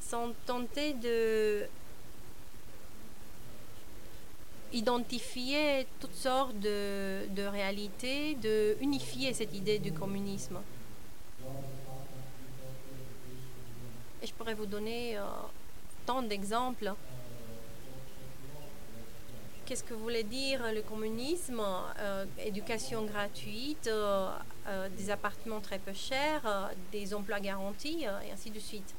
sont 0.00 0.32
tentés 0.46 0.94
de 0.94 1.66
identifier 4.72 5.86
toutes 6.00 6.14
sortes 6.14 6.58
de, 6.58 7.26
de 7.28 7.42
réalités, 7.42 8.34
de 8.36 8.76
unifier 8.80 9.34
cette 9.34 9.54
idée 9.54 9.78
du 9.78 9.92
communisme. 9.92 10.58
Et 14.22 14.26
je 14.26 14.32
pourrais 14.32 14.54
vous 14.54 14.66
donner 14.66 15.16
euh, 15.16 15.22
tant 16.06 16.22
d'exemples. 16.22 16.92
Qu'est-ce 19.66 19.82
que 19.82 19.94
voulait 19.94 20.22
dire 20.22 20.72
le 20.72 20.82
communisme 20.82 21.60
Euh, 21.98 22.24
Éducation 22.38 23.04
gratuite, 23.04 23.88
euh, 23.88 24.30
des 24.96 25.10
appartements 25.10 25.60
très 25.60 25.78
peu 25.78 25.92
chers, 25.92 26.70
des 26.92 27.12
emplois 27.12 27.40
garantis, 27.40 28.04
et 28.04 28.32
ainsi 28.32 28.50
de 28.50 28.60
suite. 28.60 28.94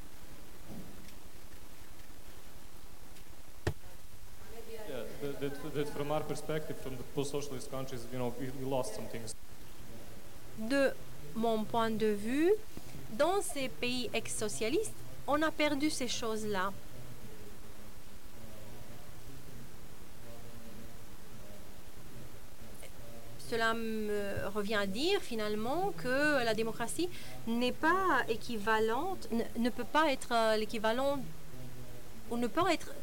Yeah, 4.90 5.04
that, 5.22 5.40
that, 5.42 5.74
that 5.74 5.88
from 5.90 6.12
our 6.12 6.22
perspective, 6.24 6.78
from 6.78 6.96
the 6.96 7.04
post-socialist 7.16 7.70
countries, 7.70 8.06
you 8.12 8.18
know, 8.18 8.34
we, 8.40 8.50
we 8.60 8.66
lost 8.70 8.96
some 8.96 9.06
things. 9.08 9.34
De 10.58 10.94
mon 11.36 11.66
point 11.66 11.92
de 11.92 12.08
vue, 12.08 12.54
dans 13.12 13.42
ces 13.42 13.70
pays 13.70 14.10
ex-socialistes, 14.14 14.94
on 15.28 15.42
a 15.42 15.52
perdu 15.52 15.90
ces 15.90 16.08
choses-là. 16.08 16.72
Cela 23.50 23.74
me 23.74 24.48
revient 24.54 24.76
à 24.76 24.86
dire 24.86 25.22
finalement 25.22 25.94
que 26.04 26.44
la 26.44 26.54
démocratie 26.54 27.10
n'est 27.48 27.72
pas 27.72 28.24
équivalente, 28.28 29.30
ne, 29.58 29.70
peut 29.70 29.86
pas 29.86 30.12
être 30.12 30.34
euh, 30.34 30.58
l'équivalent, 30.58 31.20
ou 32.30 32.36
ne 32.36 32.48
peut 32.48 32.70
être, 32.70 32.94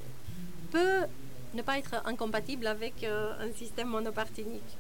peut 0.71 1.01
ne 1.55 1.63
pas 1.63 1.79
être 1.79 2.03
incompatible 2.05 2.67
avec 2.67 3.05
euh, 3.05 3.33
un 3.41 3.53
système 3.53 3.89
monopartinique. 3.89 4.77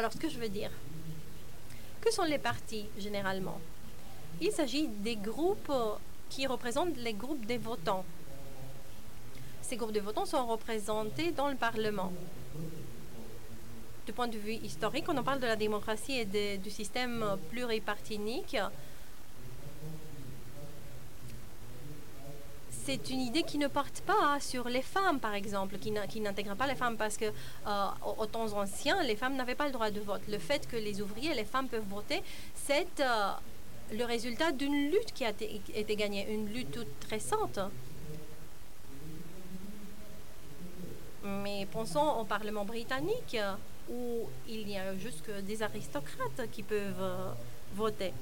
Alors, 0.00 0.14
ce 0.14 0.16
que 0.16 0.30
je 0.30 0.38
veux 0.38 0.48
dire, 0.48 0.70
que 2.00 2.10
sont 2.10 2.22
les 2.22 2.38
partis 2.38 2.86
généralement? 2.98 3.60
Il 4.40 4.50
s'agit 4.50 4.88
des 4.88 5.16
groupes 5.16 5.70
qui 6.30 6.46
représentent 6.46 6.96
les 6.96 7.12
groupes 7.12 7.44
des 7.44 7.58
votants. 7.58 8.06
Ces 9.60 9.76
groupes 9.76 9.92
de 9.92 10.00
votants 10.00 10.24
sont 10.24 10.46
représentés 10.46 11.32
dans 11.32 11.48
le 11.48 11.54
Parlement. 11.54 12.14
Du 14.06 14.14
point 14.14 14.26
de 14.26 14.38
vue 14.38 14.54
historique, 14.54 15.04
on 15.10 15.22
parle 15.22 15.40
de 15.40 15.46
la 15.46 15.56
démocratie 15.56 16.14
et 16.14 16.56
du 16.56 16.70
système 16.70 17.36
pluripartinique, 17.50 18.56
c'est 22.84 23.10
une 23.10 23.20
idée 23.20 23.42
qui 23.42 23.58
ne 23.58 23.68
porte 23.68 24.00
pas 24.02 24.38
sur 24.40 24.68
les 24.68 24.82
femmes, 24.82 25.20
par 25.20 25.34
exemple, 25.34 25.78
qui 25.78 26.20
n'intègre 26.20 26.54
pas 26.54 26.66
les 26.66 26.74
femmes 26.74 26.96
parce 26.96 27.16
que 27.16 27.26
euh, 27.26 28.26
temps 28.32 28.52
anciens, 28.52 29.02
les 29.02 29.16
femmes 29.16 29.36
n'avaient 29.36 29.54
pas 29.54 29.66
le 29.66 29.72
droit 29.72 29.90
de 29.90 30.00
vote. 30.00 30.22
Le 30.28 30.38
fait 30.38 30.66
que 30.66 30.76
les 30.76 31.00
ouvriers 31.00 31.34
les 31.34 31.44
femmes 31.44 31.68
peuvent 31.68 31.88
voter, 31.88 32.22
c'est 32.54 33.00
euh, 33.00 33.32
le 33.92 34.04
résultat 34.04 34.52
d'une 34.52 34.90
lutte 34.90 35.12
qui 35.12 35.24
a 35.24 35.30
été, 35.30 35.96
gagnée, 35.96 36.32
une 36.32 36.52
lutte 36.52 36.70
toute 36.72 37.04
récente. 37.10 37.58
Mais 41.24 41.66
pensons 41.70 42.20
au 42.20 42.24
Parlement 42.24 42.64
britannique, 42.64 43.34
euh, 43.34 43.54
où 43.90 44.28
il 44.48 44.66
n'y 44.66 44.78
a 44.78 44.96
juste 44.96 45.30
des 45.30 45.62
aristocrates 45.62 46.50
qui 46.50 46.62
peuvent 46.62 46.94
euh, 47.00 47.32
voter. 47.74 48.12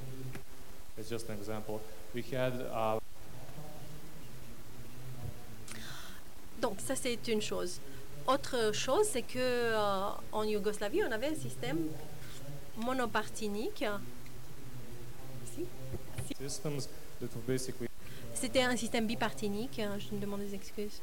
Donc 6.61 6.81
ça 6.81 6.97
c'est 6.97 7.29
une 7.29 7.41
chose. 7.43 7.81
Autre 8.27 8.73
chose, 8.75 9.07
c'est 9.11 9.23
que 9.23 9.39
euh, 9.39 10.09
en 10.33 10.43
Yougoslavie, 10.43 11.03
on 11.03 11.11
avait 11.11 11.29
un 11.29 11.35
système 11.35 11.79
monopartinique. 12.77 13.85
C'était 18.35 18.63
un 18.63 18.77
système 18.77 19.07
bipartinique. 19.07 19.79
hein, 19.79 19.97
Je 19.99 20.15
me 20.15 20.21
demande 20.21 20.41
des 20.41 20.55
excuses. 20.55 21.01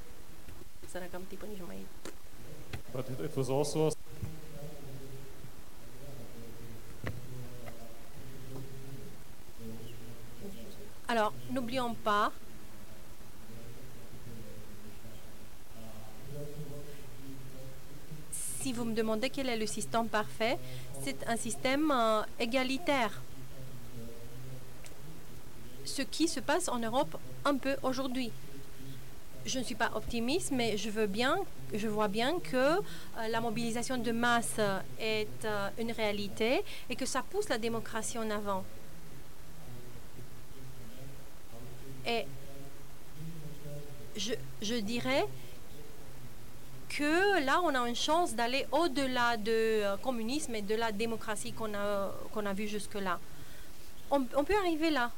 But 2.93 3.09
it, 3.09 3.19
it 3.25 3.35
was 3.35 3.49
also 3.49 3.91
Alors, 11.07 11.33
n'oublions 11.51 11.93
pas 11.93 12.31
si 18.65 18.73
vous 18.73 18.83
me 18.83 18.95
demandez 18.95 19.29
quel 19.29 19.47
est 19.47 19.57
le 19.57 19.67
système 19.67 20.07
parfait, 20.07 20.57
c'est 21.03 21.19
un 21.27 21.37
système 21.37 21.91
euh, 21.91 22.23
égalitaire. 22.39 23.21
Ce 25.83 26.01
qui 26.01 26.27
se 26.27 26.39
passe 26.39 26.67
en 26.67 26.79
Europe 26.79 27.15
un 27.51 27.57
peu 27.57 27.75
aujourd'hui. 27.83 28.31
Je 29.45 29.59
ne 29.59 29.63
suis 29.63 29.75
pas 29.75 29.91
optimiste, 29.93 30.49
mais 30.49 30.77
je 30.77 30.89
veux 30.89 31.05
bien, 31.05 31.35
je 31.75 31.87
vois 31.87 32.07
bien 32.07 32.39
que 32.39 32.55
euh, 32.79 32.79
la 33.29 33.39
mobilisation 33.39 33.99
de 33.99 34.11
masse 34.11 34.59
est 34.99 35.45
euh, 35.45 35.69
une 35.77 35.91
réalité 35.91 36.63
et 36.89 36.95
que 36.95 37.05
ça 37.05 37.21
pousse 37.21 37.49
la 37.49 37.59
démocratie 37.59 38.17
en 38.17 38.31
avant. 38.31 38.63
Et 42.07 42.25
je, 44.17 44.33
je 44.63 44.77
dirais 44.93 45.25
que 46.97 47.43
là, 47.45 47.59
on 47.61 47.75
a 47.75 47.87
une 47.87 47.95
chance 47.95 48.33
d'aller 48.33 48.65
au-delà 48.71 49.35
du 49.37 49.51
euh, 49.51 49.97
communisme 49.97 50.55
et 50.55 50.61
de 50.61 50.75
la 50.75 50.91
démocratie 50.91 51.51
qu'on 51.51 51.73
a, 51.73 52.11
qu'on 52.33 52.45
a 52.45 52.53
vue 52.53 52.67
jusque-là. 52.67 53.19
On, 54.11 54.21
peut 54.23 54.55
arriver 54.57 54.91
là. 54.91 55.11